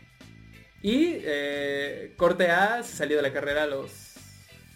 y 0.82 1.16
eh, 1.24 2.12
corte 2.16 2.50
A, 2.50 2.82
se 2.82 2.96
salió 2.96 3.16
de 3.16 3.22
la 3.22 3.32
carrera 3.32 3.64
a 3.64 3.66
los 3.66 4.09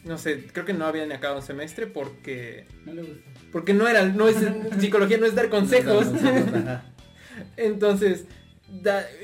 no 0.05 0.19
sé, 0.19 0.45
creo 0.53 0.65
que 0.65 0.75
no 0.75 0.87
había 0.87 1.07
ni 1.07 1.15
acabado 1.15 1.41
un 1.41 1.47
semestre 1.47 1.87
porque... 1.87 2.67
No 2.85 2.93
le 2.93 3.03
gusta. 3.03 3.31
Porque 3.51 3.73
no 3.73 3.89
era, 3.89 4.05
no 4.05 4.29
es, 4.29 4.37
psicología 4.79 5.19
no 5.19 5.27
es 5.27 5.35
dar 5.35 5.49
consejos. 5.49 6.07
Entonces, 7.57 8.27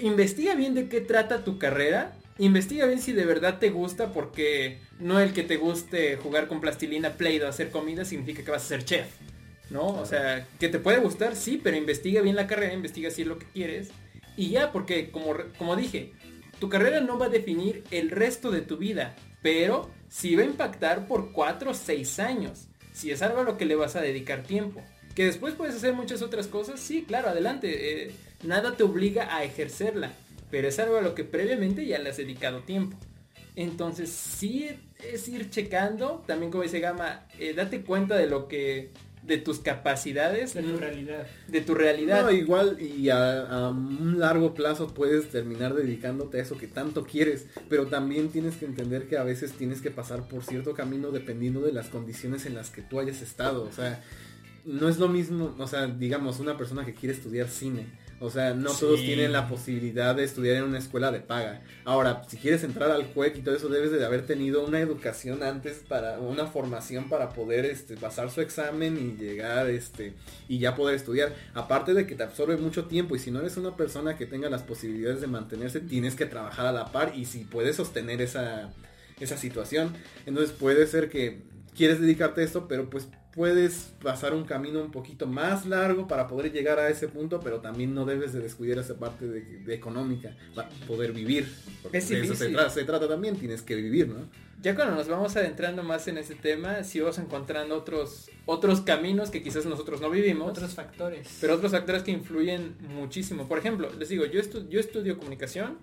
investiga 0.01 0.55
bien 0.55 0.75
de 0.75 0.89
qué 0.89 1.01
trata 1.01 1.45
tu 1.45 1.59
carrera. 1.59 2.13
Investiga 2.39 2.87
bien 2.87 3.01
si 3.01 3.13
de 3.13 3.27
verdad 3.27 3.59
te 3.59 3.71
gusta 3.71 4.13
porque 4.13 4.79
no 4.99 5.21
el 5.21 5.33
que 5.35 5.43
te 5.43 5.59
guste 5.59 6.17
jugar 6.17 6.49
con 6.49 6.61
plastilina, 6.61 7.11
play 7.11 7.39
o 7.41 7.49
hacer 7.49 7.71
comida 7.71 8.05
significa 8.05 8.43
que 8.43 8.51
vas 8.51 8.65
a 8.65 8.69
ser 8.69 8.85
chef. 8.85 9.07
¿No? 9.69 9.87
O 9.87 10.07
sea, 10.07 10.49
que 10.59 10.69
te 10.69 10.81
puede 10.81 10.99
gustar, 10.99 11.37
sí, 11.37 11.61
pero 11.63 11.77
investiga 11.77 12.23
bien 12.23 12.35
la 12.35 12.49
carrera, 12.49 12.73
investiga 12.73 13.11
si 13.11 13.23
es 13.23 13.29
lo 13.29 13.39
que 13.39 13.47
quieres. 13.47 13.91
Y 14.37 14.51
ya, 14.51 14.73
porque 14.73 15.11
como, 15.11 15.35
como 15.59 15.77
dije, 15.77 16.13
tu 16.59 16.69
carrera 16.69 17.01
no 17.01 17.19
va 17.19 17.27
a 17.27 17.31
definir 17.31 17.85
el 17.93 18.11
resto 18.11 18.51
de 18.51 18.63
tu 18.63 18.79
vida, 18.79 19.15
pero 19.43 19.91
si 20.09 20.35
va 20.35 20.43
a 20.43 20.47
impactar 20.47 21.07
por 21.07 21.33
4 21.33 21.71
o 21.71 21.75
6 21.75 22.19
años. 22.19 22.67
Si 22.93 23.11
es 23.11 23.23
algo 23.23 23.41
a 23.41 23.45
lo 23.45 23.57
que 23.57 23.65
le 23.65 23.77
vas 23.77 23.97
a 23.97 24.01
dedicar 24.01 24.43
tiempo. 24.43 24.83
Que 25.15 25.25
después 25.25 25.55
puedes 25.55 25.75
hacer 25.75 25.95
muchas 25.95 26.23
otras 26.23 26.47
cosas, 26.47 26.81
sí, 26.81 27.05
claro, 27.07 27.29
adelante. 27.29 28.05
Eh, 28.05 28.13
nada 28.43 28.77
te 28.77 28.83
obliga 28.83 29.35
a 29.35 29.45
ejercerla. 29.45 30.13
Pero 30.51 30.69
es 30.69 30.79
algo 30.79 30.97
a 30.97 31.03
lo 31.03 31.15
que 31.15 31.25
previamente 31.25 31.87
ya 31.87 31.99
le 31.99 32.11
has 32.11 32.17
dedicado 32.17 32.61
tiempo. 32.61 32.97
Entonces 33.57 34.11
sí 34.11 34.69
es 35.03 35.29
ir 35.29 35.51
checando, 35.51 36.25
también 36.27 36.51
como 36.51 36.63
dice 36.63 36.81
Gama, 36.81 37.27
eh, 37.39 37.53
date 37.55 37.83
cuenta 37.83 38.17
de 38.17 38.27
lo 38.27 38.49
que 38.49 38.91
de 39.23 39.39
tus 39.39 39.59
capacidades. 39.59 40.55
De 40.55 40.63
tu 40.63 40.77
realidad. 40.77 41.27
De 41.49 41.61
tu 41.61 41.75
realidad. 41.75 42.25
No, 42.25 42.31
igual 42.31 42.81
y 42.81 43.11
a, 43.11 43.69
un 43.69 44.19
largo 44.19 44.55
plazo 44.55 44.89
puedes 44.95 45.29
terminar 45.31 45.75
dedicándote 45.75 46.39
a 46.39 46.43
eso 46.43 46.57
que 46.57 46.67
tanto 46.67 47.05
quieres, 47.05 47.47
pero 47.69 47.87
también 47.87 48.31
tienes 48.31 48.57
que 48.57 48.67
entender 48.67 49.09
que 49.09 49.19
a 49.19 49.23
veces 49.23 49.53
tienes 49.53 49.81
que 49.81 49.91
pasar 49.91 50.29
por 50.29 50.45
cierto 50.45 50.75
camino 50.75 51.11
dependiendo 51.11 51.61
de 51.61 51.73
las 51.73 51.89
condiciones 51.89 52.47
en 52.47 52.55
las 52.55 52.71
que 52.71 52.83
tú 52.83 53.01
hayas 53.01 53.23
estado. 53.23 53.65
O 53.65 53.73
sea, 53.73 54.03
no 54.65 54.89
es 54.89 54.99
lo 54.99 55.09
mismo, 55.09 55.55
o 55.59 55.67
sea, 55.67 55.87
digamos, 55.87 56.41
una 56.41 56.57
persona 56.57 56.85
que 56.85 56.95
quiere 56.95 57.15
estudiar 57.15 57.49
cine 57.49 57.87
o 58.23 58.29
sea, 58.29 58.53
no 58.53 58.71
todos 58.73 59.01
tienen 59.01 59.33
la 59.33 59.49
posibilidad 59.49 60.15
de 60.15 60.25
estudiar 60.25 60.57
en 60.57 60.65
una 60.65 60.79
escuela 60.79 61.11
de 61.11 61.21
paga. 61.21 61.63
Ahora, 61.87 62.23
si 62.29 62.37
quieres 62.37 62.63
entrar 62.65 62.91
al 62.91 63.07
CUEC 63.07 63.39
y 63.39 63.41
todo 63.41 63.57
eso, 63.57 63.71
debes 63.71 63.93
de 63.93 64.05
haber 64.05 64.27
tenido 64.27 64.63
una 64.63 64.79
educación 64.79 65.43
antes 65.43 65.83
para, 65.89 66.19
una 66.19 66.47
formación 66.47 67.09
para 67.09 67.31
poder 67.31 67.65
este, 67.65 67.97
pasar 67.97 68.31
su 68.31 68.43
examen 68.43 68.99
y 68.99 69.19
llegar, 69.19 69.71
este, 69.71 70.13
y 70.49 70.59
ya 70.59 70.77
poder 70.77 70.97
estudiar. 70.97 71.35
Aparte 71.55 71.95
de 71.95 72.07
que 72.07 72.15
te 72.15 72.23
absorbe 72.23 72.59
mucho 72.59 72.85
tiempo 72.85 73.17
y 73.17 73.19
si 73.19 73.31
no 73.31 73.41
eres 73.41 73.57
una 73.57 73.75
persona 73.75 74.19
que 74.19 74.27
tenga 74.27 74.51
las 74.51 74.63
posibilidades 74.65 75.23
de 75.23 75.27
mantenerse, 75.27 75.81
tienes 75.81 76.15
que 76.15 76.27
trabajar 76.27 76.67
a 76.67 76.73
la 76.73 76.93
par 76.93 77.13
y 77.17 77.25
si 77.25 77.45
puedes 77.45 77.77
sostener 77.77 78.21
esa, 78.21 78.71
esa 79.19 79.39
situación. 79.39 79.95
Entonces 80.27 80.55
puede 80.55 80.87
ser 80.87 81.09
que 81.09 81.41
quieres 81.75 82.01
dedicarte 82.01 82.43
a 82.43 82.45
esto, 82.45 82.69
pero 82.69 82.91
pues 82.91 83.09
puedes 83.35 83.93
pasar 84.03 84.35
un 84.35 84.45
camino 84.45 84.81
un 84.81 84.91
poquito 84.91 85.27
más 85.27 85.67
largo 85.67 86.09
para 86.09 86.27
poder 86.27 86.53
llegar 86.53 86.79
a 86.79 86.89
ese 86.89 87.09
punto, 87.09 87.41
pero 87.41 87.61
también 87.61 87.95
no 87.95 88.05
debes 88.05 88.33
de 88.33 88.41
descuidar 88.41 88.79
esa 88.79 88.99
parte 88.99 89.27
de, 89.27 89.75
económica 89.75 90.37
para 90.55 90.69
poder 90.87 91.13
vivir. 91.13 91.53
Porque 91.83 91.99
eso 91.99 92.35
se, 92.35 92.71
se, 92.71 92.85
trata 92.85 93.09
también, 93.09 93.37
tienes 93.37 93.63
que 93.63 93.77
vivir, 93.77 94.09
¿no? 94.09 94.29
Ya 94.63 94.75
cuando 94.75 94.95
nos 94.95 95.09
vamos 95.09 95.35
adentrando 95.37 95.83
más 95.83 96.07
en 96.09 96.19
ese 96.19 96.35
tema, 96.35 96.85
si 96.85 97.01
vamos 97.01 97.19
encontrando 97.19 97.77
otros, 97.77 98.29
otros 98.45 98.83
caminos 98.83 99.31
que 99.31 99.43
quizás 99.43 99.65
nosotros 99.65 100.03
no 100.03 100.11
vivimos. 100.11 100.51
Otros 100.51 100.75
factores. 100.75 101.39
Pero 101.41 101.55
otros 101.55 101.73
factores 101.73 102.03
que 102.03 102.11
influyen 102.11 102.77
muchísimo. 102.95 103.49
Por 103.49 103.59
ejemplo, 103.59 103.89
les 103.99 104.11
digo, 104.11 104.27
yo, 104.27 104.43
yo 104.69 104.81
estudio 104.81 105.17
comunicación. 105.17 105.79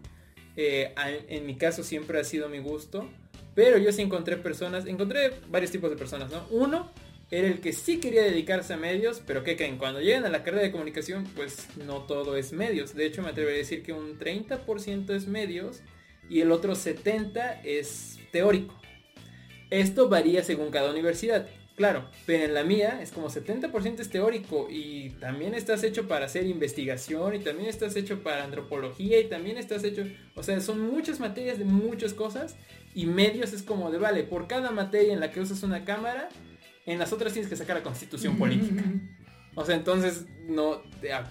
Eh, 0.56 0.94
en 1.28 1.46
mi 1.48 1.56
caso 1.56 1.84
siempre 1.84 2.20
ha 2.20 2.24
sido 2.24 2.50
mi 2.50 2.60
gusto. 2.60 3.10
Pero 3.56 3.80
yo 3.80 3.92
sí 3.92 4.04
encontré 4.04 4.38
personas, 4.38 4.86
encontré 4.86 5.34
varios 5.50 5.72
tipos 5.72 5.90
de 5.90 5.96
personas, 5.96 6.30
¿no? 6.30 6.46
Uno, 6.52 6.92
era 7.30 7.48
el 7.48 7.60
que 7.60 7.74
sí 7.74 8.00
quería 8.00 8.24
dedicarse 8.24 8.74
a 8.74 8.78
medios, 8.78 9.22
pero 9.26 9.44
que 9.44 9.58
creen? 9.58 9.78
Cuando 9.78 10.00
llegan 10.00 10.26
a 10.26 10.30
la 10.30 10.44
carrera 10.44 10.64
de 10.64 10.72
comunicación, 10.72 11.26
pues 11.36 11.68
no 11.86 12.04
todo 12.04 12.38
es 12.38 12.54
medios. 12.54 12.96
De 12.96 13.06
hecho, 13.06 13.22
me 13.22 13.30
atrevería 13.30 13.58
a 13.58 13.64
decir 13.64 13.84
que 13.84 13.92
un 13.94 14.18
30% 14.18 15.14
es 15.14 15.28
medios 15.28 15.82
y 16.30 16.42
el 16.42 16.52
otro 16.52 16.74
70% 16.74 17.60
es 17.64 18.20
teórico. 18.32 18.80
Esto 19.70 20.08
varía 20.08 20.44
según 20.44 20.72
cada 20.72 20.92
universidad, 20.92 21.50
claro, 21.76 22.10
pero 22.26 22.46
en 22.46 22.54
la 22.54 22.64
mía 22.64 23.02
es 23.02 23.12
como 23.12 23.30
70% 23.30 24.00
es 24.00 24.10
teórico 24.10 24.68
y 24.70 25.10
también 25.20 25.54
estás 25.54 25.84
hecho 25.84 26.08
para 26.08 26.26
hacer 26.26 26.46
investigación 26.46 27.36
y 27.36 27.40
también 27.40 27.68
estás 27.68 27.98
hecho 27.98 28.24
para 28.24 28.46
antropología 28.46 29.20
y 29.20 29.26
también 29.26 29.58
estás 29.58 29.84
hecho, 29.84 30.06
o 30.36 30.44
sea, 30.44 30.62
son 30.62 30.80
muchas 30.80 31.20
materias 31.20 31.60
de 31.60 31.66
muchas 31.66 32.14
cosas 32.14 32.56
y 32.96 33.08
medios 33.08 33.52
es 33.52 33.62
como 33.62 33.92
de, 33.92 33.98
vale, 33.98 34.24
por 34.24 34.48
cada 34.48 34.72
materia 34.72 35.14
en 35.14 35.20
la 35.20 35.32
que 35.32 35.42
usas 35.42 35.62
una 35.64 35.84
cámara, 35.84 36.30
en 36.88 36.98
las 36.98 37.14
otras 37.14 37.34
tienes 37.34 37.50
que 37.50 37.56
sacar 37.56 37.76
la 37.76 37.84
constitución 37.84 38.38
política. 38.38 38.84
O 39.56 39.66
sea, 39.66 39.76
entonces, 39.76 40.26
no, 40.48 40.82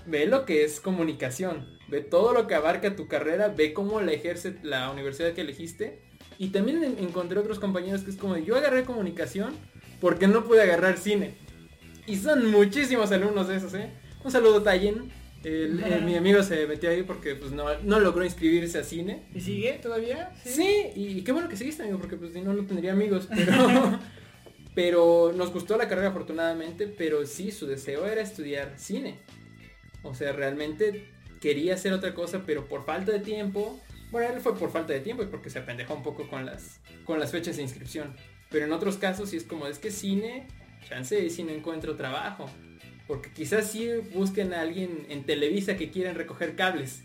ve 0.07 0.27
lo 0.27 0.45
que 0.45 0.65
es 0.65 0.81
comunicación, 0.81 1.79
ve 1.89 2.03
todo 2.03 2.33
lo 2.35 2.47
que 2.47 2.55
abarca 2.55 2.95
tu 2.95 3.09
carrera, 3.09 3.49
ve 3.49 3.73
cómo 3.73 4.01
la 4.01 4.13
ejerce 4.13 4.57
la 4.63 4.91
universidad 4.91 5.33
que 5.33 5.41
elegiste. 5.41 6.03
Y 6.39 6.49
también 6.49 6.97
encontré 6.99 7.39
otros 7.39 7.59
compañeros 7.59 8.03
que 8.03 8.11
es 8.11 8.17
como, 8.17 8.37
yo 8.37 8.57
agarré 8.57 8.85
comunicación 8.85 9.55
porque 10.01 10.29
no 10.29 10.45
pude 10.45 10.61
agarrar 10.61 10.99
cine. 10.99 11.35
Y 12.07 12.17
son 12.17 12.51
muchísimos 12.51 13.11
alumnos 13.11 13.49
de 13.49 13.57
esos, 13.57 13.73
¿eh? 13.75 13.91
Un 14.23 14.31
saludo, 14.31 14.63
Tayen. 14.63 15.11
mi 16.05 16.17
amigo 16.17 16.43
se 16.43 16.67
metió 16.67 16.91
ahí 16.91 17.03
porque 17.03 17.35
pues 17.35 17.53
no, 17.53 18.01
logró 18.01 18.25
inscribirse 18.25 18.79
a 18.79 18.85
cine. 18.85 19.23
¿Y 19.35 19.41
sigue 19.41 19.79
todavía? 19.83 20.33
Sí, 20.45 20.89
y, 20.95 21.23
qué 21.23 21.33
bueno 21.33 21.49
que 21.49 21.57
seguiste, 21.57 21.83
amigo, 21.83 21.99
porque 21.99 22.17
pues 22.17 22.33
si 22.33 22.43
no, 22.43 22.53
no 22.53 22.67
tendría 22.67 22.93
amigos. 22.93 23.29
Pero, 23.35 23.53
pero 24.77 25.33
nos 25.35 25.55
gustó 25.55 25.79
la 25.79 25.89
carrera 25.89 26.09
afortunadamente, 26.09 26.87
pero 26.87 27.25
sí, 27.25 27.51
su 27.51 27.67
deseo 27.67 28.05
era 28.05 28.21
estudiar 28.21 28.75
cine. 28.77 29.19
O 30.03 30.15
sea, 30.15 30.33
realmente 30.33 31.09
quería 31.41 31.73
hacer 31.73 31.95
otra 31.95 32.13
cosa, 32.13 32.43
pero 32.45 32.69
por 32.69 32.85
falta 32.85 33.11
de 33.11 33.21
tiempo, 33.21 33.81
bueno, 34.11 34.35
él 34.35 34.41
fue 34.43 34.55
por 34.55 34.71
falta 34.71 34.93
de 34.93 35.01
tiempo 35.01 35.23
y 35.23 35.29
porque 35.29 35.49
se 35.49 35.61
apendejó 35.61 35.95
un 35.95 36.03
poco 36.03 36.29
con 36.29 36.45
las, 36.45 36.83
con 37.07 37.19
las 37.19 37.33
fechas 37.33 37.57
de 37.57 37.63
inscripción. 37.63 38.15
Pero 38.51 38.67
en 38.67 38.73
otros 38.75 38.99
casos 38.99 39.31
sí 39.31 39.39
es 39.39 39.45
como, 39.45 39.67
es 39.67 39.79
que 39.79 39.91
cine, 39.91 40.47
chance 40.87 41.31
si 41.31 41.43
no 41.43 41.53
encuentro 41.53 41.97
trabajo. 41.97 42.45
Porque 43.07 43.31
quizás 43.33 43.71
sí 43.71 43.89
busquen 44.13 44.53
a 44.53 44.61
alguien 44.61 45.07
en 45.09 45.25
Televisa 45.25 45.79
que 45.79 45.91
quieran 45.91 46.17
recoger 46.17 46.55
cables. 46.55 47.03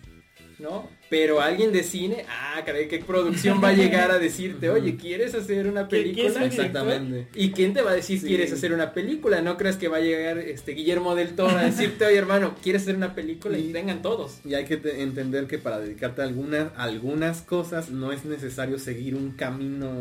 ¿No? 0.61 0.87
Pero 1.09 1.41
alguien 1.41 1.73
de 1.73 1.83
cine, 1.83 2.25
ah, 2.29 2.61
caray, 2.65 2.87
¿qué 2.87 2.99
producción 2.99 3.61
va 3.61 3.69
a 3.69 3.73
llegar 3.73 4.11
a 4.11 4.19
decirte, 4.19 4.69
oye, 4.69 4.95
¿quieres 4.95 5.35
hacer 5.35 5.67
una 5.67 5.89
película? 5.89 6.45
Exactamente. 6.45 7.27
¿Y 7.35 7.51
quién 7.51 7.73
te 7.73 7.81
va 7.81 7.91
a 7.91 7.95
decir, 7.95 8.21
quieres 8.21 8.53
hacer 8.53 8.71
una 8.71 8.93
película? 8.93 9.41
No 9.41 9.57
creas 9.57 9.75
que 9.75 9.89
va 9.89 9.97
a 9.97 10.01
llegar 10.01 10.37
este 10.37 10.71
Guillermo 10.71 11.13
del 11.15 11.35
Toro 11.35 11.57
a 11.57 11.63
decirte, 11.63 12.05
oye, 12.05 12.15
hermano, 12.15 12.55
¿quieres 12.63 12.83
hacer 12.83 12.95
una 12.95 13.13
película? 13.13 13.57
Y, 13.57 13.73
tengan 13.73 14.01
todos. 14.01 14.39
Y 14.45 14.53
hay 14.53 14.63
que 14.63 14.79
entender 15.01 15.47
que 15.47 15.57
para 15.57 15.79
dedicarte 15.79 16.21
a 16.21 16.25
algunas, 16.25 16.71
algunas 16.77 17.41
cosas 17.41 17.89
no 17.89 18.13
es 18.13 18.23
necesario 18.23 18.79
seguir 18.79 19.15
un 19.15 19.31
camino 19.31 19.91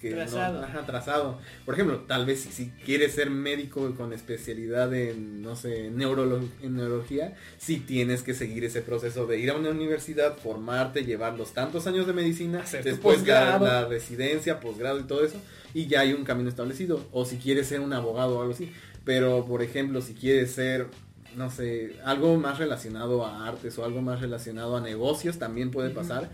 que 0.00 0.10
trazado. 0.10 0.64
No, 0.68 0.84
trazado. 0.84 1.40
Por 1.64 1.74
ejemplo, 1.74 2.04
tal 2.06 2.24
vez 2.24 2.40
si, 2.40 2.70
quieres 2.84 3.14
ser 3.14 3.30
médico 3.30 3.94
con 3.96 4.12
especialidad 4.12 4.94
en, 4.94 5.42
no 5.42 5.56
sé, 5.56 5.86
en 5.86 5.96
neurología, 5.96 7.34
sí 7.58 7.78
tienes 7.78 8.22
que 8.22 8.34
seguir 8.34 8.64
ese 8.64 8.82
proceso 8.82 9.26
de 9.26 9.40
ir 9.40 9.50
a 9.50 9.56
una 9.56 9.70
universidad 9.70 9.85
universidad, 9.86 10.36
formarte, 10.36 11.04
llevar 11.04 11.36
los 11.38 11.52
tantos 11.52 11.86
años 11.86 12.06
de 12.06 12.12
medicina, 12.12 12.64
después 12.84 13.26
la, 13.26 13.58
la, 13.58 13.84
residencia, 13.86 14.60
posgrado 14.60 15.00
y 15.00 15.04
todo 15.04 15.24
eso, 15.24 15.40
y 15.74 15.86
ya 15.86 16.00
hay 16.00 16.12
un 16.12 16.24
camino 16.24 16.48
establecido. 16.48 17.06
O 17.12 17.24
si 17.24 17.38
quieres 17.38 17.66
ser 17.66 17.80
un 17.80 17.92
abogado 17.92 18.38
o 18.38 18.42
algo 18.42 18.52
así. 18.54 18.72
Pero, 19.04 19.44
por 19.44 19.62
ejemplo, 19.62 20.00
si 20.00 20.14
quieres 20.14 20.50
ser, 20.50 20.88
no 21.36 21.48
sé, 21.48 21.96
algo 22.04 22.36
más 22.36 22.58
relacionado 22.58 23.24
a 23.24 23.46
artes 23.46 23.78
o 23.78 23.84
algo 23.84 24.02
más 24.02 24.20
relacionado 24.20 24.76
a 24.76 24.80
negocios, 24.80 25.38
también 25.38 25.70
puede 25.70 25.90
pasar. 25.90 26.30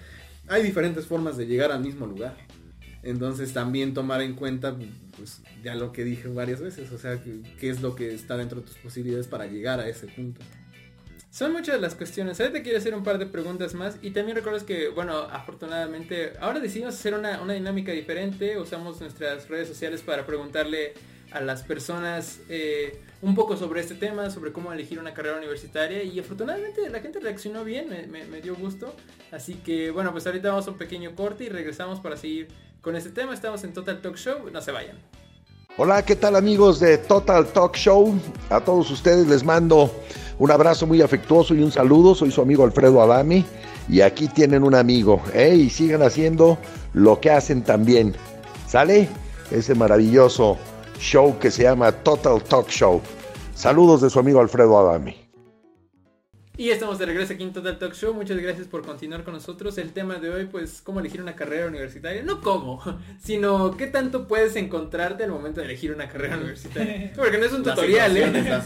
Hay 0.49 0.63
diferentes 0.63 1.07
formas 1.07 1.37
de 1.37 1.47
llegar 1.47 1.71
al 1.71 1.83
mismo 1.83 2.07
lugar. 2.07 2.35
Entonces 3.03 3.53
también 3.53 3.95
tomar 3.95 4.23
en 4.23 4.35
cuenta, 4.35 4.77
pues 5.17 5.43
ya 5.63 5.75
lo 5.75 5.93
que 5.93 6.05
dije 6.05 6.29
varias 6.29 6.61
veces, 6.61 6.93
o 6.93 6.99
sea, 6.99 7.21
qué 7.59 7.69
es 7.69 7.83
lo 7.83 7.97
que 7.97 8.15
está 8.15 8.37
dentro 8.37 8.61
de 8.61 8.67
tus 8.67 8.77
posibilidades 8.77 9.27
para 9.27 9.47
llegar 9.47 9.81
a 9.81 9.89
ese 9.89 10.07
punto. 10.07 10.41
Son 11.33 11.51
muchas 11.51 11.81
las 11.81 11.95
cuestiones. 11.95 12.39
Ahorita 12.39 12.63
quiero 12.63 12.77
hacer 12.77 12.95
un 12.95 13.03
par 13.03 13.19
de 13.19 13.25
preguntas 13.25 13.73
más. 13.73 13.97
Y 14.03 14.11
también 14.11 14.37
recuerdas 14.37 14.65
que, 14.65 14.89
bueno, 14.89 15.17
afortunadamente, 15.17 16.35
ahora 16.39 16.61
decidimos 16.61 16.95
hacer 16.95 17.15
una, 17.15 17.39
dinámica 17.55 17.91
diferente. 17.91 18.59
Usamos 18.59 19.01
nuestras 19.01 19.49
redes 19.49 19.67
sociales 19.67 20.03
para 20.03 20.27
preguntarle 20.27 20.93
a 21.31 21.41
las 21.41 21.63
personas 21.63 22.41
eh, 22.51 23.01
un 23.23 23.35
poco 23.35 23.57
sobre 23.57 23.81
este 23.81 23.95
tema, 23.95 24.29
sobre 24.29 24.53
cómo 24.53 24.75
elegir 24.75 24.99
una 24.99 25.15
carrera 25.15 25.39
universitaria. 25.39 26.03
Y 26.03 26.21
afortunadamente 26.21 26.91
la 26.91 27.01
gente 27.01 27.19
reaccionó 27.19 27.65
bien, 27.65 27.89
me, 28.11 28.41
dio 28.43 28.55
gusto. 28.55 28.95
Así 29.31 29.55
que, 29.55 29.91
bueno, 29.91 30.13
pues 30.13 30.27
ahorita 30.27 30.51
vamos 30.51 30.69
a 30.69 30.73
un 30.73 30.77
pequeño 30.77 31.15
corte 31.15 31.45
y 31.45 31.49
regresamos 31.49 31.99
para 32.01 32.19
seguir 32.19 32.49
con 32.83 32.95
este 32.95 33.09
tema. 33.09 33.33
Estamos 33.33 33.65
en 33.65 33.73
Total 33.73 34.03
Talk 34.03 34.17
Show. 34.17 34.51
No 34.53 34.61
se 34.61 34.71
vayan. 34.71 34.99
Hola, 35.79 36.05
¿qué 36.05 36.15
tal 36.15 36.37
amigos 36.37 36.79
de 36.79 36.99
Total 36.99 37.47
Talk 37.47 37.75
Show? 37.75 38.21
A 38.51 38.61
todos 38.61 38.91
ustedes 38.91 39.27
les 39.27 39.43
mando 39.43 39.91
un 40.43 40.51
abrazo 40.51 40.89
muy 40.89 41.01
afectuoso 41.01 41.55
y 41.55 41.63
un 41.63 41.71
saludo. 41.71 42.17
Soy 42.17 42.33
su 42.33 42.43
amigo 42.43 42.65
Alfredo 42.65 43.01
Adami 43.01 43.45
y 43.89 44.01
aquí 44.01 44.27
tienen 44.27 44.65
un 44.65 44.75
amigo. 44.75 45.23
¿eh? 45.35 45.55
Y 45.55 45.71
sigan 45.71 46.03
haciendo 46.03 46.59
lo 46.95 47.21
que 47.21 47.31
hacen 47.31 47.63
también. 47.63 48.17
¿Sale? 48.67 49.09
Ese 49.53 49.77
maravilloso 49.77 50.59
show 50.99 51.39
que 51.39 51.53
se 51.53 51.63
llama 51.63 51.93
Total 51.93 52.43
Talk 52.43 52.69
Show. 52.69 53.01
Saludos 53.55 54.01
de 54.01 54.11
su 54.11 54.19
amigo 54.19 54.41
Alfredo 54.41 54.77
Adami. 54.81 55.22
Y 56.57 56.69
estamos 56.69 56.99
de 56.99 57.07
regreso 57.07 57.33
aquí 57.33 57.43
en 57.43 57.53
Total 57.55 57.79
Talk 57.79 57.95
Show. 57.95 58.13
Muchas 58.13 58.37
gracias 58.37 58.67
por 58.67 58.85
continuar 58.85 59.25
con 59.25 59.33
nosotros. 59.33 59.79
El 59.79 59.93
tema 59.93 60.17
de 60.17 60.29
hoy, 60.29 60.45
pues, 60.45 60.83
cómo 60.83 61.01
elegir 61.01 61.23
una 61.23 61.35
carrera 61.35 61.67
universitaria. 61.67 62.23
No 62.23 62.43
cómo, 62.43 62.83
sino 63.23 63.75
qué 63.79 63.87
tanto 63.87 64.29
puedes 64.29 64.55
encontrarte 64.57 65.25
al 65.25 65.31
momento 65.31 65.61
de 65.61 65.67
elegir 65.67 65.93
una 65.93 66.09
carrera 66.09 66.37
universitaria. 66.37 67.11
Porque 67.17 67.39
no 67.39 67.47
es 67.47 67.53
un 67.53 67.63
tutorial, 67.63 68.15
¿eh? 68.19 68.61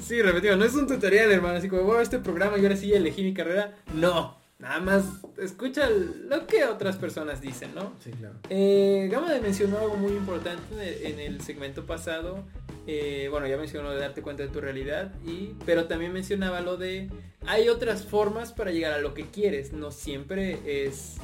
sí, 0.00 0.20
repetido, 0.20 0.56
no 0.56 0.64
es 0.64 0.74
un 0.74 0.88
tutorial, 0.88 1.30
hermano. 1.30 1.58
Así 1.58 1.68
como, 1.68 1.84
bueno, 1.84 2.00
este 2.00 2.18
programa 2.18 2.58
y 2.58 2.62
ahora 2.62 2.76
sí 2.76 2.92
elegí 2.92 3.22
mi 3.22 3.34
carrera. 3.34 3.72
No. 3.94 4.41
Nada 4.62 4.78
más 4.78 5.04
escucha 5.38 5.90
lo 5.90 6.46
que 6.46 6.64
otras 6.64 6.96
personas 6.96 7.40
dicen, 7.40 7.74
¿no? 7.74 7.94
Sí, 7.98 8.12
claro. 8.12 8.36
Eh, 8.48 9.08
Gama 9.10 9.26
mencionó 9.42 9.78
algo 9.78 9.96
muy 9.96 10.12
importante 10.12 11.08
en 11.08 11.18
el 11.18 11.40
segmento 11.40 11.84
pasado. 11.84 12.44
Eh, 12.86 13.26
bueno, 13.28 13.48
ya 13.48 13.56
mencionó 13.56 13.90
de 13.90 13.98
darte 13.98 14.22
cuenta 14.22 14.44
de 14.44 14.50
tu 14.50 14.60
realidad, 14.60 15.12
y, 15.26 15.54
pero 15.66 15.86
también 15.86 16.12
mencionaba 16.12 16.60
lo 16.60 16.76
de 16.76 17.10
hay 17.44 17.68
otras 17.68 18.04
formas 18.04 18.52
para 18.52 18.70
llegar 18.70 18.92
a 18.92 18.98
lo 18.98 19.14
que 19.14 19.26
quieres. 19.26 19.72
No 19.72 19.90
siempre 19.90 20.86
es 20.86 21.16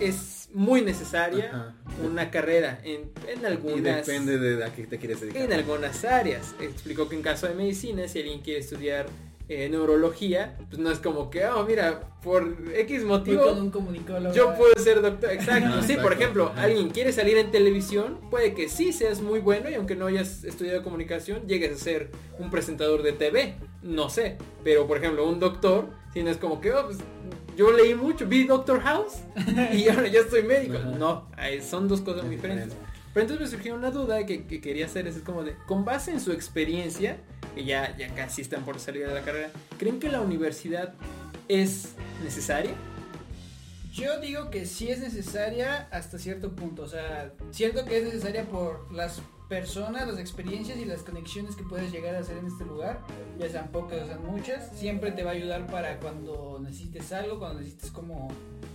es 0.00 0.48
muy 0.54 0.80
necesaria 0.80 1.74
una 2.02 2.30
carrera 2.30 2.80
en, 2.84 3.10
en 3.28 3.44
algunas 3.44 4.06
depende 4.06 4.38
de 4.38 4.64
a 4.64 4.74
qué 4.74 4.86
te 4.86 4.98
quieres 4.98 5.20
dedicar 5.20 5.42
en 5.42 5.52
algunas 5.52 6.06
áreas 6.06 6.54
explicó 6.58 7.06
que 7.06 7.16
en 7.16 7.22
caso 7.22 7.46
de 7.46 7.54
medicina 7.54 8.08
si 8.08 8.20
alguien 8.20 8.40
quiere 8.40 8.60
estudiar 8.60 9.06
eh, 9.54 9.68
neurología, 9.68 10.56
pues 10.68 10.78
no 10.78 10.90
es 10.90 10.98
como 10.98 11.30
que, 11.30 11.44
oh, 11.46 11.64
mira, 11.64 12.00
por 12.22 12.56
X 12.74 13.04
motivo, 13.04 13.44
yo 14.32 14.54
puedo 14.54 14.74
ser 14.76 15.02
doctor. 15.02 15.30
Exacto. 15.30 15.82
sí, 15.82 15.96
por 15.96 16.12
ejemplo, 16.12 16.52
alguien 16.56 16.90
quiere 16.90 17.12
salir 17.12 17.36
en 17.38 17.50
televisión, 17.50 18.18
puede 18.30 18.54
que 18.54 18.68
sí 18.68 18.92
seas 18.92 19.20
muy 19.20 19.40
bueno 19.40 19.68
y 19.68 19.74
aunque 19.74 19.96
no 19.96 20.06
hayas 20.06 20.44
estudiado 20.44 20.82
comunicación, 20.82 21.46
llegues 21.46 21.72
a 21.72 21.84
ser 21.84 22.10
un 22.38 22.50
presentador 22.50 23.02
de 23.02 23.12
TV. 23.12 23.56
No 23.82 24.08
sé. 24.08 24.38
Pero, 24.62 24.86
por 24.86 24.98
ejemplo, 24.98 25.28
un 25.28 25.40
doctor, 25.40 25.86
si 26.12 26.22
no 26.22 26.30
es 26.30 26.36
como 26.36 26.60
que, 26.60 26.72
oh, 26.72 26.86
pues, 26.86 26.98
yo 27.56 27.70
leí 27.72 27.94
mucho, 27.94 28.26
vi 28.26 28.44
Doctor 28.44 28.80
House 28.80 29.18
y 29.72 29.88
ahora 29.90 30.08
ya 30.08 30.20
estoy 30.20 30.42
médico. 30.42 30.78
No, 30.98 31.28
son 31.68 31.88
dos 31.88 32.00
cosas 32.00 32.24
muy 32.24 32.36
diferentes. 32.36 32.74
Pero 33.12 33.24
entonces 33.24 33.46
me 33.46 33.56
surgió 33.56 33.74
una 33.74 33.90
duda 33.90 34.24
que, 34.24 34.46
que 34.46 34.60
quería 34.60 34.86
hacer, 34.86 35.06
es 35.06 35.18
como 35.18 35.44
de, 35.44 35.54
con 35.66 35.84
base 35.84 36.12
en 36.12 36.20
su 36.20 36.32
experiencia, 36.32 37.18
que 37.54 37.64
ya, 37.64 37.96
ya 37.96 38.14
casi 38.14 38.42
están 38.42 38.64
por 38.64 38.78
salir 38.80 39.06
de 39.06 39.14
la 39.14 39.22
carrera, 39.22 39.50
¿creen 39.78 40.00
que 40.00 40.08
la 40.08 40.20
universidad 40.20 40.94
es 41.48 41.94
necesaria? 42.22 42.72
Yo 43.92 44.18
digo 44.20 44.48
que 44.48 44.64
sí 44.64 44.90
es 44.90 45.00
necesaria 45.00 45.86
hasta 45.90 46.18
cierto 46.18 46.52
punto. 46.52 46.82
O 46.82 46.88
sea, 46.88 47.32
cierto 47.50 47.84
que 47.84 47.98
es 47.98 48.04
necesaria 48.04 48.44
por 48.44 48.90
las 48.90 49.20
personas, 49.50 50.08
las 50.08 50.18
experiencias 50.18 50.78
y 50.78 50.86
las 50.86 51.02
conexiones 51.02 51.56
que 51.56 51.62
puedes 51.62 51.92
llegar 51.92 52.14
a 52.14 52.20
hacer 52.20 52.38
en 52.38 52.46
este 52.46 52.64
lugar, 52.64 53.00
ya 53.38 53.50
sean 53.50 53.68
pocas 53.68 54.00
o 54.00 54.06
sean 54.06 54.24
muchas, 54.24 54.70
siempre 54.74 55.12
te 55.12 55.24
va 55.24 55.32
a 55.32 55.34
ayudar 55.34 55.66
para 55.66 55.98
cuando 56.00 56.58
necesites 56.62 57.12
algo, 57.12 57.38
cuando 57.38 57.60
necesites 57.60 57.90
como 57.90 58.28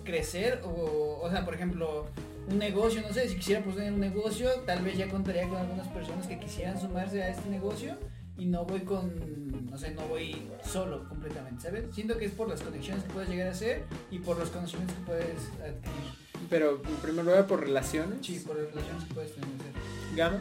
crecer. 0.04 0.62
O, 0.64 1.20
o 1.20 1.30
sea, 1.32 1.44
por 1.44 1.56
ejemplo, 1.56 2.06
un 2.48 2.60
negocio, 2.60 3.02
no 3.02 3.12
sé, 3.12 3.28
si 3.28 3.38
quisiera 3.38 3.64
poner 3.64 3.92
un 3.92 4.00
negocio, 4.00 4.52
tal 4.68 4.84
vez 4.84 5.00
ya 5.00 5.10
contaría 5.10 5.50
con 5.50 5.58
algunas 5.58 5.88
personas 5.88 6.28
que 6.28 6.38
quisieran 6.38 6.80
sumarse 6.80 7.24
a 7.24 7.30
este 7.30 7.50
negocio 7.50 7.98
y 8.38 8.46
no 8.46 8.66
voy 8.66 8.82
con, 8.82 9.12
no 9.70 9.78
sé, 9.78 9.92
no 9.92 10.08
voy 10.08 10.36
solo 10.64 11.08
completamente, 11.10 11.64
¿sabes? 11.64 11.86
Siento 11.94 12.18
que 12.18 12.26
es 12.26 12.32
por 12.32 12.48
las 12.48 12.62
conexiones 12.62 13.04
que 13.04 13.10
puedes 13.12 13.30
llegar 13.30 13.48
a 13.48 13.52
hacer 13.52 13.84
y 14.12 14.20
por 14.20 14.38
los 14.38 14.50
conocimientos 14.50 14.96
que 14.98 15.04
puedes 15.06 15.50
adquirir. 15.54 16.28
Pero 16.50 16.82
en 16.88 16.96
primer 16.98 17.26
lugar 17.26 17.48
por 17.48 17.62
relaciones. 17.62 18.26
Sí, 18.26 18.42
por 18.46 18.58
las 18.58 18.68
relaciones 18.68 19.04
que 19.06 19.14
puedes 19.14 19.34
tener. 19.34 19.50
Gama. 20.16 20.40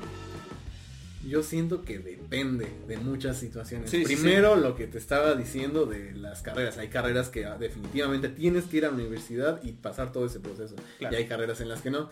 Yo 1.26 1.42
siento 1.42 1.84
que 1.84 1.98
depende 1.98 2.68
de 2.86 2.98
muchas 2.98 3.38
situaciones. 3.38 3.90
Primero, 3.90 4.54
lo 4.54 4.76
que 4.76 4.86
te 4.86 4.98
estaba 4.98 5.34
diciendo 5.34 5.84
de 5.84 6.12
las 6.14 6.42
carreras. 6.42 6.78
Hay 6.78 6.88
carreras 6.88 7.30
que 7.30 7.44
definitivamente 7.58 8.28
tienes 8.28 8.66
que 8.66 8.76
ir 8.76 8.84
a 8.84 8.90
la 8.90 8.94
universidad 8.94 9.60
y 9.64 9.72
pasar 9.72 10.12
todo 10.12 10.26
ese 10.26 10.38
proceso. 10.38 10.76
Y 11.00 11.06
hay 11.06 11.26
carreras 11.26 11.60
en 11.60 11.68
las 11.68 11.82
que 11.82 11.90
no. 11.90 12.10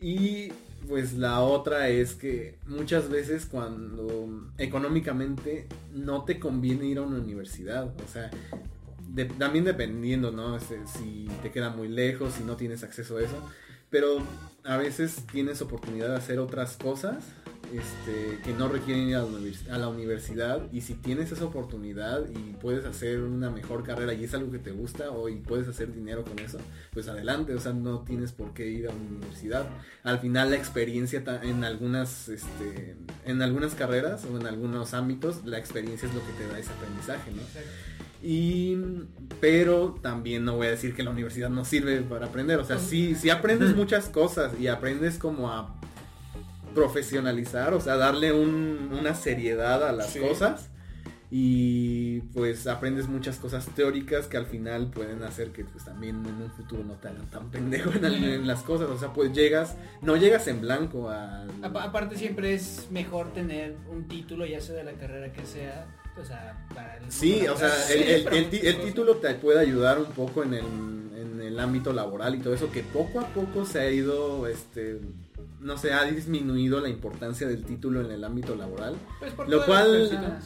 Y 0.00 0.52
pues 0.88 1.14
la 1.14 1.40
otra 1.40 1.88
es 1.88 2.14
que 2.14 2.56
muchas 2.66 3.10
veces 3.10 3.46
cuando 3.46 4.50
económicamente 4.58 5.66
no 5.92 6.24
te 6.24 6.38
conviene 6.38 6.86
ir 6.86 6.98
a 6.98 7.02
una 7.02 7.18
universidad, 7.18 7.86
o 7.86 8.08
sea, 8.12 8.30
también 9.38 9.64
dependiendo, 9.64 10.30
¿no? 10.30 10.56
Este, 10.56 10.78
si 10.86 11.28
te 11.42 11.50
queda 11.50 11.70
muy 11.70 11.88
lejos, 11.88 12.34
si 12.34 12.44
no 12.44 12.56
tienes 12.56 12.84
acceso 12.84 13.18
a 13.18 13.22
eso. 13.22 13.36
pero 13.90 14.18
a 14.64 14.76
veces 14.76 15.24
tienes 15.32 15.62
oportunidad 15.62 16.10
de 16.10 16.16
hacer 16.16 16.38
otras 16.38 16.76
cosas 16.76 17.24
este, 17.72 18.38
que 18.44 18.52
no 18.52 18.68
requieren 18.68 19.08
ir 19.08 19.16
a 19.16 19.78
la, 19.78 19.88
universidad 19.88 20.62
y 20.72 20.80
si 20.80 20.94
tienes 20.94 21.32
esa 21.32 21.44
oportunidad 21.44 22.24
y 22.28 22.54
puedes 22.54 22.84
hacer 22.84 23.20
una 23.20 23.50
mejor 23.50 23.82
carrera 23.82 24.12
y 24.14 24.24
es 24.24 24.34
algo 24.34 24.50
que 24.50 24.58
te 24.58 24.70
gusta 24.70 25.10
o 25.10 25.28
y 25.28 25.36
puedes 25.36 25.68
hacer 25.68 25.92
dinero 25.92 26.24
con 26.24 26.38
eso, 26.38 26.58
pues 26.92 27.08
adelante, 27.08 27.54
o 27.54 27.60
sea, 27.60 27.72
no 27.72 28.00
tienes 28.00 28.32
por 28.32 28.54
qué 28.54 28.68
ir 28.68 28.88
a 28.88 28.90
una 28.90 29.08
universidad. 29.16 29.66
Al 30.02 30.18
final 30.18 30.50
la 30.50 30.56
experiencia 30.56 31.22
en 31.42 31.64
algunas, 31.64 32.28
este, 32.28 32.96
en 33.24 33.42
algunas 33.42 33.74
carreras 33.74 34.24
o 34.24 34.38
en 34.38 34.46
algunos 34.46 34.94
ámbitos, 34.94 35.44
la 35.44 35.58
experiencia 35.58 36.08
es 36.08 36.14
lo 36.14 36.20
que 36.20 36.32
te 36.32 36.46
da 36.46 36.58
ese 36.58 36.70
aprendizaje, 36.72 37.30
¿no? 37.32 37.42
Y, 38.22 38.76
pero 39.40 39.96
también 40.02 40.44
no 40.44 40.56
voy 40.56 40.66
a 40.66 40.70
decir 40.70 40.94
que 40.94 41.04
la 41.04 41.10
universidad 41.10 41.50
no 41.50 41.64
sirve 41.64 42.00
para 42.00 42.26
aprender. 42.26 42.58
O 42.58 42.64
sea, 42.64 42.78
sí, 42.78 43.14
sí 43.14 43.30
aprendes 43.30 43.76
muchas 43.76 44.08
cosas 44.08 44.52
y 44.58 44.66
aprendes 44.66 45.18
como 45.18 45.50
a 45.50 45.78
profesionalizar, 46.74 47.74
o 47.74 47.80
sea, 47.80 47.96
darle 47.96 48.32
una 48.32 49.14
seriedad 49.14 49.86
a 49.86 49.92
las 49.92 50.16
cosas. 50.16 50.70
Y 51.30 52.20
pues 52.32 52.66
aprendes 52.66 53.06
muchas 53.06 53.36
cosas 53.36 53.66
teóricas 53.74 54.26
que 54.28 54.38
al 54.38 54.46
final 54.46 54.90
pueden 54.90 55.22
hacer 55.22 55.50
que 55.50 55.62
pues 55.62 55.84
también 55.84 56.24
en 56.24 56.42
un 56.42 56.50
futuro 56.50 56.82
no 56.82 56.94
te 56.94 57.08
hagan 57.08 57.28
tan 57.28 57.50
pendejo 57.50 57.90
en, 57.92 58.46
las 58.46 58.62
cosas. 58.62 58.88
O 58.88 58.98
sea, 58.98 59.12
pues 59.12 59.34
llegas, 59.34 59.76
no 60.00 60.16
llegas 60.16 60.48
en 60.48 60.62
blanco 60.62 61.10
a... 61.10 61.46
Aparte 61.62 62.16
siempre 62.16 62.54
es 62.54 62.88
mejor 62.90 63.34
tener 63.34 63.76
un 63.90 64.08
título, 64.08 64.46
ya 64.46 64.60
sea 64.62 64.76
de 64.76 64.84
la 64.84 64.92
carrera 64.92 65.30
que 65.30 65.44
sea, 65.44 65.86
o 66.18 66.24
sea, 66.24 66.66
para 66.74 66.96
el 66.96 67.12
Sí, 67.12 67.46
o 67.46 67.56
sea, 67.58 67.74
el, 67.90 68.48
título 68.48 69.16
te 69.16 69.34
puede 69.34 69.60
ayudar 69.60 69.98
un 69.98 70.12
poco 70.12 70.42
en 70.42 70.54
el, 70.54 70.64
en 71.14 71.42
el 71.42 71.60
ámbito 71.60 71.92
laboral 71.92 72.36
y 72.36 72.38
todo 72.38 72.54
eso, 72.54 72.72
que 72.72 72.82
poco 72.82 73.20
a 73.20 73.26
poco 73.28 73.66
se 73.66 73.80
ha 73.80 73.90
ido, 73.90 74.46
este, 74.46 74.98
no 75.60 75.76
sé, 75.76 75.92
ha 75.92 76.04
disminuido 76.04 76.80
la 76.80 76.88
importancia 76.88 77.46
del 77.46 77.64
título 77.64 78.00
en 78.00 78.10
el 78.10 78.24
ámbito 78.24 78.54
laboral. 78.54 78.96
Pues 79.18 79.48
lo 79.48 79.64
cual, 79.66 80.36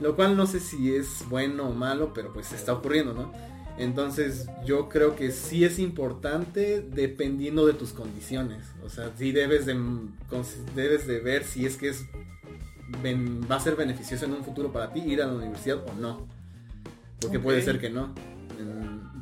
lo 0.00 0.16
cual 0.16 0.36
no 0.36 0.46
sé 0.46 0.60
si 0.60 0.94
es 0.94 1.24
bueno 1.28 1.68
o 1.68 1.72
malo, 1.72 2.12
pero 2.14 2.32
pues 2.32 2.52
está 2.52 2.72
ocurriendo, 2.72 3.14
¿no? 3.14 3.32
Entonces 3.76 4.46
yo 4.64 4.88
creo 4.88 5.16
que 5.16 5.32
sí 5.32 5.64
es 5.64 5.78
importante 5.78 6.80
dependiendo 6.80 7.66
de 7.66 7.72
tus 7.72 7.92
condiciones. 7.92 8.66
O 8.84 8.88
sea, 8.88 9.10
sí 9.16 9.32
debes 9.32 9.66
de, 9.66 9.76
debes 10.76 11.06
de 11.06 11.20
ver 11.20 11.44
si 11.44 11.66
es 11.66 11.76
que 11.76 11.88
es 11.88 12.04
va 13.50 13.56
a 13.56 13.60
ser 13.60 13.76
beneficioso 13.76 14.26
en 14.26 14.32
un 14.32 14.44
futuro 14.44 14.70
para 14.72 14.92
ti 14.92 15.00
ir 15.00 15.22
a 15.22 15.26
la 15.26 15.34
universidad 15.34 15.78
o 15.88 15.94
no. 15.94 16.26
Porque 17.20 17.40
puede 17.40 17.62
ser 17.62 17.80
que 17.80 17.90
no. 17.90 18.14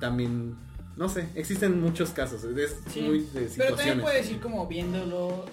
también 0.00 0.56
no 0.96 1.08
sé, 1.08 1.28
existen 1.34 1.80
muchos 1.80 2.10
casos, 2.10 2.44
es 2.44 2.52
muy 2.96 3.20
de 3.20 3.48
situaciones. 3.48 3.56
Pero 3.56 3.76
también 3.76 4.00
puedes 4.00 4.30
ir 4.30 4.40
como 4.40 4.66
viéndolo 4.66 5.46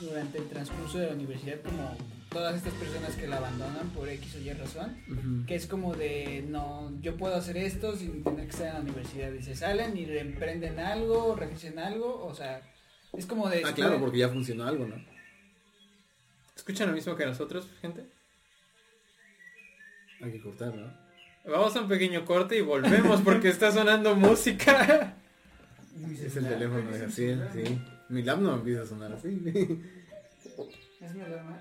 durante 0.00 0.38
el 0.38 0.48
transcurso 0.48 0.98
de 0.98 1.06
la 1.06 1.14
universidad 1.14 1.60
como 1.62 1.96
todas 2.30 2.56
estas 2.56 2.74
personas 2.74 3.14
que 3.16 3.26
la 3.26 3.38
abandonan 3.38 3.88
por 3.90 4.08
X 4.08 4.34
o 4.36 4.40
Y 4.40 4.52
razón, 4.52 5.44
que 5.46 5.54
es 5.54 5.66
como 5.66 5.94
de, 5.94 6.44
no, 6.48 6.92
yo 7.00 7.16
puedo 7.16 7.34
hacer 7.34 7.56
esto 7.56 7.96
sin 7.96 8.22
tener 8.22 8.44
que 8.44 8.50
estar 8.50 8.68
en 8.68 8.74
la 8.74 8.80
universidad, 8.80 9.32
y 9.32 9.42
se 9.42 9.56
salen 9.56 9.96
y 9.96 10.04
emprenden 10.04 10.78
algo, 10.78 11.34
reflexión 11.34 11.78
algo, 11.78 12.24
o 12.24 12.34
sea, 12.34 12.60
es 13.16 13.26
como 13.26 13.48
de... 13.48 13.62
Ah, 13.64 13.72
claro, 13.74 13.98
porque 13.98 14.18
ya 14.18 14.28
funcionó 14.28 14.66
algo, 14.66 14.86
¿no? 14.86 14.96
¿Escuchan 16.54 16.88
lo 16.88 16.94
mismo 16.94 17.16
que 17.16 17.24
nosotros, 17.24 17.68
gente? 17.80 18.04
Hay 20.20 20.32
que 20.32 20.40
cortar, 20.40 20.74
¿no? 20.74 21.05
Vamos 21.46 21.76
a 21.76 21.80
un 21.80 21.88
pequeño 21.88 22.24
corte 22.24 22.58
y 22.58 22.60
volvemos 22.60 23.20
porque 23.20 23.48
está 23.48 23.70
sonando 23.70 24.16
música. 24.16 25.14
Es 26.20 26.36
el 26.36 26.48
teléfono 26.48 26.90
de 26.90 26.98
Jaciel, 26.98 27.48
sí. 27.54 27.78
Mi 28.08 28.22
lab 28.22 28.40
no 28.40 28.54
empieza 28.54 28.82
a 28.82 28.86
sonar 28.86 29.12
así. 29.12 29.28
Es 31.00 31.14
mi 31.14 31.20
alarma. 31.20 31.60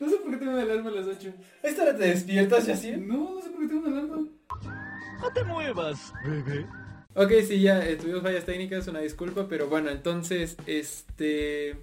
no 0.00 0.08
sé 0.08 0.16
por 0.16 0.30
qué 0.30 0.36
tengo 0.38 0.52
una 0.52 0.62
alarma 0.62 0.90
a 0.90 0.92
las 0.92 1.06
8. 1.06 1.32
¿A 1.62 1.68
esta 1.68 1.82
hora 1.82 1.96
te 1.96 2.04
despiertas, 2.04 2.66
Jaciel? 2.66 3.06
No, 3.06 3.34
no 3.34 3.42
sé 3.42 3.50
por 3.50 3.60
qué 3.60 3.68
tengo 3.68 3.86
una 3.86 3.98
alarma. 3.98 4.28
No 5.20 5.32
te 5.32 5.44
muevas, 5.44 6.12
bebé. 6.24 6.66
Ok, 7.14 7.30
sí, 7.46 7.60
ya 7.60 7.86
eh, 7.86 7.96
tuvimos 7.96 8.22
fallas 8.22 8.44
técnicas, 8.44 8.88
una 8.88 9.00
disculpa, 9.00 9.46
pero 9.46 9.68
bueno, 9.68 9.90
entonces, 9.90 10.56
este 10.66 11.76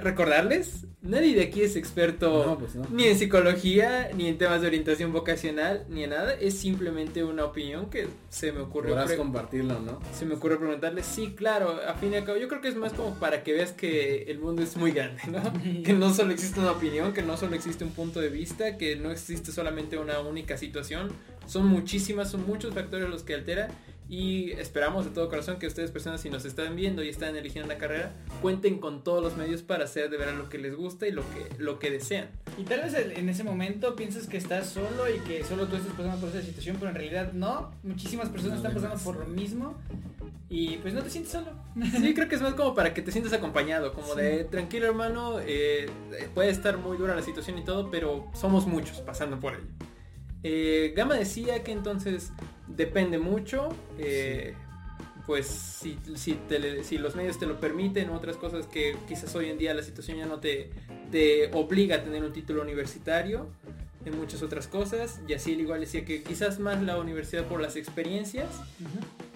recordarles, 0.00 0.86
nadie 1.02 1.34
de 1.34 1.42
aquí 1.42 1.62
es 1.62 1.76
experto 1.76 2.56
pues 2.58 2.76
ni 2.90 3.04
en 3.04 3.18
psicología, 3.18 4.10
ni 4.14 4.26
en 4.28 4.38
temas 4.38 4.60
de 4.60 4.68
orientación 4.68 5.12
vocacional, 5.12 5.84
ni 5.88 6.04
en 6.04 6.10
nada. 6.10 6.34
Es 6.34 6.58
simplemente 6.58 7.24
una 7.24 7.44
opinión 7.44 7.90
que 7.90 8.08
se 8.28 8.52
me 8.52 8.60
ocurre. 8.60 8.90
Podrás 8.90 9.12
compartirlo, 9.12 9.80
¿no? 9.80 10.00
Se 10.12 10.24
me 10.24 10.34
ocurre 10.34 10.58
preguntarles, 10.58 11.06
sí, 11.06 11.34
claro, 11.36 11.80
a 11.86 11.94
fin 11.94 12.12
y 12.12 12.16
al 12.16 12.24
cabo, 12.24 12.38
yo 12.38 12.48
creo 12.48 12.60
que 12.60 12.68
es 12.68 12.76
más 12.76 12.92
como 12.92 13.14
para 13.16 13.42
que 13.42 13.52
veas 13.52 13.72
que 13.72 14.24
el 14.24 14.38
mundo 14.38 14.62
es 14.62 14.76
muy 14.76 14.92
grande, 14.92 15.22
¿no? 15.28 15.42
que 15.84 15.92
no 15.92 16.12
solo 16.12 16.32
existe 16.32 16.60
una 16.60 16.72
opinión, 16.72 17.12
que 17.12 17.22
no 17.22 17.36
solo 17.36 17.54
existe 17.54 17.84
un 17.84 17.92
punto 17.92 18.20
de 18.20 18.28
vista, 18.28 18.76
que 18.76 18.96
no 18.96 19.10
existe 19.10 19.52
solamente 19.52 19.98
una 19.98 20.20
única 20.20 20.56
situación. 20.56 21.10
Son 21.46 21.66
muchísimas, 21.66 22.30
son 22.30 22.46
muchos 22.46 22.74
factores 22.74 23.08
los 23.08 23.22
que 23.22 23.34
altera 23.34 23.68
y 24.08 24.52
esperamos 24.52 25.04
de 25.04 25.10
todo 25.10 25.28
corazón 25.28 25.58
que 25.58 25.66
ustedes 25.66 25.90
personas 25.90 26.20
si 26.20 26.30
nos 26.30 26.44
están 26.44 26.76
viendo 26.76 27.02
y 27.02 27.08
están 27.08 27.34
eligiendo 27.34 27.66
una 27.66 27.78
carrera, 27.78 28.12
cuenten 28.40 28.78
con 28.78 29.02
todos 29.02 29.22
los 29.22 29.36
medios 29.36 29.62
para 29.62 29.84
hacer 29.84 30.10
de 30.10 30.16
verdad 30.16 30.34
lo 30.36 30.48
que 30.48 30.58
les 30.58 30.76
gusta 30.76 31.08
y 31.08 31.10
lo 31.10 31.22
que, 31.22 31.48
lo 31.58 31.78
que 31.78 31.90
desean. 31.90 32.28
Y 32.56 32.62
tal 32.62 32.82
vez 32.82 32.94
en 32.94 33.28
ese 33.28 33.42
momento 33.42 33.96
piensas 33.96 34.28
que 34.28 34.36
estás 34.36 34.68
solo 34.68 35.10
y 35.12 35.18
que 35.20 35.42
solo 35.44 35.66
tú 35.66 35.76
estás 35.76 35.92
pasando 35.92 36.20
por 36.20 36.28
esa 36.28 36.42
situación, 36.42 36.76
pero 36.78 36.90
en 36.90 36.96
realidad 36.96 37.32
no. 37.32 37.72
Muchísimas 37.82 38.28
personas 38.28 38.58
están 38.58 38.74
pasando 38.74 38.96
por 38.98 39.16
lo 39.16 39.26
mismo 39.26 39.76
y 40.48 40.76
pues 40.78 40.94
no 40.94 41.02
te 41.02 41.10
sientes 41.10 41.32
solo. 41.32 41.50
Sí, 42.00 42.14
creo 42.14 42.28
que 42.28 42.36
es 42.36 42.42
más 42.42 42.54
como 42.54 42.74
para 42.74 42.94
que 42.94 43.02
te 43.02 43.10
sientas 43.10 43.32
acompañado, 43.32 43.92
como 43.92 44.14
de 44.14 44.44
tranquilo 44.44 44.86
hermano, 44.86 45.40
eh, 45.40 45.90
puede 46.34 46.50
estar 46.50 46.78
muy 46.78 46.96
dura 46.96 47.16
la 47.16 47.22
situación 47.22 47.58
y 47.58 47.64
todo, 47.64 47.90
pero 47.90 48.30
somos 48.34 48.66
muchos 48.66 49.00
pasando 49.00 49.40
por 49.40 49.54
ello. 49.54 49.64
Eh, 50.44 50.92
Gama 50.96 51.16
decía 51.16 51.64
que 51.64 51.72
entonces 51.72 52.32
depende 52.66 53.18
mucho. 53.18 53.68
Eh, 53.98 54.54
pues 55.26 55.46
si, 55.46 55.98
si, 56.14 56.38
si, 56.84 56.98
los 56.98 57.16
medios 57.16 57.38
te 57.38 57.46
lo 57.46 57.58
permiten, 57.58 58.10
otras 58.10 58.36
cosas 58.36 58.66
que 58.66 58.96
quizás 59.08 59.34
hoy 59.34 59.50
en 59.50 59.58
día 59.58 59.74
la 59.74 59.82
situación 59.82 60.18
ya 60.18 60.26
no 60.26 60.38
te, 60.38 60.70
te 61.10 61.50
obliga 61.52 61.96
a 61.96 62.04
tener 62.04 62.22
un 62.22 62.32
título 62.32 62.62
universitario, 62.62 63.48
en 64.06 64.16
muchas 64.18 64.42
otras 64.42 64.68
cosas. 64.68 65.20
Y 65.28 65.34
así 65.34 65.52
igual 65.52 65.80
decía 65.80 66.04
que 66.04 66.22
quizás 66.22 66.58
más 66.58 66.82
la 66.82 66.98
universidad 66.98 67.44
por 67.44 67.60
las 67.60 67.76
experiencias. 67.76 68.48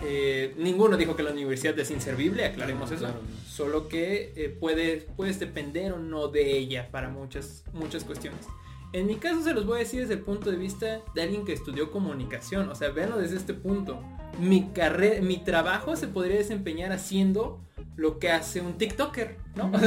Eh, 0.03 0.55
ninguno 0.57 0.97
dijo 0.97 1.17
que 1.17 1.23
la 1.23 1.33
universidad 1.33 1.79
es 1.79 1.91
inservible, 1.91 2.45
aclaremos 2.45 2.91
eso. 2.91 3.09
Solo 3.47 3.89
que 3.89 4.33
eh, 4.37 4.49
puedes, 4.49 5.05
puedes 5.17 5.39
depender 5.39 5.93
o 5.93 5.99
no 5.99 6.29
de 6.29 6.57
ella 6.57 6.89
para 6.91 7.09
muchas, 7.09 7.65
muchas 7.73 8.05
cuestiones. 8.05 8.47
En 8.93 9.07
mi 9.07 9.17
caso 9.17 9.43
se 9.43 9.55
los 9.55 9.67
voy 9.67 9.77
a 9.77 9.79
decir 9.81 10.01
desde 10.01 10.15
el 10.15 10.21
punto 10.21 10.51
de 10.51 10.57
vista 10.57 11.01
de 11.15 11.23
alguien 11.23 11.45
que 11.45 11.53
estudió 11.53 11.91
comunicación, 11.91 12.69
o 12.69 12.75
sea, 12.75 12.91
véanlo 12.91 13.19
desde 13.19 13.37
este 13.37 13.55
punto. 13.55 14.03
Mi 14.41 14.71
carrera, 14.71 15.21
mi 15.23 15.39
trabajo 15.39 15.97
se 15.97 16.09
podría 16.09 16.39
desempeñar 16.39 16.93
haciendo 16.93 17.61
lo 17.97 18.19
que 18.19 18.31
hace 18.31 18.61
un 18.61 18.79
TikToker, 18.79 19.37
¿no? 19.55 19.71
O 19.75 19.79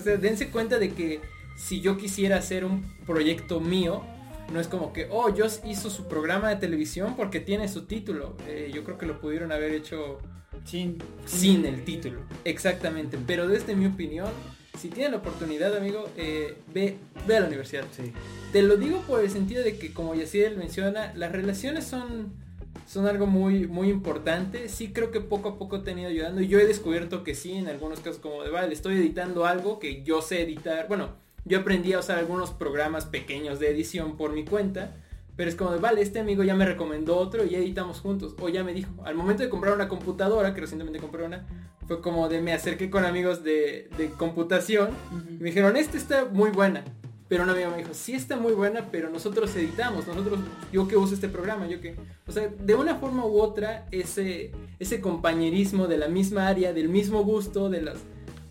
sea, 0.00 0.16
dense 0.16 0.50
cuenta 0.50 0.78
de 0.78 0.92
que 0.92 1.20
si 1.56 1.80
yo 1.80 1.96
quisiera 1.96 2.36
hacer 2.36 2.64
un 2.64 2.84
proyecto 3.06 3.60
mío, 3.60 4.02
no 4.52 4.60
es 4.60 4.68
como 4.68 4.92
que, 4.92 5.08
oh, 5.10 5.32
yo 5.34 5.46
hizo 5.64 5.90
su 5.90 6.08
programa 6.08 6.48
de 6.48 6.56
televisión 6.56 7.14
porque 7.16 7.40
tiene 7.40 7.68
su 7.68 7.86
título. 7.86 8.36
Eh, 8.46 8.70
yo 8.74 8.84
creo 8.84 8.98
que 8.98 9.06
lo 9.06 9.20
pudieron 9.20 9.52
haber 9.52 9.72
hecho 9.72 10.18
sin, 10.64 10.98
sin 11.24 11.64
el 11.64 11.84
título. 11.84 12.20
Exactamente. 12.44 13.18
Pero 13.26 13.46
desde 13.46 13.76
mi 13.76 13.86
opinión, 13.86 14.30
si 14.80 14.88
tienen 14.88 15.12
la 15.12 15.18
oportunidad, 15.18 15.76
amigo, 15.76 16.08
eh, 16.16 16.56
ve, 16.72 16.96
ve 17.26 17.36
a 17.36 17.40
la 17.40 17.48
universidad. 17.48 17.84
Sí. 17.94 18.12
Te 18.50 18.62
lo 18.62 18.76
digo 18.76 19.02
por 19.02 19.20
el 19.20 19.30
sentido 19.30 19.62
de 19.62 19.76
que, 19.76 19.92
como 19.92 20.14
Yaciel 20.14 20.56
menciona, 20.56 21.12
las 21.14 21.32
relaciones 21.32 21.84
son, 21.84 22.32
son 22.88 23.06
algo 23.06 23.26
muy, 23.26 23.66
muy 23.66 23.90
importante. 23.90 24.70
Sí 24.70 24.92
creo 24.92 25.10
que 25.10 25.20
poco 25.20 25.50
a 25.50 25.58
poco 25.58 25.82
te 25.82 25.90
han 25.90 25.98
ido 25.98 26.08
ayudando. 26.08 26.40
Y 26.40 26.48
yo 26.48 26.58
he 26.58 26.66
descubierto 26.66 27.24
que 27.24 27.34
sí, 27.34 27.52
en 27.52 27.68
algunos 27.68 28.00
casos 28.00 28.20
como 28.20 28.42
de, 28.42 28.50
vale, 28.50 28.72
estoy 28.72 28.96
editando 28.96 29.44
algo 29.44 29.78
que 29.78 30.02
yo 30.02 30.22
sé 30.22 30.42
editar. 30.42 30.88
Bueno, 30.88 31.10
yo 31.44 31.58
aprendí 31.58 31.92
a 31.92 31.98
usar 31.98 32.18
algunos 32.18 32.50
programas 32.50 33.04
pequeños 33.04 33.60
de 33.60 33.70
edición 33.70 34.16
por 34.16 34.32
mi 34.32 34.46
cuenta. 34.46 34.96
Pero 35.40 35.48
es 35.48 35.56
como 35.56 35.72
de, 35.72 35.78
vale, 35.78 36.02
este 36.02 36.20
amigo 36.20 36.42
ya 36.42 36.54
me 36.54 36.66
recomendó 36.66 37.16
otro 37.16 37.46
y 37.46 37.54
editamos 37.54 38.00
juntos. 38.00 38.34
O 38.42 38.50
ya 38.50 38.62
me 38.62 38.74
dijo, 38.74 38.90
al 39.06 39.14
momento 39.14 39.42
de 39.42 39.48
comprar 39.48 39.72
una 39.72 39.88
computadora, 39.88 40.52
que 40.52 40.60
recientemente 40.60 40.98
compré 40.98 41.24
una, 41.24 41.46
fue 41.86 42.02
como 42.02 42.28
de 42.28 42.42
me 42.42 42.52
acerqué 42.52 42.90
con 42.90 43.06
amigos 43.06 43.42
de, 43.42 43.88
computación. 44.18 44.90
y 45.30 45.42
me 45.42 45.46
dijeron, 45.46 45.78
esta 45.78 45.96
está 45.96 46.26
muy 46.26 46.50
buena. 46.50 46.84
Pero 47.26 47.44
un 47.44 47.48
amigo 47.48 47.70
me 47.70 47.78
dijo, 47.78 47.94
sí 47.94 48.12
está 48.12 48.36
muy 48.36 48.52
buena, 48.52 48.88
pero 48.92 49.08
nosotros 49.08 49.56
editamos, 49.56 50.06
nosotros, 50.06 50.40
yo 50.74 50.86
que 50.86 50.98
uso 50.98 51.14
este 51.14 51.30
programa, 51.30 51.66
yo 51.66 51.80
que... 51.80 51.96
O 52.26 52.32
sea, 52.32 52.48
de 52.48 52.74
una 52.74 52.96
forma 52.96 53.24
u 53.24 53.40
otra, 53.40 53.86
ese, 53.92 54.52
ese 54.78 55.00
compañerismo 55.00 55.86
de 55.86 55.96
la 55.96 56.08
misma 56.08 56.48
área, 56.48 56.74
del 56.74 56.90
mismo 56.90 57.24
gusto, 57.24 57.70
de 57.70 57.80
las 57.80 57.96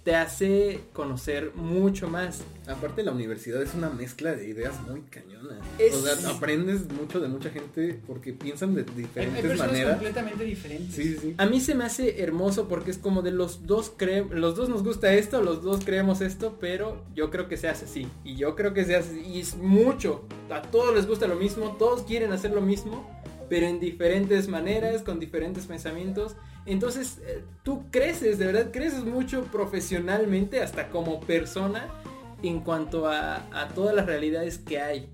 te 0.09 0.15
hace 0.15 0.79
conocer 0.91 1.51
mucho 1.53 2.07
más. 2.09 2.41
Aparte 2.65 3.03
la 3.03 3.11
universidad 3.11 3.61
es 3.61 3.75
una 3.75 3.91
mezcla 3.91 4.33
de 4.33 4.47
ideas 4.49 4.73
muy 4.89 5.01
cañona. 5.01 5.59
Es- 5.77 5.93
O 5.93 6.01
sea, 6.01 6.31
aprendes 6.31 6.91
mucho 6.91 7.19
de 7.19 7.27
mucha 7.27 7.51
gente 7.51 7.99
porque 8.07 8.33
piensan 8.33 8.73
de 8.73 8.81
Hay, 8.81 8.87
hay 8.87 8.95
diferentes 8.95 9.41
personas 9.43 9.67
maneras. 9.71 9.91
completamente 9.93 10.43
diferentes. 10.45 10.95
Sí, 10.95 11.03
sí, 11.13 11.17
sí. 11.21 11.35
A 11.37 11.45
mí 11.45 11.59
se 11.61 11.75
me 11.75 11.83
hace 11.83 12.23
hermoso 12.23 12.67
porque 12.67 12.89
es 12.89 12.97
como 12.97 13.21
de 13.21 13.29
los 13.29 13.67
dos 13.67 13.91
creemos, 13.95 14.33
los 14.33 14.55
dos 14.55 14.67
nos 14.67 14.83
gusta 14.83 15.13
esto, 15.13 15.43
los 15.43 15.61
dos 15.61 15.85
creemos 15.85 16.21
esto, 16.21 16.57
pero 16.59 17.05
yo 17.13 17.29
creo 17.29 17.47
que 17.47 17.57
se 17.57 17.67
hace 17.67 17.85
así. 17.85 18.07
Y 18.23 18.35
yo 18.35 18.55
creo 18.55 18.73
que 18.73 18.85
se 18.85 18.95
hace 18.95 19.11
así. 19.11 19.21
Y 19.31 19.41
es 19.41 19.57
mucho. 19.57 20.25
A 20.49 20.63
todos 20.63 20.95
les 20.95 21.05
gusta 21.05 21.27
lo 21.27 21.35
mismo, 21.35 21.75
todos 21.77 22.01
quieren 22.01 22.31
hacer 22.31 22.49
lo 22.49 22.61
mismo, 22.61 23.07
pero 23.47 23.67
en 23.67 23.79
diferentes 23.79 24.47
maneras, 24.47 25.03
con 25.03 25.19
diferentes 25.19 25.67
pensamientos. 25.67 26.35
Entonces 26.73 27.19
eh, 27.25 27.43
tú 27.63 27.83
creces, 27.91 28.37
de 28.39 28.45
verdad 28.45 28.71
creces 28.71 29.03
mucho 29.03 29.43
profesionalmente, 29.45 30.61
hasta 30.61 30.89
como 30.89 31.19
persona, 31.21 31.87
en 32.43 32.61
cuanto 32.61 33.07
a, 33.07 33.37
a 33.51 33.67
todas 33.69 33.95
las 33.95 34.05
realidades 34.05 34.57
que 34.59 34.79
hay. 34.79 35.09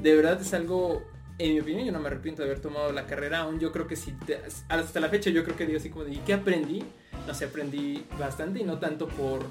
De 0.00 0.14
verdad 0.14 0.40
es 0.40 0.54
algo, 0.54 1.02
en 1.38 1.54
mi 1.54 1.60
opinión, 1.60 1.84
yo 1.84 1.92
no 1.92 2.00
me 2.00 2.06
arrepiento 2.08 2.42
de 2.42 2.48
haber 2.48 2.60
tomado 2.60 2.92
la 2.92 3.06
carrera 3.06 3.40
aún. 3.40 3.58
Yo 3.60 3.72
creo 3.72 3.86
que 3.86 3.96
si 3.96 4.12
te- 4.12 4.40
hasta 4.68 5.00
la 5.00 5.08
fecha 5.08 5.30
yo 5.30 5.44
creo 5.44 5.56
que 5.56 5.66
digo 5.66 5.78
así 5.78 5.90
como 5.90 6.04
de, 6.04 6.12
¿y 6.14 6.18
qué 6.18 6.34
aprendí? 6.34 6.82
No 7.26 7.34
sé, 7.34 7.44
aprendí 7.46 8.04
bastante 8.18 8.60
y 8.60 8.64
no 8.64 8.78
tanto 8.78 9.06
por, 9.08 9.42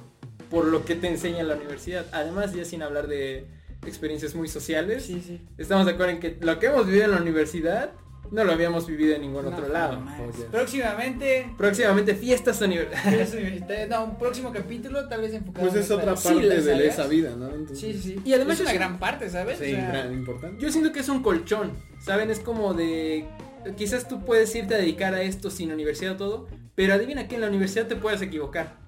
por 0.50 0.66
lo 0.66 0.84
que 0.84 0.96
te 0.96 1.08
enseña 1.08 1.40
en 1.42 1.48
la 1.48 1.56
universidad. 1.56 2.06
Además, 2.12 2.54
ya 2.54 2.66
sin 2.66 2.82
hablar 2.82 3.08
de 3.08 3.46
experiencias 3.86 4.36
muy 4.36 4.48
sociales, 4.48 5.06
Sí, 5.06 5.22
sí. 5.26 5.42
estamos 5.58 5.86
de 5.86 5.94
acuerdo 5.94 6.14
en 6.14 6.20
que 6.20 6.38
lo 6.42 6.60
que 6.60 6.68
hemos 6.68 6.86
vivido 6.86 7.06
en 7.06 7.12
la 7.12 7.18
universidad 7.22 7.92
no 8.30 8.44
lo 8.46 8.52
habíamos 8.54 8.88
vivido 8.88 9.16
en 9.16 9.22
ningún 9.22 9.44
No, 9.46 9.52
otro 9.52 9.68
lado. 9.68 10.02
Oye. 10.20 10.46
Próximamente. 10.52 11.52
Próximamente 11.58 12.16
fiestas 12.16 12.62
universitarias. 12.62 13.34
no, 13.90 14.06
un 14.06 14.18
próximo 14.18 14.52
capítulo 14.54 15.08
tal 15.08 15.22
vez 15.22 15.34
enfocado 15.34 15.68
Pues 15.68 15.84
es 15.84 15.92
otra 15.92 16.16
parte 16.16 16.40
Sí, 16.62 16.66
de 16.66 16.88
esa 16.88 17.08
vida, 17.08 17.36
¿no? 17.36 17.48
Entonces, 17.50 17.80
Sí, 17.80 17.94
sí, 17.94 18.00
sí. 18.16 18.22
Y 18.24 18.34
además 18.34 18.56
es 18.56 18.62
una 18.62 18.72
es- 18.72 18.78
gran 18.78 19.00
parte, 19.00 19.30
¿sabes? 19.30 19.58
Sí, 19.58 19.74
O 19.74 19.76
sea, 19.76 19.88
gran- 19.90 20.14
importante. 20.14 20.62
Yo 20.64 20.72
siento 20.72 20.92
que 20.94 21.00
es 21.00 21.10
un 21.10 21.22
colchón, 21.24 21.72
¿saben? 22.00 22.30
Es 22.30 22.40
como 22.40 22.74
de... 22.74 23.26
Quizás 23.78 24.08
tú 24.08 24.24
puedes 24.26 24.54
irte 24.56 24.74
a 24.76 24.78
dedicar 24.78 25.14
a 25.14 25.22
esto 25.22 25.52
sin 25.52 25.72
universidad 25.72 26.14
o 26.14 26.18
todo, 26.18 26.48
pero 26.74 26.94
adivina 26.94 27.28
que 27.28 27.36
en 27.36 27.42
la 27.42 27.48
universidad 27.48 27.86
te 27.88 27.96
puedes 27.96 28.22
equivocar. 28.22 28.81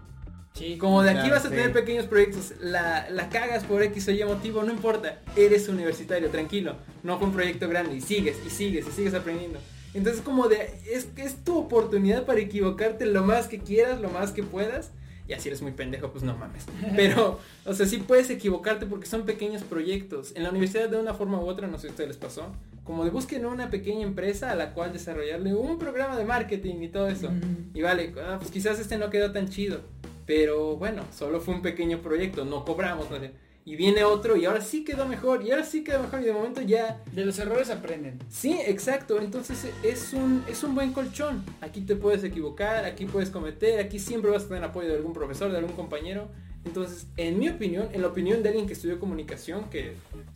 Sí. 0.53 0.77
Como 0.77 1.01
de 1.03 1.11
aquí 1.11 1.19
Claro, 1.19 1.35
vas 1.35 1.45
a 1.45 1.49
sí. 1.49 1.55
tener 1.55 1.73
pequeños 1.73 2.05
proyectos, 2.05 2.53
la, 2.61 3.09
la 3.09 3.29
cagas 3.29 3.63
por 3.63 3.81
X 3.83 4.07
o 4.07 4.11
Y 4.11 4.23
motivo, 4.23 4.63
no 4.63 4.71
importa, 4.71 5.19
eres 5.35 5.67
universitario, 5.67 6.29
tranquilo, 6.29 6.75
no 7.03 7.17
fue 7.17 7.27
un 7.27 7.33
proyecto 7.33 7.67
grande 7.69 7.95
y 7.95 8.01
sigues 8.01 8.37
y 8.45 8.49
sigues 8.49 8.87
y 8.87 8.91
sigues 8.91 9.13
aprendiendo. 9.13 9.59
Entonces 9.93 10.21
como 10.21 10.47
de, 10.47 10.79
es, 10.91 11.07
es 11.17 11.43
tu 11.43 11.57
oportunidad 11.57 12.25
para 12.25 12.39
equivocarte 12.39 13.05
lo 13.05 13.23
más 13.23 13.47
que 13.47 13.59
quieras, 13.59 13.99
lo 14.01 14.09
más 14.09 14.31
que 14.31 14.43
puedas. 14.43 14.91
Y 15.27 15.33
así 15.33 15.47
eres 15.47 15.61
muy 15.61 15.71
pendejo, 15.71 16.11
pues 16.11 16.23
no 16.23 16.35
mames. 16.35 16.65
Pero, 16.95 17.39
o 17.65 17.73
sea, 17.73 17.85
sí 17.85 17.97
puedes 17.97 18.29
equivocarte 18.29 18.85
porque 18.85 19.05
son 19.05 19.25
pequeños 19.25 19.63
proyectos. 19.63 20.33
En 20.35 20.43
la 20.43 20.49
universidad 20.49 20.89
de 20.89 20.97
una 20.97 21.13
forma 21.13 21.39
u 21.39 21.47
otra, 21.47 21.67
no 21.67 21.77
sé 21.77 21.83
si 21.83 21.87
a 21.87 21.91
ustedes 21.91 22.07
les 22.09 22.17
pasó, 22.17 22.51
como 22.83 23.05
de 23.05 23.09
busquen 23.09 23.45
una 23.45 23.69
pequeña 23.69 24.03
empresa 24.03 24.51
a 24.51 24.55
la 24.55 24.73
cual 24.73 24.91
desarrollarle 24.91 25.55
un 25.55 25.79
programa 25.79 26.17
de 26.17 26.25
marketing 26.25 26.81
y 26.81 26.89
todo 26.89 27.07
eso. 27.07 27.29
Y 27.73 27.81
vale, 27.81 28.13
ah, 28.21 28.37
pues 28.39 28.51
quizás 28.51 28.79
este 28.79 28.97
no 28.97 29.09
quedó 29.09 29.31
tan 29.31 29.47
chido. 29.47 29.81
Pero 30.25 30.77
bueno, 30.77 31.03
solo 31.11 31.41
fue 31.41 31.53
un 31.53 31.61
pequeño 31.61 31.99
proyecto, 31.99 32.45
no 32.45 32.63
cobramos. 32.65 33.09
¿no? 33.09 33.17
Y 33.65 33.75
viene 33.75 34.03
otro 34.03 34.35
y 34.35 34.45
ahora 34.45 34.61
sí 34.61 34.83
quedó 34.83 35.07
mejor, 35.07 35.43
y 35.43 35.51
ahora 35.51 35.63
sí 35.63 35.83
quedó 35.83 36.01
mejor 36.01 36.21
y 36.21 36.25
de 36.25 36.33
momento 36.33 36.61
ya... 36.61 37.01
De 37.13 37.25
los 37.25 37.39
errores 37.39 37.69
aprenden. 37.69 38.19
Sí, 38.29 38.59
exacto, 38.65 39.19
entonces 39.19 39.65
es 39.83 40.13
un, 40.13 40.43
es 40.47 40.63
un 40.63 40.75
buen 40.75 40.91
colchón. 40.91 41.43
Aquí 41.61 41.81
te 41.81 41.95
puedes 41.95 42.23
equivocar, 42.23 42.83
aquí 42.85 43.05
puedes 43.05 43.29
cometer, 43.29 43.79
aquí 43.79 43.99
siempre 43.99 44.31
vas 44.31 44.43
a 44.43 44.47
tener 44.49 44.63
apoyo 44.63 44.89
de 44.89 44.95
algún 44.95 45.13
profesor, 45.13 45.51
de 45.51 45.57
algún 45.57 45.75
compañero. 45.75 46.27
Entonces, 46.65 47.07
en 47.17 47.39
mi 47.39 47.49
opinión, 47.49 47.89
en 47.93 48.01
la 48.01 48.07
opinión 48.07 48.41
de 48.41 48.49
alguien 48.49 48.67
que 48.67 48.73
estudió 48.73 48.99
comunicación, 48.99 49.69
que, 49.69 49.93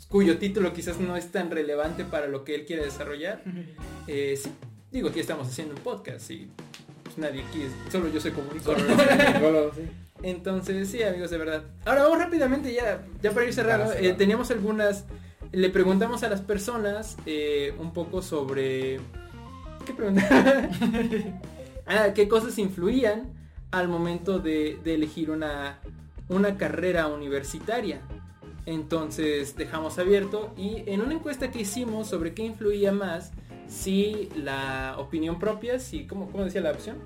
cuyo 0.09 0.37
título 0.37 0.73
quizás 0.73 0.99
no 0.99 1.15
es 1.15 1.31
tan 1.31 1.51
relevante 1.51 2.03
para 2.03 2.27
lo 2.27 2.43
que 2.43 2.55
él 2.55 2.65
quiere 2.65 2.83
desarrollar, 2.83 3.43
eh, 4.07 4.37
sí, 4.41 4.49
digo, 4.91 5.09
aquí 5.09 5.19
estamos 5.19 5.47
haciendo 5.47 5.75
un 5.75 5.81
podcast 5.81 6.29
y 6.31 6.49
nadie 7.17 7.43
aquí 7.43 7.63
es, 7.63 7.91
solo 7.91 8.07
yo 8.09 8.19
soy. 8.21 8.31
Solo, 8.63 9.71
sí. 9.75 9.81
Entonces, 10.23 10.89
sí, 10.89 11.03
amigos, 11.03 11.29
de 11.29 11.37
verdad. 11.37 11.63
Ahora 11.85 12.03
vamos 12.03 12.19
rápidamente, 12.19 12.73
ya, 12.73 13.03
ya 13.21 13.31
para 13.31 13.45
ir 13.45 13.53
cerrando. 13.53 13.85
Para 13.85 13.97
cerrar. 13.97 14.11
eh, 14.11 14.15
teníamos 14.15 14.49
algunas. 14.51 15.05
Le 15.51 15.69
preguntamos 15.69 16.23
a 16.23 16.29
las 16.29 16.41
personas 16.41 17.17
eh, 17.25 17.73
un 17.79 17.93
poco 17.93 18.21
sobre. 18.21 18.99
¿Qué 19.85 19.93
preguntar? 19.93 20.69
ah, 21.87 22.07
¿qué 22.13 22.27
cosas 22.27 22.57
influían 22.57 23.33
al 23.71 23.87
momento 23.87 24.39
de, 24.39 24.77
de 24.83 24.95
elegir 24.95 25.31
una, 25.31 25.79
una 26.29 26.57
carrera 26.57 27.07
universitaria? 27.07 28.01
Entonces 28.65 29.55
dejamos 29.55 29.97
abierto 29.97 30.53
y 30.57 30.83
en 30.87 30.99
una 31.01 31.13
encuesta 31.13 31.51
que 31.51 31.61
hicimos 31.61 32.09
sobre 32.09 32.33
qué 32.33 32.43
influía 32.43 32.91
más, 32.91 33.31
si 33.67 34.29
la 34.35 34.95
opinión 34.97 35.39
propia, 35.39 35.79
si, 35.79 36.05
¿cómo, 36.07 36.29
cómo 36.31 36.43
decía 36.45 36.61
la 36.61 36.71
opción? 36.71 36.97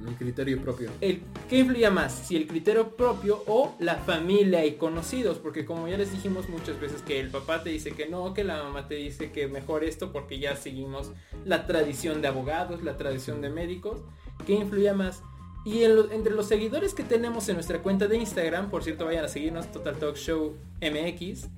Mi 0.00 0.12
criterio 0.12 0.60
propio. 0.62 0.90
el, 1.00 1.22
¿qué 1.48 1.58
influía 1.58 1.90
más? 1.90 2.12
Si 2.12 2.36
el 2.36 2.46
criterio 2.46 2.90
propio 2.96 3.42
o 3.48 3.74
la 3.80 3.96
familia 3.96 4.64
y 4.64 4.74
conocidos, 4.74 5.38
porque 5.38 5.64
como 5.64 5.88
ya 5.88 5.98
les 5.98 6.12
dijimos 6.12 6.48
muchas 6.48 6.78
veces 6.80 7.02
que 7.02 7.18
el 7.18 7.30
papá 7.30 7.64
te 7.64 7.70
dice 7.70 7.90
que 7.92 8.08
no, 8.08 8.32
que 8.32 8.44
la 8.44 8.62
mamá 8.62 8.86
te 8.86 8.94
dice 8.94 9.32
que 9.32 9.48
mejor 9.48 9.82
esto 9.82 10.12
porque 10.12 10.38
ya 10.38 10.54
seguimos 10.54 11.10
la 11.44 11.66
tradición 11.66 12.22
de 12.22 12.28
abogados, 12.28 12.82
la 12.84 12.96
tradición 12.96 13.40
de 13.40 13.50
médicos, 13.50 14.00
¿qué 14.46 14.54
influía 14.54 14.94
más? 14.94 15.22
Y 15.64 15.82
en 15.82 15.96
lo- 15.96 16.12
entre 16.12 16.32
los 16.32 16.46
seguidores 16.46 16.94
que 16.94 17.02
tenemos 17.02 17.48
en 17.48 17.56
nuestra 17.56 17.80
cuenta 17.82 18.06
de 18.06 18.16
Instagram, 18.18 18.70
por 18.70 18.84
cierto 18.84 19.04
vayan 19.04 19.24
a 19.24 19.28
seguirnos 19.28 19.70
Total 19.72 19.96
Talk 19.98 20.14
Show 20.16 20.54
MX, 20.80 21.48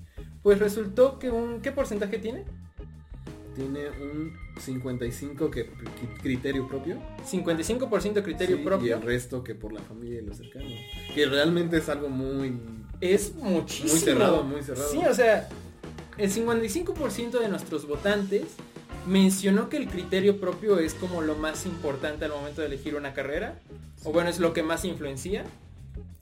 pues 0.43 0.59
resultó 0.59 1.19
que 1.19 1.31
un, 1.31 1.61
¿qué 1.61 1.73
porcentaje 1.73 2.19
tiene? 2.19 2.45
Tiene 3.55 3.89
un 3.91 4.33
55 4.59 5.51
que 5.51 5.69
criterio 6.23 6.67
propio. 6.69 6.99
55% 7.31 8.23
criterio 8.23 8.57
Sí, 8.57 8.63
Y 8.63 8.65
propio. 8.65 8.97
el 8.97 9.03
resto 9.03 9.43
que 9.43 9.55
por 9.55 9.73
la 9.73 9.81
familia 9.81 10.21
y 10.21 10.25
los 10.25 10.37
cercanos. 10.37 10.73
Que 11.15 11.27
realmente 11.27 11.79
es 11.79 11.89
algo 11.89 12.09
muy... 12.09 12.59
es 13.01 13.35
muchísimo. 13.35 13.91
Muy 13.93 14.01
cerrado, 14.01 14.43
muy 14.45 14.63
cerrado. 14.63 14.91
Sí, 14.91 14.99
o 14.99 15.15
sea, 15.15 15.49
el 16.17 16.31
55% 16.33 17.41
de 17.41 17.49
nuestros 17.49 17.87
votantes 17.87 18.45
mencionó 19.07 19.69
que 19.69 19.79
el 19.79 19.89
criterio 19.89 20.39
propio 20.39 20.79
es 20.79 20.95
como 20.95 21.23
lo 21.23 21.35
más 21.35 21.67
importante 21.67 22.25
al 22.27 22.31
momento 22.33 22.61
de 22.61 22.69
elegir 22.69 22.95
una 22.95 23.13
carrera. 23.15 23.59
O 24.05 24.13
bueno, 24.13 24.31
es 24.31 24.39
lo 24.39 24.53
que 24.53 24.63
más 24.63 24.85
influencia. 24.85 25.45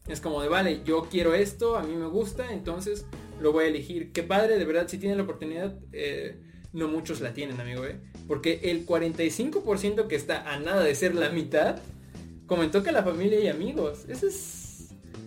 Es 0.07 0.20
como 0.20 0.41
de, 0.41 0.49
vale, 0.49 0.81
yo 0.85 1.09
quiero 1.11 1.35
esto, 1.35 1.76
a 1.76 1.83
mí 1.83 1.95
me 1.95 2.07
gusta, 2.07 2.51
entonces 2.53 3.05
lo 3.41 3.53
voy 3.53 3.64
a 3.64 3.68
elegir. 3.68 4.11
Qué 4.12 4.22
padre, 4.22 4.59
de 4.59 4.64
verdad, 4.64 4.89
si 4.89 4.97
tienen 4.99 5.18
la 5.18 5.24
oportunidad, 5.24 5.76
eh, 5.93 6.39
no 6.72 6.88
muchos 6.88 7.20
la 7.20 7.32
tienen, 7.34 7.60
amigo, 7.60 7.84
¿eh? 7.86 7.96
Porque 8.26 8.60
el 8.64 8.86
45% 8.86 10.06
que 10.06 10.16
está 10.16 10.52
a 10.52 10.58
nada 10.60 10.82
de 10.82 10.94
ser 10.94 11.14
la 11.14 11.30
mitad, 11.30 11.76
comentó 12.46 12.82
que 12.82 12.92
la 12.92 13.02
familia 13.02 13.40
y 13.40 13.48
amigos. 13.48 14.04
Eso 14.08 14.26
es 14.28 14.64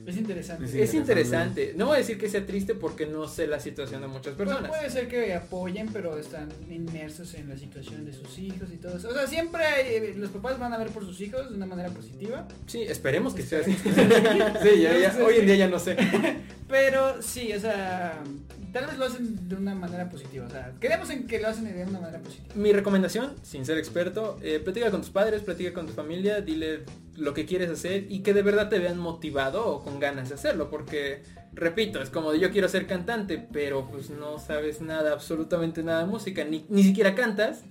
Es 0.08 0.18
interesante. 0.18 0.66
Es 0.66 0.72
interesante. 0.94 1.00
interesante. 1.00 1.74
No 1.78 1.86
voy 1.88 1.96
a 1.96 1.98
decir 2.00 2.18
que 2.18 2.28
sea 2.28 2.46
triste 2.46 2.74
porque 2.74 3.06
no 3.06 3.28
sé 3.28 3.46
la 3.48 3.60
situación 3.60 4.02
de 4.02 4.08
muchas 4.08 4.34
Pues 4.36 4.50
personas. 4.50 4.70
puede 4.72 4.90
ser 4.90 5.08
que 5.08 5.34
apoyen, 5.36 5.90
pero 5.94 6.18
están 6.18 6.50
inmersos 6.72 7.34
en 7.36 7.48
la 7.50 7.56
situación 7.58 8.06
de 8.06 8.12
sus 8.14 8.38
hijos 8.40 8.70
y 8.74 8.78
todo 8.78 8.98
eso. 8.98 9.10
O 9.10 9.14
sea, 9.14 9.28
siempre 9.28 9.64
hay- 9.64 9.96
eh, 9.96 10.14
los 10.18 10.32
papás 10.32 10.58
van 10.60 10.74
a 10.74 10.78
ver 10.80 10.88
por 10.90 11.06
sus 11.06 11.22
hijos 11.22 11.50
de 11.50 11.56
una 11.56 11.68
manera 11.68 11.90
positiva. 11.90 12.48
Sí, 12.66 12.82
esperemos 12.82 13.34
que 13.36 13.44
sea 13.44 13.60
así. 13.60 13.74
sí, 13.84 14.82
ya, 14.82 14.98
ya- 14.98 15.18
hoy 15.26 15.36
en 15.38 15.46
día 15.46 15.56
ya 15.56 15.68
no 15.68 15.78
sé. 15.80 15.96
Pero 16.68 17.22
sí, 17.22 17.54
o 17.54 17.60
sea, 17.60 18.24
tal 18.72 18.86
vez 18.86 18.98
lo 18.98 19.06
hacen 19.06 19.50
de 19.50 19.56
una 19.56 19.76
manera 19.76 20.10
positiva. 20.10 20.46
O 20.46 20.50
sea, 20.50 20.74
queremos 20.80 21.10
en 21.10 21.28
que 21.28 21.40
lo 21.40 21.48
hacen 21.48 21.66
de 21.66 21.84
una 21.84 22.00
manera 22.00 22.20
positiva. 22.20 22.54
Mi 22.56 22.72
recomendación, 22.72 23.36
sin 23.44 23.66
ser 23.66 23.78
experto, 23.78 24.38
eh, 24.42 24.60
platica 24.60 24.92
con 24.92 25.02
tus 25.02 25.10
padres, 25.10 25.42
platica 25.42 25.74
con 25.74 25.88
tu 25.88 25.94
familia, 25.94 26.42
dile 26.42 26.84
lo 27.18 27.34
que 27.34 27.46
quieres 27.46 27.70
hacer 27.70 28.06
y 28.10 28.20
que 28.20 28.34
de 28.34 28.42
verdad 28.42 28.70
te 28.70 28.80
vean 28.80 28.98
motivado 28.98 29.68
o 29.68 29.84
con 29.84 30.00
ganas 30.00 30.30
de 30.30 30.36
hacerlo. 30.36 30.70
Porque, 30.70 31.24
repito, 31.54 32.02
es 32.02 32.10
como 32.10 32.32
de 32.32 32.40
yo 32.40 32.52
quiero 32.52 32.70
ser 32.70 32.88
cantante, 32.88 33.38
pero 33.52 33.88
pues 33.90 34.10
no 34.10 34.40
sabes 34.40 34.82
nada, 34.82 35.14
absolutamente 35.14 35.84
nada 35.84 36.02
de 36.02 36.08
música, 36.08 36.44
ni, 36.44 36.66
ni 36.70 36.84
siquiera 36.84 37.16
cantas, 37.16 37.64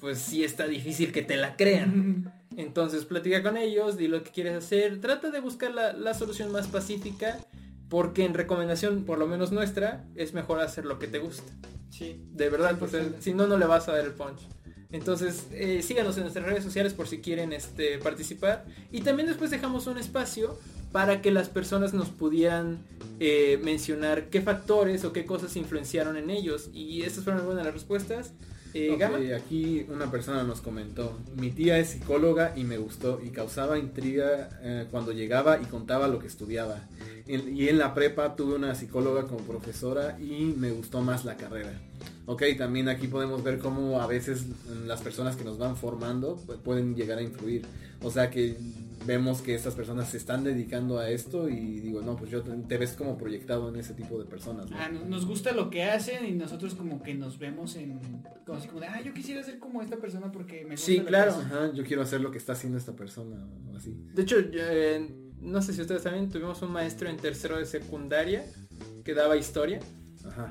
pues 0.00 0.18
sí 0.18 0.44
está 0.44 0.66
difícil 0.66 1.12
que 1.12 1.22
te 1.22 1.36
la 1.36 1.56
crean. 1.56 2.32
Entonces 2.56 3.04
platica 3.04 3.42
con 3.42 3.56
ellos, 3.56 3.96
di 3.96 4.08
lo 4.08 4.24
que 4.24 4.32
quieres 4.32 4.56
hacer, 4.56 5.00
trata 5.00 5.30
de 5.30 5.38
buscar 5.40 5.72
la, 5.72 5.92
la 5.92 6.12
solución 6.12 6.50
más 6.50 6.66
pacífica, 6.66 7.38
porque 7.88 8.24
en 8.24 8.34
recomendación, 8.34 9.04
por 9.04 9.18
lo 9.18 9.26
menos 9.26 9.52
nuestra, 9.52 10.04
es 10.14 10.34
mejor 10.34 10.60
hacer 10.60 10.84
lo 10.84 10.98
que 10.98 11.06
te 11.06 11.18
gusta. 11.18 11.52
Sí. 11.90 12.20
De 12.32 12.50
verdad, 12.50 12.78
100%. 12.78 13.20
si 13.20 13.34
no, 13.34 13.46
no 13.46 13.56
le 13.56 13.66
vas 13.66 13.88
a 13.88 13.92
dar 13.92 14.04
el 14.04 14.12
punch. 14.12 14.40
Entonces, 14.90 15.46
eh, 15.52 15.82
síganos 15.82 16.16
en 16.16 16.22
nuestras 16.22 16.46
redes 16.46 16.64
sociales 16.64 16.94
por 16.94 17.08
si 17.08 17.18
quieren 17.18 17.52
este, 17.52 17.98
participar. 17.98 18.64
Y 18.90 19.02
también 19.02 19.28
después 19.28 19.50
dejamos 19.50 19.86
un 19.86 19.98
espacio 19.98 20.58
para 20.92 21.20
que 21.20 21.30
las 21.30 21.50
personas 21.50 21.92
nos 21.92 22.08
pudieran 22.08 22.78
eh, 23.20 23.58
mencionar 23.62 24.30
qué 24.30 24.40
factores 24.40 25.04
o 25.04 25.12
qué 25.12 25.26
cosas 25.26 25.56
influenciaron 25.56 26.16
en 26.16 26.30
ellos. 26.30 26.70
Y 26.72 27.02
estas 27.02 27.24
fueron 27.24 27.40
algunas 27.40 27.58
de 27.58 27.64
las 27.64 27.74
respuestas. 27.74 28.32
Eh, 28.74 29.34
aquí 29.34 29.86
una 29.88 30.10
persona 30.10 30.42
nos 30.44 30.60
comentó, 30.60 31.18
mi 31.36 31.50
tía 31.50 31.78
es 31.78 31.90
psicóloga 31.90 32.52
y 32.56 32.64
me 32.64 32.78
gustó 32.78 33.20
y 33.24 33.30
causaba 33.30 33.78
intriga 33.78 34.48
eh, 34.62 34.86
cuando 34.90 35.12
llegaba 35.12 35.60
y 35.60 35.64
contaba 35.64 36.08
lo 36.08 36.18
que 36.18 36.26
estudiaba. 36.26 36.88
y 37.26 37.68
en 37.68 37.78
la 37.78 37.94
prepa 37.94 38.36
tuve 38.36 38.54
una 38.54 38.74
psicóloga 38.74 39.24
como 39.24 39.40
profesora 39.40 40.18
y 40.20 40.54
me 40.56 40.70
gustó 40.70 41.00
más 41.02 41.24
la 41.24 41.36
carrera. 41.36 41.72
Ok, 42.26 42.42
también 42.56 42.88
aquí 42.88 43.06
podemos 43.06 43.42
ver 43.42 43.58
cómo 43.58 44.00
a 44.00 44.06
veces 44.06 44.46
las 44.86 45.00
personas 45.00 45.36
que 45.36 45.44
nos 45.44 45.58
van 45.58 45.76
formando 45.76 46.36
pueden 46.64 46.94
llegar 46.94 47.18
a 47.18 47.22
influir. 47.22 47.62
O 48.02 48.10
sea 48.10 48.30
que 48.30 48.56
vemos 49.06 49.40
que 49.40 49.54
estas 49.54 49.74
personas 49.74 50.10
se 50.10 50.18
están 50.18 50.44
dedicando 50.44 50.98
a 50.98 51.08
esto 51.08 51.48
y 51.48 51.80
digo, 51.80 52.02
no, 52.02 52.16
pues 52.16 52.30
yo 52.30 52.42
te, 52.42 52.76
ves 52.76 52.92
como 52.92 53.16
proyectado 53.16 53.68
en 53.70 53.76
ese 53.76 53.94
tipo 53.94 54.18
de 54.18 54.26
personas. 54.26 54.66
Ah, 54.72 54.90
nos 54.90 55.26
gusta 55.26 55.52
lo 55.52 55.70
que 55.70 55.84
hacen 55.84 56.26
y 56.26 56.32
nosotros 56.32 56.74
como 56.74 57.02
que 57.02 57.14
nos 57.14 57.38
vemos 57.38 57.76
en, 57.76 57.98
como 58.44 58.58
así 58.58 58.68
como 58.68 58.80
de, 58.80 58.86
ah, 58.86 59.00
yo 59.00 59.14
quisiera 59.14 59.42
ser 59.42 59.58
como 59.58 59.80
esta 59.80 59.96
persona 59.96 60.30
porque 60.30 60.64
me 60.64 60.72
gusta. 60.72 60.86
Sí, 60.86 61.00
claro, 61.00 61.34
yo 61.72 61.84
quiero 61.84 62.02
hacer 62.02 62.20
lo 62.20 62.30
que 62.30 62.38
está 62.38 62.52
haciendo 62.52 62.76
esta 62.78 62.94
persona 62.94 63.36
o 63.72 63.76
así. 63.76 63.96
De 64.12 64.22
hecho, 64.22 64.36
eh, 64.38 65.08
no 65.40 65.62
sé 65.62 65.72
si 65.72 65.80
ustedes 65.80 66.02
también 66.02 66.28
tuvimos 66.28 66.60
un 66.62 66.72
maestro 66.72 67.08
en 67.08 67.16
tercero 67.16 67.58
de 67.58 67.66
secundaria 67.66 68.44
que 69.04 69.14
daba 69.14 69.36
historia. 69.36 69.80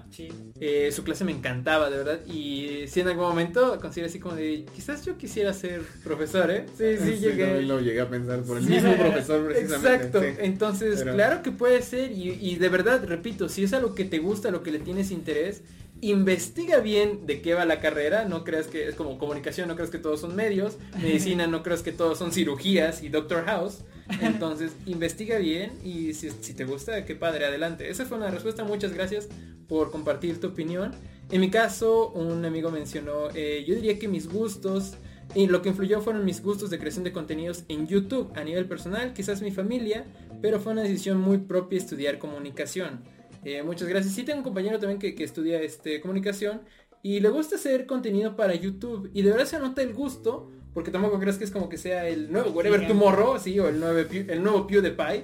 Sí. 0.09 0.29
Eh, 0.59 0.91
su 0.91 1.03
clase 1.03 1.23
me 1.23 1.31
encantaba, 1.31 1.89
de 1.89 1.97
verdad. 1.97 2.25
Y 2.25 2.87
si 2.87 3.01
en 3.01 3.07
algún 3.07 3.25
momento 3.25 3.79
considero 3.79 4.07
así 4.07 4.19
como 4.19 4.35
de, 4.35 4.65
quizás 4.75 5.05
yo 5.05 5.17
quisiera 5.17 5.53
ser 5.53 5.81
profesor, 6.03 6.49
¿eh? 6.51 6.65
Sí, 6.77 6.97
sí, 6.97 7.17
llegué. 7.19 7.61
lo 7.61 7.79
llegué 7.79 8.01
a 8.01 8.09
pensar 8.09 8.41
por 8.41 8.57
el 8.57 8.63
mismo 8.65 8.95
profesor 8.95 9.45
precisamente. 9.47 10.05
Exacto. 10.05 10.21
Entonces, 10.39 11.03
claro 11.03 11.41
que 11.43 11.51
puede 11.51 11.81
ser. 11.81 12.11
Y, 12.11 12.55
de 12.55 12.69
verdad, 12.69 13.03
repito, 13.05 13.49
si 13.49 13.63
es 13.63 13.73
algo 13.73 13.95
que 13.95 14.05
te 14.05 14.19
gusta, 14.19 14.51
lo 14.51 14.63
que 14.63 14.71
le 14.71 14.79
tienes 14.79 15.11
interés, 15.11 15.61
investiga 16.01 16.79
bien 16.79 17.25
de 17.25 17.41
qué 17.41 17.53
va 17.53 17.65
la 17.65 17.79
carrera, 17.79 18.25
no 18.25 18.43
creas 18.43 18.67
que 18.67 18.87
es 18.87 18.95
como 18.95 19.17
comunicación, 19.17 19.67
no 19.67 19.75
creas 19.75 19.89
que 19.89 19.97
todos 19.97 20.21
son 20.21 20.35
medios, 20.35 20.77
medicina, 21.01 21.47
no 21.47 21.63
creas 21.63 21.81
que 21.81 21.91
todos 21.91 22.17
son 22.17 22.31
cirugías 22.31 23.03
y 23.03 23.09
Doctor 23.09 23.45
House. 23.45 23.83
Entonces, 24.21 24.71
investiga 24.85 25.37
bien 25.37 25.71
y 25.83 26.13
si, 26.13 26.29
si, 26.29 26.53
te 26.53 26.65
gusta, 26.65 27.05
qué 27.05 27.15
padre, 27.15 27.45
adelante. 27.45 27.89
Esa 27.89 28.05
fue 28.05 28.17
una 28.17 28.31
respuesta, 28.31 28.63
muchas 28.63 28.93
gracias 28.93 29.27
por 29.67 29.91
compartir 29.91 30.39
tu 30.39 30.47
opinión. 30.47 30.91
En 31.29 31.41
mi 31.41 31.49
caso, 31.49 32.09
un 32.11 32.45
amigo 32.45 32.71
mencionó, 32.71 33.29
eh, 33.33 33.65
yo 33.67 33.75
diría 33.75 33.99
que 33.99 34.07
mis 34.07 34.29
gustos 34.29 34.93
y 35.35 35.47
lo 35.47 35.61
que 35.61 35.69
influyó 35.69 36.01
fueron 36.01 36.23
mis 36.25 36.41
gustos 36.41 36.69
de 36.69 36.79
creación 36.79 37.03
de 37.03 37.11
contenidos 37.11 37.63
en 37.67 37.87
YouTube 37.87 38.31
a 38.35 38.43
nivel 38.43 38.65
personal, 38.65 39.13
quizás 39.13 39.41
mi 39.41 39.51
familia, 39.51 40.05
pero 40.41 40.59
fue 40.59 40.71
una 40.71 40.83
decisión 40.83 41.19
muy 41.19 41.39
propia 41.39 41.77
estudiar 41.77 42.17
comunicación. 42.17 43.01
Eh, 43.47 43.63
muchas 43.63 43.87
gracias. 43.87 44.13
Sí 44.13 44.23
tengo 44.23 44.39
un 44.39 44.43
compañero 44.43 44.77
también 44.77 44.99
que, 44.99 45.15
que, 45.15 45.23
estudia 45.23 45.61
este, 45.61 46.01
comunicación 46.01 46.63
y 47.01 47.21
le 47.21 47.29
gusta 47.29 47.55
hacer 47.55 47.85
contenido 47.85 48.35
para 48.35 48.53
YouTube 48.53 49.09
y 49.13 49.21
de 49.21 49.31
verdad 49.31 49.45
se 49.45 49.57
nota 49.57 49.81
el 49.81 49.93
gusto 49.93 50.51
porque 50.73 50.91
tampoco 50.91 51.17
crees 51.17 51.37
que 51.37 51.45
es 51.45 51.51
como 51.51 51.69
que 51.69 51.77
sea 51.77 52.09
el 52.09 52.29
nuevo 52.29 52.49
Whatever 52.49 52.85
Tomorrow, 52.85 53.39
sí, 53.39 53.57
o 53.57 53.69
el 53.69 53.79
nuevo, 53.79 53.99
el 53.99 54.43
nuevo 54.43 54.67
PewDiePie 54.67 55.23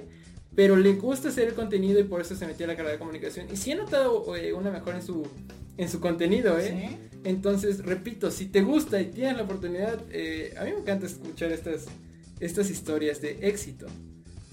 pero 0.54 0.74
le 0.74 0.94
gusta 0.94 1.28
hacer 1.28 1.48
el 1.48 1.54
contenido 1.54 2.00
y 2.00 2.04
por 2.04 2.22
eso 2.22 2.34
se 2.34 2.46
metió 2.46 2.64
a 2.64 2.68
la 2.68 2.76
carrera 2.76 2.92
de 2.92 2.98
comunicación. 2.98 3.46
Y 3.52 3.56
sí 3.56 3.72
he 3.72 3.74
notado 3.74 4.34
eh, 4.36 4.54
una 4.54 4.70
mejora 4.70 4.96
en 4.96 5.02
su, 5.02 5.26
en 5.76 5.90
su 5.90 6.00
contenido, 6.00 6.58
¿eh? 6.58 6.96
Entonces, 7.24 7.84
repito, 7.84 8.30
si 8.30 8.46
te 8.46 8.62
gusta 8.62 9.02
y 9.02 9.06
tienes 9.06 9.36
la 9.36 9.42
oportunidad, 9.42 10.00
eh, 10.10 10.54
a 10.58 10.64
mí 10.64 10.72
me 10.72 10.78
encanta 10.78 11.04
escuchar 11.06 11.52
estas, 11.52 11.86
estas 12.40 12.70
historias 12.70 13.20
de 13.20 13.38
éxito. 13.42 13.86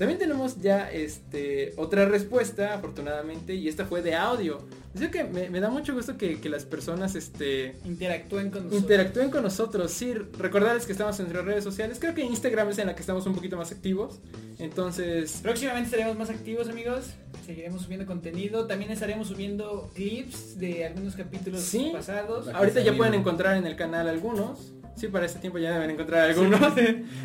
También 0.02 0.18
tenemos 0.18 0.60
ya 0.60 0.92
este, 0.92 1.74
otra 1.78 2.06
respuesta, 2.06 2.74
afortunadamente, 2.74 3.54
y 3.54 3.68
esta 3.68 3.86
fue 3.86 4.02
de 4.02 4.16
audio. 4.16 4.58
Así 4.96 5.10
que 5.10 5.24
me, 5.26 5.60
da 5.60 5.70
mucho 5.70 5.94
gusto 5.94 6.18
que, 6.18 6.40
las 6.46 6.66
personas 6.66 7.14
este, 7.14 7.76
interactúen 7.86 8.50
con 8.50 8.64
nosotros. 8.64 8.82
Interactúen 8.82 9.30
con 9.30 9.44
nosotros. 9.44 9.92
Sí, 9.92 10.16
recordarles 10.40 10.88
que 10.88 10.94
estamos 10.94 11.20
en 11.20 11.26
nuestras 11.26 11.46
redes 11.46 11.64
sociales. 11.64 12.00
Creo 12.00 12.16
que 12.16 12.24
Instagram 12.24 12.70
es 12.70 12.80
en 12.80 12.88
la 12.88 12.96
que 12.96 13.02
estamos 13.02 13.28
un 13.28 13.36
poquito 13.36 13.58
más 13.58 13.72
activos. 13.72 14.18
Entonces... 14.58 15.40
Próximamente 15.44 15.92
estaremos 15.92 16.18
más 16.18 16.32
activos, 16.32 16.68
amigos. 16.68 17.12
Seguiremos 17.46 17.84
subiendo 17.84 18.08
contenido. 18.08 18.66
También 18.66 18.90
estaremos 18.90 19.28
subiendo 19.28 19.92
clips 19.94 20.58
de 20.58 20.84
algunos 20.84 21.16
capítulos 21.16 21.72
pasados. 21.94 22.48
Ahorita 22.48 22.82
ya 22.82 22.98
pueden 22.98 23.14
encontrar 23.14 23.56
en 23.56 23.68
el 23.68 23.76
canal 23.76 24.10
algunos. 24.10 24.74
Sí, 24.96 25.08
para 25.08 25.26
este 25.26 25.40
tiempo 25.40 25.58
ya 25.58 25.72
deben 25.74 25.90
encontrar 25.90 26.30
algunos. 26.30 26.60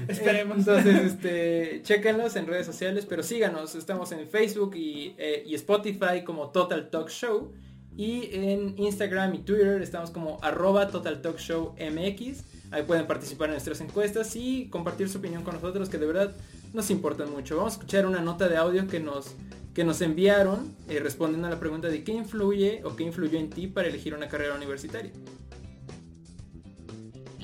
Esperemos. 0.09 0.59
Entonces, 0.59 1.05
este, 1.13 1.81
chequenlos 1.83 2.37
en 2.37 2.47
redes 2.47 2.67
sociales, 2.67 3.07
pero 3.09 3.23
síganos. 3.23 3.75
Estamos 3.75 4.13
en 4.13 4.27
Facebook 4.29 4.75
y, 4.77 5.15
eh, 5.19 5.43
y, 5.47 5.55
Spotify 5.55 6.23
como 6.25 6.51
Total 6.51 6.89
Talk 6.91 7.09
Show. 7.09 7.53
Y 7.97 8.29
en 8.33 8.75
Instagram 8.79 9.35
y 9.35 9.39
Twitter 9.39 9.81
estamos 9.81 10.11
como 10.11 10.39
arroba 10.43 10.89
Total 10.89 11.21
Talk 11.23 11.39
Show 11.39 11.75
MX. 11.79 12.45
Ahí 12.71 12.83
pueden 12.83 13.07
participar 13.07 13.49
en 13.49 13.53
nuestras 13.53 13.81
encuestas 13.81 14.35
y 14.37 14.69
compartir 14.69 15.09
su 15.09 15.19
opinión 15.19 15.43
con 15.43 15.55
nosotros, 15.55 15.89
que 15.89 15.99
de 15.99 16.07
verdad 16.07 16.35
nos 16.75 16.91
importa 16.91 17.25
mucho. 17.25 17.57
Vamos 17.57 17.75
a 17.75 17.77
escuchar 17.77 18.07
una 18.07 18.21
nota 18.21 18.49
de 18.49 18.57
audio 18.57 18.87
que 18.87 19.01
nos, 19.01 19.35
que 19.73 19.85
nos 19.85 20.01
enviaron 20.03 20.75
eh, 20.89 21.01
respondiendo 21.01 21.47
a 21.47 21.51
la 21.51 21.61
pregunta 21.61 21.89
de 21.89 22.05
qué 22.05 22.13
influye 22.13 22.83
o 22.85 22.97
qué 22.97 23.05
influyó 23.05 23.39
en 23.39 23.51
ti 23.51 23.67
para 23.67 23.89
elegir 23.89 24.15
una 24.15 24.29
carrera 24.29 24.55
universitaria. 24.55 25.13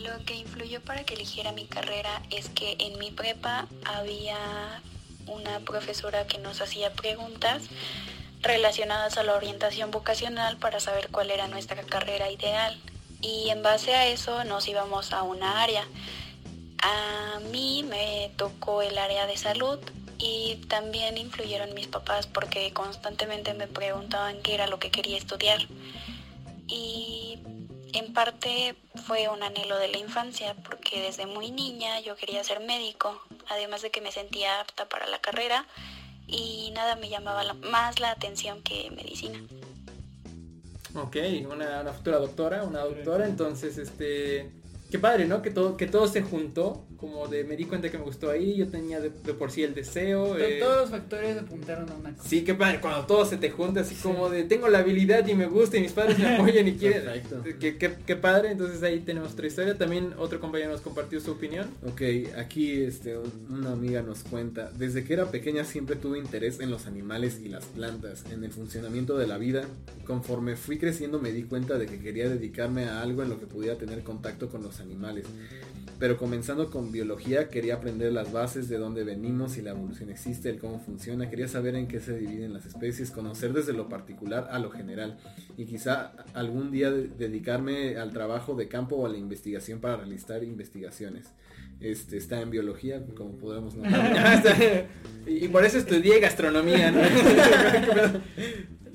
Lo 0.03 0.25
que 0.25 0.35
influyó 0.35 0.81
para 0.81 1.05
que 1.05 1.15
eligiera 1.15 1.53
mi 1.53 1.65
carrera 1.65 2.23
es 2.31 2.49
que 2.49 2.77
en 2.81 2.99
mi 2.99 3.11
prepa 3.11 3.69
había 3.85 4.37
una 5.27 5.61
profesora 5.61 6.27
que 6.27 6.39
nos 6.39 6.61
hacía 6.61 6.93
preguntas 6.93 7.63
relacionadas 8.41 9.17
a 9.17 9.23
la 9.23 9.35
orientación 9.35 9.93
vocacional 9.93 10.57
para 10.57 10.81
saber 10.81 11.09
cuál 11.11 11.31
era 11.31 11.47
nuestra 11.47 11.83
carrera 11.85 12.31
ideal. 12.31 12.77
Y 13.21 13.51
en 13.51 13.63
base 13.63 13.95
a 13.95 14.09
eso 14.09 14.43
nos 14.43 14.67
íbamos 14.67 15.13
a 15.13 15.23
una 15.23 15.63
área. 15.63 15.87
A 16.79 17.39
mí 17.53 17.85
me 17.89 18.33
tocó 18.37 18.83
el 18.83 18.99
área 18.99 19.27
de 19.27 19.37
salud 19.37 19.79
y 20.19 20.57
también 20.69 21.17
influyeron 21.17 21.75
mis 21.75 21.87
papás 21.87 22.27
porque 22.27 22.73
constantemente 22.73 23.55
me 23.55 23.69
preguntaban 23.69 24.43
qué 24.43 24.55
era 24.55 24.67
lo 24.67 24.81
que 24.81 24.91
quería 24.91 25.17
estudiar. 25.17 25.61
Y 26.67 27.39
en 27.93 28.13
parte 28.13 28.75
fue 29.07 29.29
un 29.29 29.43
anhelo 29.43 29.79
de 29.79 29.89
la 29.89 29.99
infancia 29.99 30.55
porque 30.65 31.01
desde 31.03 31.27
muy 31.27 31.51
niña 31.51 32.01
yo 32.01 32.17
quería 32.17 32.43
ser 32.45 32.61
médico, 32.61 33.21
además 33.49 33.83
de 33.83 33.91
que 33.91 34.01
me 34.01 34.13
sentía 34.13 34.61
apta 34.61 34.89
para 34.89 35.07
la 35.07 35.21
carrera 35.21 35.67
y 36.27 36.71
nada 36.75 36.97
me 36.97 37.09
llamaba 37.09 37.53
más 37.55 38.01
la 38.01 38.11
atención 38.11 38.63
que 38.63 38.91
medicina. 38.91 39.41
Ok, 40.95 41.17
una, 41.51 41.81
una 41.81 41.93
futura 41.93 42.19
doctora, 42.19 42.65
una 42.65 42.81
doctora, 42.81 43.27
entonces 43.27 43.79
este 43.79 44.62
qué 44.93 44.99
padre, 44.99 45.27
¿no? 45.27 45.41
Que 45.41 45.51
todo, 45.51 45.79
que 45.79 45.87
todo 45.87 46.07
se 46.07 46.21
juntó, 46.21 46.85
como 46.99 47.27
de 47.27 47.45
me 47.45 47.57
di 47.57 47.65
cuenta 47.65 47.91
que 47.91 47.97
me 47.97 48.05
gustó 48.05 48.31
ahí, 48.31 48.57
yo 48.57 48.69
tenía 48.69 49.01
de, 49.01 49.09
por 49.11 49.51
sí 49.51 49.63
el 49.63 49.75
deseo. 49.75 50.37
Eh. 50.39 50.59
Todos 50.61 50.83
los 50.83 50.91
factores 50.91 51.39
apuntaron 51.39 51.89
a 51.89 51.95
una 51.95 52.15
cosa. 52.15 52.29
Sí, 52.29 52.45
qué 52.45 52.55
padre, 52.55 52.79
cuando 52.79 53.07
todo 53.07 53.25
se 53.25 53.39
te 53.39 53.51
junta, 53.51 53.81
así 53.81 53.95
como 53.95 54.29
de 54.29 54.45
tengo 54.45 54.69
la 54.69 54.81
habilidad 54.81 55.27
y 55.27 55.35
me 55.35 55.47
gusta 55.47 55.79
y 55.79 55.81
mis 55.81 55.93
padres 55.93 56.19
me 56.19 56.37
apoyan 56.37 56.69
y 56.69 56.73
quieren. 56.75 57.23
Qué, 57.59 57.79
qué, 57.79 58.17
padre, 58.17 58.51
entonces 58.51 58.83
ahí 58.83 59.01
tenemos 59.01 59.33
otra 59.33 59.47
historia. 59.47 59.79
También 59.79 60.13
otro 60.19 60.39
compañero 60.41 60.71
nos 60.71 60.83
compartió 60.83 61.19
su 61.21 61.33
opinión. 61.33 61.69
Ok, 61.87 62.03
aquí 62.37 62.83
este, 62.83 63.17
una 63.49 63.73
amiga 63.73 64.03
nos 64.03 64.23
cuenta, 64.25 64.71
desde 64.77 65.05
que 65.05 65.15
era 65.15 65.31
pequeña 65.31 65.65
siempre 65.65 65.97
tuve 65.97 66.19
interés 66.19 66.61
en 66.61 66.71
los 66.71 66.87
animales 66.87 67.41
y 67.43 67.49
las 67.49 67.65
plantas, 67.65 68.25
en 68.31 68.45
el 68.45 68.53
funcionamiento 68.53 69.17
de 69.17 69.27
la 69.27 69.39
vida. 69.39 69.65
Conforme 70.05 70.57
fui 70.57 70.79
creciendo 70.79 71.19
me 71.19 71.33
di 71.33 71.45
cuenta 71.45 71.79
de 71.79 71.87
que 71.87 71.99
quería 71.99 72.29
dedicarme 72.29 72.85
a 72.85 73.01
algo 73.01 73.23
en 73.23 73.31
lo 73.31 73.41
que 73.41 73.47
pudiera 73.47 73.79
tener 73.79 74.03
contacto 74.03 74.51
con 74.51 74.63
los 74.63 74.82
animales. 74.83 75.27
Pero 75.99 76.17
comenzando 76.17 76.69
con 76.69 76.91
biología, 76.91 77.49
quería 77.49 77.75
aprender 77.75 78.13
las 78.13 78.33
bases 78.33 78.69
de 78.69 78.77
dónde 78.77 79.05
venimos, 79.05 79.53
si 79.53 79.63
la 79.63 79.71
evolución 79.71 80.11
existe, 80.11 80.51
el 80.51 80.59
cómo 80.59 80.81
funciona, 80.81 81.31
quería 81.31 81.47
saber 81.47 81.77
en 81.77 81.87
qué 81.87 82.01
se 82.01 82.19
dividen 82.19 82.53
las 82.53 82.67
especies, 82.67 83.13
conocer 83.13 83.53
desde 83.53 83.73
lo 83.73 83.89
particular 83.89 84.49
a 84.51 84.59
lo 84.59 84.71
general 84.71 85.17
y 85.57 85.65
quizá 85.65 86.13
algún 86.35 86.73
día 86.73 86.91
dedicarme 86.91 87.99
al 87.99 88.13
trabajo 88.13 88.57
de 88.57 88.67
campo 88.67 88.97
o 88.97 89.07
a 89.07 89.11
la 89.11 89.17
investigación 89.17 89.81
para 89.81 89.99
realizar 89.99 90.43
investigaciones. 90.43 91.29
Este, 91.83 92.17
está 92.17 92.41
en 92.41 92.51
biología, 92.51 93.03
como 93.17 93.33
podemos 93.33 93.75
notar. 93.75 94.87
y, 95.27 95.49
por 95.49 95.65
eso 95.65 95.79
estudié 95.79 96.21
gastronomía, 96.21 96.93
¿no? 96.93 97.03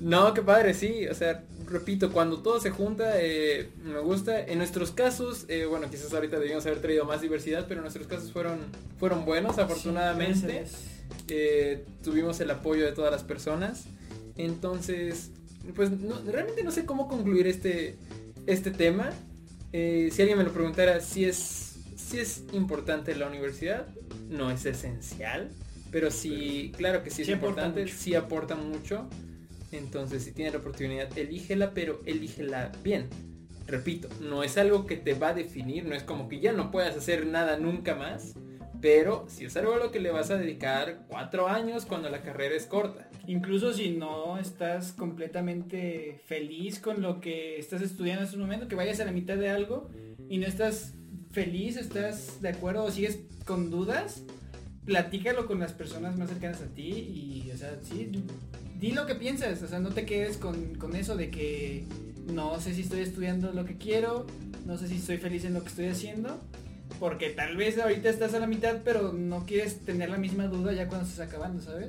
no, 0.00 0.34
qué 0.34 0.42
padre, 0.42 0.72
sí, 0.74 1.06
o 1.06 1.14
sea, 1.14 1.44
repito, 1.68 2.10
cuando 2.12 2.38
todo 2.38 2.60
se 2.60 2.70
junta, 2.70 3.12
eh, 3.16 3.68
me 3.84 3.98
gusta. 4.00 4.40
En 4.40 4.58
nuestros 4.58 4.90
casos, 4.90 5.44
eh, 5.48 5.66
bueno, 5.66 5.88
quizás 5.90 6.12
ahorita 6.12 6.38
debíamos 6.38 6.66
haber 6.66 6.80
traído 6.80 7.04
más 7.04 7.20
diversidad, 7.20 7.66
pero 7.68 7.80
nuestros 7.80 8.06
casos 8.06 8.32
fueron, 8.32 8.58
fueron 8.98 9.24
buenos, 9.24 9.58
afortunadamente. 9.58 10.64
Eh, 11.28 11.84
tuvimos 12.02 12.40
el 12.40 12.50
apoyo 12.50 12.84
de 12.84 12.92
todas 12.92 13.12
las 13.12 13.22
personas. 13.22 13.84
Entonces, 14.36 15.30
pues 15.74 15.90
realmente 16.26 16.62
no 16.62 16.70
sé 16.70 16.84
cómo 16.84 17.08
concluir 17.08 17.46
este, 17.46 17.96
este 18.46 18.70
tema. 18.70 19.10
si 19.72 20.20
alguien 20.20 20.38
me 20.38 20.44
lo 20.44 20.52
preguntara, 20.52 21.00
si 21.00 21.24
es, 21.24 21.67
si 21.98 22.20
es 22.20 22.44
importante 22.52 23.14
la 23.14 23.26
universidad, 23.26 23.86
no 24.30 24.50
es 24.50 24.64
esencial. 24.64 25.50
Pero 25.90 26.10
sí, 26.10 26.72
claro 26.76 27.02
que 27.02 27.10
sí 27.10 27.22
es 27.22 27.28
importante, 27.28 27.86
sí 27.88 28.14
aporta 28.14 28.54
mucho. 28.54 29.08
Entonces, 29.72 30.24
si 30.24 30.32
tienes 30.32 30.54
la 30.54 30.60
oportunidad, 30.60 31.16
elígela, 31.16 31.72
pero 31.74 32.00
elígela 32.06 32.72
bien. 32.82 33.08
repito, 33.66 34.08
no 34.20 34.42
es 34.42 34.56
algo 34.56 34.86
que 34.86 34.96
te 34.96 35.12
va 35.12 35.28
a 35.28 35.34
definir, 35.34 35.84
no 35.84 35.94
es 35.94 36.02
como 36.02 36.28
que 36.28 36.40
ya 36.40 36.52
no 36.52 36.70
puedas 36.70 36.96
hacer 36.96 37.26
nada 37.26 37.58
nunca 37.58 37.94
más, 37.94 38.34
pero 38.80 39.26
si 39.28 39.44
es 39.44 39.54
algo 39.58 39.74
a 39.74 39.78
lo 39.78 39.90
que 39.90 40.00
le 40.00 40.10
vas 40.10 40.30
a 40.30 40.38
dedicar 40.38 41.04
cuatro 41.06 41.48
años 41.48 41.84
cuando 41.84 42.08
la 42.08 42.22
carrera 42.22 42.54
es 42.54 42.64
corta. 42.64 43.10
Incluso 43.26 43.74
si 43.74 43.90
no 43.90 44.38
estás 44.38 44.92
completamente 44.92 46.22
feliz 46.24 46.78
con 46.78 47.02
lo 47.02 47.20
que 47.20 47.58
estás 47.58 47.82
estudiando 47.82 48.22
en 48.22 48.26
este 48.26 48.38
momento, 48.38 48.68
que 48.68 48.74
vayas 48.74 49.00
a 49.00 49.04
la 49.04 49.12
mitad 49.12 49.36
de 49.36 49.50
algo 49.50 49.90
y 50.30 50.38
no 50.38 50.46
estás 50.46 50.94
feliz, 51.30 51.76
estás 51.76 52.40
de 52.40 52.48
acuerdo 52.48 52.84
o 52.84 52.90
sigues 52.90 53.18
con 53.44 53.70
dudas, 53.70 54.22
platícalo 54.84 55.46
con 55.46 55.58
las 55.60 55.72
personas 55.72 56.16
más 56.16 56.28
cercanas 56.28 56.60
a 56.62 56.66
ti 56.66 56.88
y, 56.88 57.50
o 57.52 57.56
sea, 57.56 57.78
sí, 57.82 58.10
di 58.78 58.92
lo 58.92 59.06
que 59.06 59.14
piensas, 59.14 59.62
o 59.62 59.68
sea, 59.68 59.78
no 59.80 59.90
te 59.90 60.06
quedes 60.06 60.36
con, 60.36 60.74
con 60.76 60.96
eso 60.96 61.16
de 61.16 61.30
que 61.30 61.84
no 62.32 62.60
sé 62.60 62.74
si 62.74 62.82
estoy 62.82 63.00
estudiando 63.00 63.52
lo 63.52 63.64
que 63.64 63.76
quiero, 63.76 64.26
no 64.66 64.78
sé 64.78 64.88
si 64.88 64.96
estoy 64.96 65.18
feliz 65.18 65.44
en 65.44 65.54
lo 65.54 65.62
que 65.62 65.68
estoy 65.68 65.86
haciendo, 65.86 66.40
porque 67.00 67.30
tal 67.30 67.56
vez 67.56 67.78
ahorita 67.78 68.08
estás 68.08 68.34
a 68.34 68.38
la 68.38 68.46
mitad, 68.46 68.78
pero 68.84 69.12
no 69.12 69.46
quieres 69.46 69.80
tener 69.80 70.10
la 70.10 70.18
misma 70.18 70.46
duda 70.46 70.72
ya 70.72 70.88
cuando 70.88 71.06
estás 71.06 71.26
acabando, 71.28 71.62
¿sabes? 71.62 71.88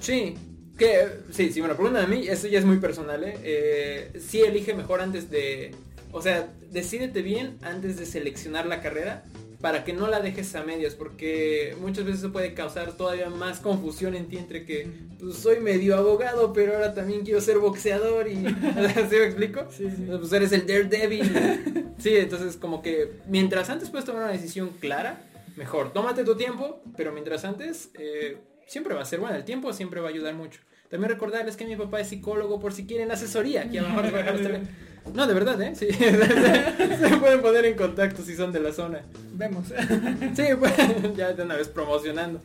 Sí, 0.00 0.34
que 0.78 1.08
sí, 1.30 1.52
si 1.52 1.62
me 1.62 1.68
lo 1.68 1.76
preguntan 1.76 2.04
a 2.04 2.08
mí, 2.08 2.26
eso 2.26 2.48
ya 2.48 2.58
es 2.58 2.64
muy 2.64 2.78
personal, 2.78 3.22
¿eh? 3.24 3.34
¿eh? 3.42 4.20
Sí 4.20 4.40
elige 4.40 4.74
mejor 4.74 5.00
antes 5.00 5.30
de, 5.30 5.74
o 6.12 6.22
sea, 6.22 6.52
decídete 6.70 7.22
bien 7.22 7.58
antes 7.62 7.98
de 7.98 8.06
seleccionar 8.06 8.66
la 8.66 8.80
carrera 8.80 9.24
para 9.62 9.84
que 9.84 9.92
no 9.92 10.08
la 10.08 10.20
dejes 10.20 10.54
a 10.56 10.64
medias, 10.64 10.94
porque 10.94 11.76
muchas 11.80 12.04
veces 12.04 12.20
eso 12.20 12.32
puede 12.32 12.52
causar 12.52 12.96
todavía 12.96 13.30
más 13.30 13.60
confusión 13.60 14.16
en 14.16 14.26
ti 14.28 14.36
entre 14.36 14.66
que 14.66 14.88
pues, 15.20 15.36
soy 15.36 15.60
medio 15.60 15.96
abogado, 15.96 16.52
pero 16.52 16.74
ahora 16.74 16.94
también 16.94 17.24
quiero 17.24 17.40
ser 17.40 17.58
boxeador 17.58 18.26
y 18.26 18.34
¿sí 18.36 19.16
me 19.16 19.24
explico? 19.24 19.66
Sí, 19.70 19.88
sí. 19.88 20.04
Pues 20.08 20.32
eres 20.32 20.50
el 20.52 20.66
daredevil. 20.66 21.94
sí, 21.98 22.16
entonces 22.16 22.56
como 22.56 22.82
que 22.82 23.12
mientras 23.28 23.70
antes 23.70 23.88
puedes 23.88 24.04
tomar 24.04 24.24
una 24.24 24.32
decisión 24.32 24.70
clara, 24.80 25.22
mejor. 25.56 25.92
Tómate 25.92 26.24
tu 26.24 26.36
tiempo, 26.36 26.82
pero 26.96 27.12
mientras 27.12 27.44
antes 27.44 27.90
eh, 27.94 28.38
siempre 28.66 28.94
va 28.94 29.02
a 29.02 29.06
ser 29.06 29.20
bueno, 29.20 29.36
el 29.36 29.44
tiempo 29.44 29.72
siempre 29.72 30.00
va 30.00 30.08
a 30.08 30.10
ayudar 30.10 30.34
mucho. 30.34 30.60
También 30.88 31.10
recordarles 31.10 31.56
que 31.56 31.64
mi 31.64 31.76
papá 31.76 32.00
es 32.00 32.08
psicólogo 32.08 32.58
por 32.58 32.72
si 32.72 32.84
quieren 32.84 33.12
asesoría, 33.12 33.70
que 33.70 33.78
a 33.78 33.82
lo 33.82 33.88
mejor 33.90 34.10
No, 35.14 35.26
de 35.26 35.34
verdad, 35.34 35.60
¿eh? 35.60 35.74
Sí. 35.74 35.88
Se 35.92 37.16
pueden 37.18 37.42
poner 37.42 37.64
en 37.66 37.76
contacto 37.76 38.22
si 38.22 38.34
son 38.36 38.52
de 38.52 38.60
la 38.60 38.72
zona. 38.72 39.02
Vemos. 39.34 39.66
Sí, 40.36 40.44
pues, 40.58 40.72
ya 41.16 41.32
de 41.32 41.42
una 41.42 41.56
vez 41.56 41.68
promocionando. 41.68 42.40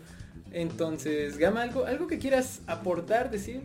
Entonces, 0.51 1.37
Gama, 1.37 1.61
¿algo, 1.61 1.85
algo 1.85 2.07
que 2.07 2.19
quieras 2.19 2.61
aportar, 2.67 3.29
decir? 3.29 3.61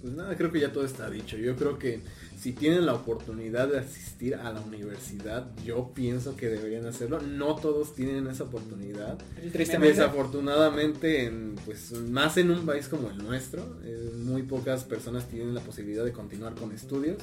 Pues 0.00 0.12
nada, 0.14 0.36
creo 0.36 0.52
que 0.52 0.60
ya 0.60 0.72
todo 0.72 0.84
está 0.84 1.08
dicho. 1.08 1.36
Yo 1.38 1.56
creo 1.56 1.78
que 1.78 2.00
si 2.38 2.52
tienen 2.52 2.84
la 2.84 2.92
oportunidad 2.92 3.68
de 3.68 3.78
asistir 3.78 4.34
a 4.34 4.52
la 4.52 4.60
universidad, 4.60 5.46
yo 5.64 5.92
pienso 5.94 6.36
que 6.36 6.48
deberían 6.48 6.84
hacerlo. 6.84 7.20
No 7.20 7.56
todos 7.56 7.94
tienen 7.94 8.26
esa 8.26 8.44
oportunidad. 8.44 9.16
Tristemente. 9.50 9.96
Desafortunadamente, 9.96 11.24
en, 11.24 11.56
pues 11.64 11.92
más 11.92 12.36
en 12.36 12.50
un 12.50 12.66
país 12.66 12.88
como 12.88 13.08
el 13.08 13.16
nuestro, 13.16 13.78
eh, 13.82 14.10
muy 14.18 14.42
pocas 14.42 14.84
personas 14.84 15.26
tienen 15.26 15.54
la 15.54 15.62
posibilidad 15.62 16.04
de 16.04 16.12
continuar 16.12 16.54
con 16.54 16.72
estudios. 16.72 17.16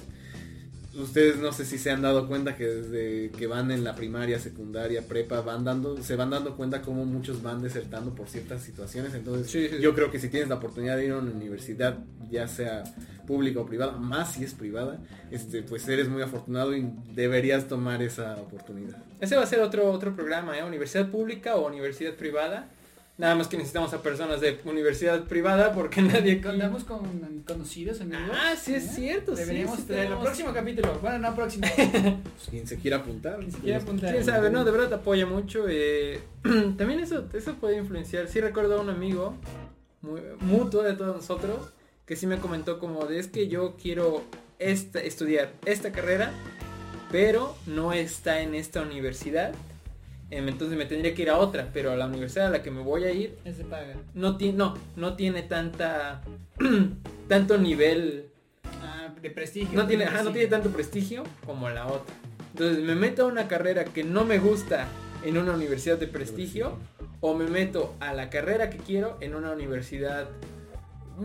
Ustedes 0.94 1.38
no 1.38 1.54
sé 1.54 1.64
si 1.66 1.78
se 1.78 1.90
han 1.90 2.02
dado 2.02 2.28
cuenta 2.28 2.56
que 2.58 2.66
desde 2.66 3.32
que 3.32 3.48
van 3.48 3.72
en 3.72 3.84
la 3.84 3.96
primaria, 3.96 4.40
secundaria, 4.40 5.08
prepa, 5.08 5.40
van 5.42 5.64
dando, 5.64 6.04
se 6.04 6.16
van 6.18 6.30
dando 6.32 6.58
cuenta 6.58 6.82
cómo 6.82 7.06
muchos 7.06 7.42
van 7.42 7.62
desertando 7.62 8.14
por 8.14 8.28
ciertas 8.28 8.62
situaciones. 8.62 9.14
Entonces, 9.14 9.50
Sí, 9.50 9.68
sí, 9.70 9.78
sí. 9.78 9.82
yo 9.82 9.96
creo 9.96 10.12
que 10.12 10.20
si 10.20 10.28
tienes 10.28 10.50
la 10.50 10.56
oportunidad 10.56 10.98
de 10.98 11.06
ir 11.06 11.12
a 11.12 11.18
una 11.20 11.32
universidad, 11.32 11.98
ya 12.30 12.48
sea 12.48 12.84
pública 13.26 13.62
o 13.62 13.66
privada, 13.66 13.94
más 13.94 14.34
si 14.34 14.44
es 14.44 14.54
privada, 14.54 15.00
este, 15.32 15.64
pues 15.64 15.88
eres 15.88 16.10
muy 16.10 16.22
afortunado 16.22 16.76
y 16.76 16.86
deberías 17.14 17.68
tomar 17.70 18.02
esa 18.02 18.36
oportunidad. 18.36 18.98
Ese 19.22 19.38
va 19.38 19.44
a 19.44 19.48
ser 19.48 19.62
otro, 19.62 19.90
otro 19.92 20.14
programa, 20.14 20.58
¿eh? 20.58 20.64
Universidad 20.64 21.10
pública 21.10 21.56
o 21.56 21.68
universidad 21.68 22.16
privada. 22.16 22.68
Nada 23.18 23.36
más 23.36 23.48
que 23.48 23.58
necesitamos 23.58 23.94
a 23.94 24.02
personas 24.02 24.42
de 24.42 24.60
universidad 24.66 25.26
privada 25.26 25.74
porque 25.74 26.02
nadie... 26.02 26.42
Contamos 26.42 26.84
con 26.86 27.44
conocidos 27.46 28.02
amigos. 28.02 28.22
Ah, 28.34 28.56
sí 28.56 28.74
es 28.74 28.86
¿Eh? 28.86 28.92
cierto. 28.96 29.36
Deberíamos 29.36 29.78
sí 29.80 29.86
tenemos- 29.88 30.24
Próximo 30.24 30.54
capítulo. 30.54 30.98
Bueno, 31.02 31.20
no 31.20 31.36
próximo. 31.36 31.68
Pues, 31.78 32.50
quien 32.50 32.66
se 32.68 32.78
quiera 32.78 32.98
apuntar. 32.98 33.40
quiera 33.62 33.78
apuntar. 33.80 34.12
Quién 34.12 34.26
sabe, 34.26 34.50
no, 34.50 34.66
de 34.66 34.72
verdad 34.72 34.90
te 34.90 34.96
apoya 34.96 35.26
mucho. 35.26 35.66
eh, 35.70 36.20
también 36.78 37.00
eso, 37.00 37.28
eso 37.34 37.54
puede 37.56 37.78
influenciar. 37.78 38.28
Sí 38.28 38.42
recuerdo 38.42 38.78
a 38.80 38.82
un 38.82 38.90
amigo 38.90 39.36
muy, 40.02 40.22
mutuo 40.40 40.82
de 40.82 40.94
todos 40.94 41.16
nosotros 41.16 41.70
que 42.06 42.16
sí 42.16 42.26
me 42.28 42.40
comentó 42.40 42.80
como 42.80 43.06
de 43.06 43.20
es 43.20 43.28
que 43.28 43.48
yo 43.48 43.78
quiero 43.82 44.24
esta, 44.60 45.00
estudiar 45.00 45.52
esta 45.66 45.92
carrera, 45.92 46.32
pero 47.12 47.56
no 47.68 47.94
está 47.94 48.42
en 48.42 48.56
esta 48.56 48.82
universidad. 48.82 49.54
Em, 50.32 50.48
Entonces 50.48 50.78
me 50.78 50.86
tendría 50.86 51.14
que 51.14 51.22
ir 51.24 51.30
a 51.30 51.38
otra, 51.38 51.70
pero 51.74 51.92
a 51.92 51.96
la 51.98 52.08
universidad 52.08 52.48
a 52.48 52.50
la 52.50 52.64
que 52.64 52.72
me 52.72 52.82
voy 52.82 53.04
a 53.04 53.12
ir 53.12 53.38
paga. 53.70 53.96
no 54.14 54.38
tiene, 54.38 54.58
no, 54.58 54.78
no 54.96 55.16
tiene 55.16 55.44
tanta 55.44 56.22
tanto 57.28 57.58
nivel 57.58 58.28
Ah, 58.82 59.14
de 59.22 59.30
prestigio. 59.30 59.78
no 59.80 59.86
tiene, 59.86 60.06
ajá, 60.06 60.24
no 60.24 60.32
tiene 60.32 60.48
tanto 60.48 60.70
prestigio 60.72 61.24
como 61.46 61.70
la 61.70 61.86
otra. 61.88 62.16
Entonces 62.54 62.84
me 62.84 62.96
meto 62.96 63.24
a 63.24 63.26
una 63.28 63.48
carrera 63.48 63.84
que 63.86 64.04
no 64.04 64.26
me 64.26 64.40
gusta 64.40 64.88
en 65.24 65.38
una 65.38 65.52
universidad 65.54 65.98
de 66.00 66.08
prestigio 66.08 66.78
o 67.20 67.36
me 67.36 67.46
meto 67.48 67.94
a 68.00 68.14
la 68.14 68.30
carrera 68.30 68.70
que 68.72 68.78
quiero 68.78 69.18
en 69.22 69.36
una 69.36 69.52
universidad 69.52 70.28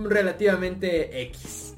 relativamente 0.05 1.23
X. 1.23 1.75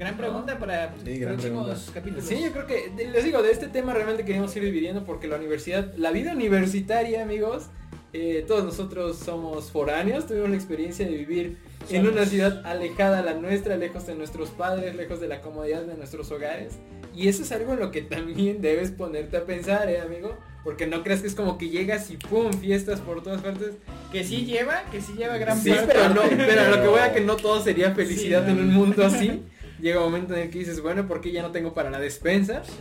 Gran 0.00 0.16
pregunta 0.16 0.58
para 0.58 0.94
Sí, 1.04 1.20
próximos 1.20 1.90
capítulos. 1.92 2.24
Sí, 2.24 2.42
yo 2.42 2.52
creo 2.52 2.66
que, 2.66 2.90
les 3.12 3.22
digo, 3.22 3.42
de 3.42 3.52
este 3.52 3.68
tema 3.68 3.92
realmente 3.92 4.24
queríamos 4.24 4.56
ir 4.56 4.64
dividiendo 4.64 5.04
porque 5.04 5.28
la 5.28 5.36
universidad, 5.36 5.92
la 5.98 6.10
vida 6.10 6.32
universitaria, 6.32 7.22
amigos, 7.22 7.66
eh, 8.14 8.42
todos 8.48 8.64
nosotros 8.64 9.18
somos 9.18 9.70
foráneos, 9.70 10.26
tuvimos 10.26 10.48
la 10.48 10.56
experiencia 10.56 11.04
de 11.04 11.14
vivir 11.14 11.58
en 11.90 12.08
una 12.08 12.24
ciudad 12.24 12.64
alejada 12.64 13.18
a 13.18 13.22
la 13.22 13.34
nuestra, 13.34 13.76
lejos 13.76 14.06
de 14.06 14.14
nuestros 14.14 14.48
padres, 14.48 14.96
lejos 14.96 15.20
de 15.20 15.28
la 15.28 15.42
comodidad 15.42 15.82
de 15.82 15.94
nuestros 15.96 16.30
hogares. 16.30 16.78
Y 17.14 17.28
eso 17.28 17.42
es 17.42 17.52
algo 17.52 17.74
en 17.74 17.80
lo 17.80 17.90
que 17.90 18.00
también 18.00 18.62
debes 18.62 18.92
ponerte 18.92 19.36
a 19.36 19.44
pensar, 19.44 19.90
eh, 19.90 20.00
amigo. 20.00 20.34
Porque 20.64 20.86
no 20.86 21.02
creas 21.02 21.20
que 21.20 21.26
es 21.26 21.34
como 21.34 21.58
que 21.58 21.68
llegas 21.68 22.10
y 22.10 22.16
pum, 22.16 22.52
fiestas 22.54 23.00
por 23.00 23.22
todas 23.22 23.42
partes. 23.42 23.72
Que 24.12 24.24
sí 24.24 24.46
lleva, 24.46 24.82
que 24.90 25.02
sí 25.02 25.12
lleva 25.16 25.36
gran 25.36 25.58
Sí, 25.58 25.70
parte. 25.70 25.86
pero 25.92 26.08
no, 26.10 26.22
pero 26.30 26.70
lo 26.74 26.80
que 26.82 26.88
voy 26.88 27.00
a 27.00 27.12
que 27.12 27.20
no 27.20 27.36
todo 27.36 27.62
sería 27.62 27.94
felicidad 27.94 28.46
Sí, 28.46 28.50
en 28.52 28.60
un 28.60 28.72
mundo 28.72 29.04
así. 29.04 29.42
Llega 29.80 29.98
un 30.00 30.06
momento 30.06 30.34
en 30.34 30.40
el 30.40 30.50
que 30.50 30.58
dices, 30.58 30.80
bueno, 30.80 31.06
¿por 31.06 31.20
qué 31.20 31.32
ya 31.32 31.42
no 31.42 31.50
tengo 31.50 31.72
para 31.72 31.90
la 31.90 31.98
despensa? 31.98 32.62
Sí. 32.64 32.72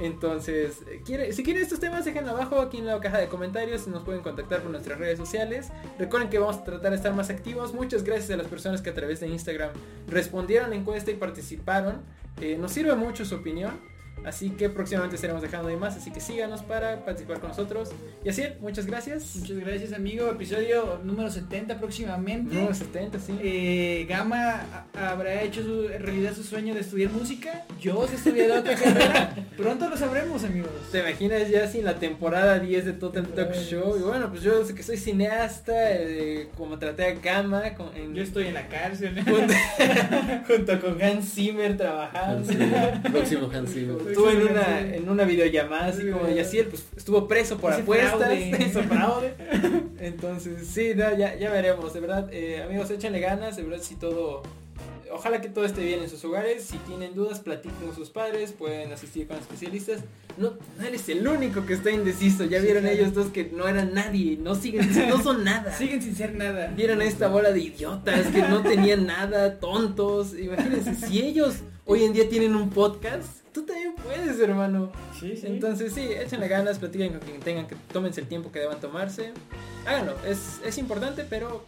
Entonces, 0.00 0.82
eh, 0.90 1.02
quiere, 1.04 1.32
si 1.32 1.42
quieren 1.42 1.62
estos 1.62 1.78
temas, 1.80 2.04
déjenlo 2.04 2.32
abajo 2.32 2.60
aquí 2.60 2.78
en 2.78 2.86
la 2.86 3.00
caja 3.00 3.18
de 3.18 3.28
comentarios. 3.28 3.86
Nos 3.86 4.02
pueden 4.02 4.22
contactar 4.22 4.60
por 4.60 4.70
nuestras 4.70 4.98
redes 4.98 5.18
sociales. 5.18 5.68
Recuerden 5.98 6.30
que 6.30 6.38
vamos 6.38 6.56
a 6.56 6.64
tratar 6.64 6.90
de 6.90 6.96
estar 6.96 7.14
más 7.14 7.30
activos. 7.30 7.72
Muchas 7.74 8.02
gracias 8.02 8.30
a 8.30 8.36
las 8.36 8.48
personas 8.48 8.82
que 8.82 8.90
a 8.90 8.94
través 8.94 9.20
de 9.20 9.28
Instagram 9.28 9.70
respondieron 10.08 10.70
la 10.70 10.76
encuesta 10.76 11.10
y 11.10 11.14
participaron. 11.14 12.02
Eh, 12.40 12.56
nos 12.58 12.72
sirve 12.72 12.94
mucho 12.96 13.24
su 13.24 13.36
opinión. 13.36 13.78
Así 14.24 14.50
que 14.50 14.68
próximamente 14.70 15.16
estaremos 15.16 15.42
dejando 15.42 15.68
de 15.68 15.76
más. 15.76 15.96
Así 15.96 16.10
que 16.10 16.20
síganos 16.20 16.62
para 16.62 17.04
participar 17.04 17.40
con 17.40 17.50
nosotros. 17.50 17.90
Y 18.24 18.28
así, 18.28 18.42
muchas 18.60 18.86
gracias. 18.86 19.36
Muchas 19.36 19.56
gracias, 19.58 19.92
amigo. 19.92 20.28
Episodio 20.30 21.00
número 21.04 21.30
70 21.30 21.78
próximamente. 21.78 22.54
Número 22.54 22.74
70, 22.74 23.18
sí. 23.20 23.38
Eh, 23.42 24.06
Gama 24.08 24.62
habrá 24.94 25.42
hecho 25.42 25.62
su, 25.62 25.88
realidad 25.88 26.32
su 26.34 26.42
sueño 26.42 26.74
de 26.74 26.80
estudiar 26.80 27.10
música. 27.10 27.64
Yo 27.80 28.06
he 28.10 28.14
estudiado 28.14 28.60
otra 28.60 28.74
carrera. 28.82 29.34
Pronto 29.56 29.88
lo 29.88 29.96
sabremos, 29.96 30.42
amigos. 30.44 30.70
¿Te 30.90 31.00
imaginas 31.00 31.48
ya 31.50 31.66
sin 31.68 31.84
la 31.84 31.96
temporada 31.96 32.58
10 32.58 32.84
de 32.86 32.92
Total 32.94 33.26
Talk 33.28 33.52
Show? 33.54 33.96
Y 33.98 34.02
bueno, 34.02 34.30
pues 34.30 34.42
yo 34.42 34.64
sé 34.64 34.74
que 34.74 34.82
soy 34.82 34.96
cineasta, 34.96 35.72
eh, 35.92 36.48
como 36.56 36.78
traté 36.78 37.04
a 37.06 37.14
Gama 37.14 37.74
con- 37.74 37.94
en- 37.96 38.14
Yo 38.14 38.22
estoy 38.22 38.46
en 38.46 38.54
la 38.54 38.66
cárcel. 38.68 39.14
junto, 39.22 39.54
junto 40.46 40.80
con 40.80 41.02
Hans 41.02 41.34
Zimmer 41.34 41.76
trabajando. 41.76 42.50
Próximo 43.12 43.50
Hans 43.52 43.70
Zimmer. 43.72 44.13
Estuvo 44.14 44.30
en 44.30 44.48
una, 44.48 44.80
en 44.80 45.08
una 45.08 45.24
videollamada 45.24 45.86
así 45.86 46.10
como 46.10 46.24
de 46.24 46.34
Yaciel, 46.36 46.66
pues 46.66 46.84
estuvo 46.96 47.26
preso 47.26 47.58
por 47.58 47.72
apuestas, 47.72 48.28
fraude. 48.88 49.34
Entonces, 49.98 50.66
sí, 50.66 50.92
no, 50.94 51.16
ya, 51.16 51.34
ya 51.36 51.50
veremos, 51.50 51.92
de 51.92 52.00
verdad, 52.00 52.28
eh, 52.32 52.62
amigos, 52.62 52.90
échenle 52.90 53.20
ganas, 53.20 53.56
de 53.56 53.62
verdad, 53.64 53.82
si 53.82 53.96
todo, 53.96 54.42
ojalá 55.12 55.40
que 55.40 55.48
todo 55.48 55.64
esté 55.64 55.82
bien 55.84 56.00
en 56.02 56.08
sus 56.10 56.24
hogares, 56.24 56.64
si 56.64 56.76
tienen 56.78 57.14
dudas, 57.14 57.40
platiquen 57.40 57.78
con 57.78 57.94
sus 57.94 58.10
padres, 58.10 58.52
pueden 58.52 58.92
asistir 58.92 59.26
con 59.26 59.36
especialistas. 59.38 60.00
No, 60.36 60.54
no 60.78 60.84
eres 60.84 61.08
el 61.08 61.26
único 61.26 61.64
que 61.64 61.74
está 61.74 61.90
indeciso, 61.90 62.44
ya 62.44 62.58
Sí, 62.58 62.64
vieron 62.64 62.82
claro. 62.82 62.96
ellos 62.98 63.14
dos 63.14 63.28
que 63.28 63.50
no 63.52 63.68
eran 63.68 63.94
nadie, 63.94 64.36
no 64.36 64.54
siguen, 64.54 64.90
no 65.08 65.22
son 65.22 65.44
nada. 65.44 65.76
Siguen 65.76 66.02
sin 66.02 66.16
ser 66.16 66.34
nada. 66.34 66.72
Vieron 66.76 67.00
a 67.00 67.04
esta 67.04 67.28
bola 67.28 67.52
de 67.52 67.60
idiotas 67.60 68.26
que 68.28 68.42
no 68.42 68.62
tenían 68.62 69.06
nada, 69.06 69.58
tontos. 69.60 70.38
Imagínense, 70.38 70.94
si 70.94 71.22
ellos 71.22 71.56
hoy 71.84 72.04
en 72.04 72.12
día 72.12 72.28
tienen 72.28 72.56
un 72.56 72.70
podcast, 72.70 73.43
tú 73.54 73.62
también 73.62 73.94
puedes, 73.94 74.38
hermano. 74.40 74.90
Sí, 75.18 75.36
sí. 75.36 75.46
Entonces 75.46 75.94
sí, 75.94 76.02
échenle 76.02 76.48
ganas, 76.48 76.78
platiquen 76.78 77.12
con 77.12 77.20
quien 77.20 77.40
tengan 77.40 77.66
que 77.66 77.76
tómense 77.92 78.20
el 78.20 78.26
tiempo 78.26 78.52
que 78.52 78.58
deban 78.58 78.80
tomarse. 78.80 79.32
Háganlo, 79.86 80.14
es, 80.26 80.60
es 80.64 80.76
importante, 80.76 81.24
pero 81.24 81.64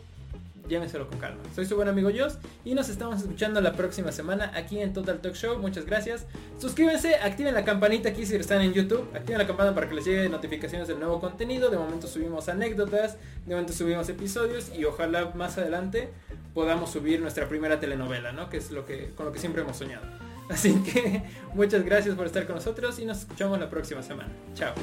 llévenselo 0.68 1.08
con 1.08 1.20
calma. 1.20 1.40
Soy 1.54 1.64
su 1.64 1.76
buen 1.76 1.86
amigo 1.86 2.10
Joss 2.14 2.38
y 2.64 2.74
nos 2.74 2.88
estamos 2.88 3.20
escuchando 3.20 3.60
la 3.60 3.74
próxima 3.74 4.10
semana 4.10 4.50
aquí 4.56 4.80
en 4.80 4.92
Total 4.92 5.20
Talk 5.20 5.34
Show. 5.36 5.60
Muchas 5.60 5.86
gracias. 5.86 6.26
Suscríbanse, 6.58 7.14
activen 7.14 7.54
la 7.54 7.64
campanita 7.64 8.08
aquí 8.08 8.26
si 8.26 8.34
están 8.34 8.62
en 8.62 8.74
YouTube. 8.74 9.08
Activen 9.14 9.38
la 9.38 9.46
campana 9.46 9.72
para 9.72 9.88
que 9.88 9.94
les 9.94 10.04
llegue 10.04 10.28
notificaciones 10.28 10.88
del 10.88 10.98
nuevo 10.98 11.20
contenido. 11.20 11.70
De 11.70 11.78
momento 11.78 12.08
subimos 12.08 12.48
anécdotas, 12.48 13.16
de 13.46 13.54
momento 13.54 13.72
subimos 13.72 14.08
episodios 14.08 14.72
y 14.76 14.84
ojalá 14.84 15.30
más 15.36 15.56
adelante 15.56 16.08
podamos 16.52 16.90
subir 16.90 17.20
nuestra 17.20 17.48
primera 17.48 17.78
telenovela, 17.78 18.32
¿no? 18.32 18.50
Que 18.50 18.56
es 18.56 18.72
lo 18.72 18.84
que 18.86 19.12
con 19.14 19.26
lo 19.26 19.32
que 19.32 19.38
siempre 19.38 19.62
hemos 19.62 19.76
soñado. 19.76 20.25
Así 20.50 20.74
que 20.82 21.22
muchas 21.54 21.84
gracias 21.84 22.14
por 22.14 22.26
estar 22.26 22.46
con 22.46 22.56
nosotros 22.56 22.98
y 22.98 23.04
nos 23.04 23.18
escuchamos 23.18 23.58
la 23.58 23.68
próxima 23.68 24.02
semana. 24.02 24.30
Chao. 24.54 24.74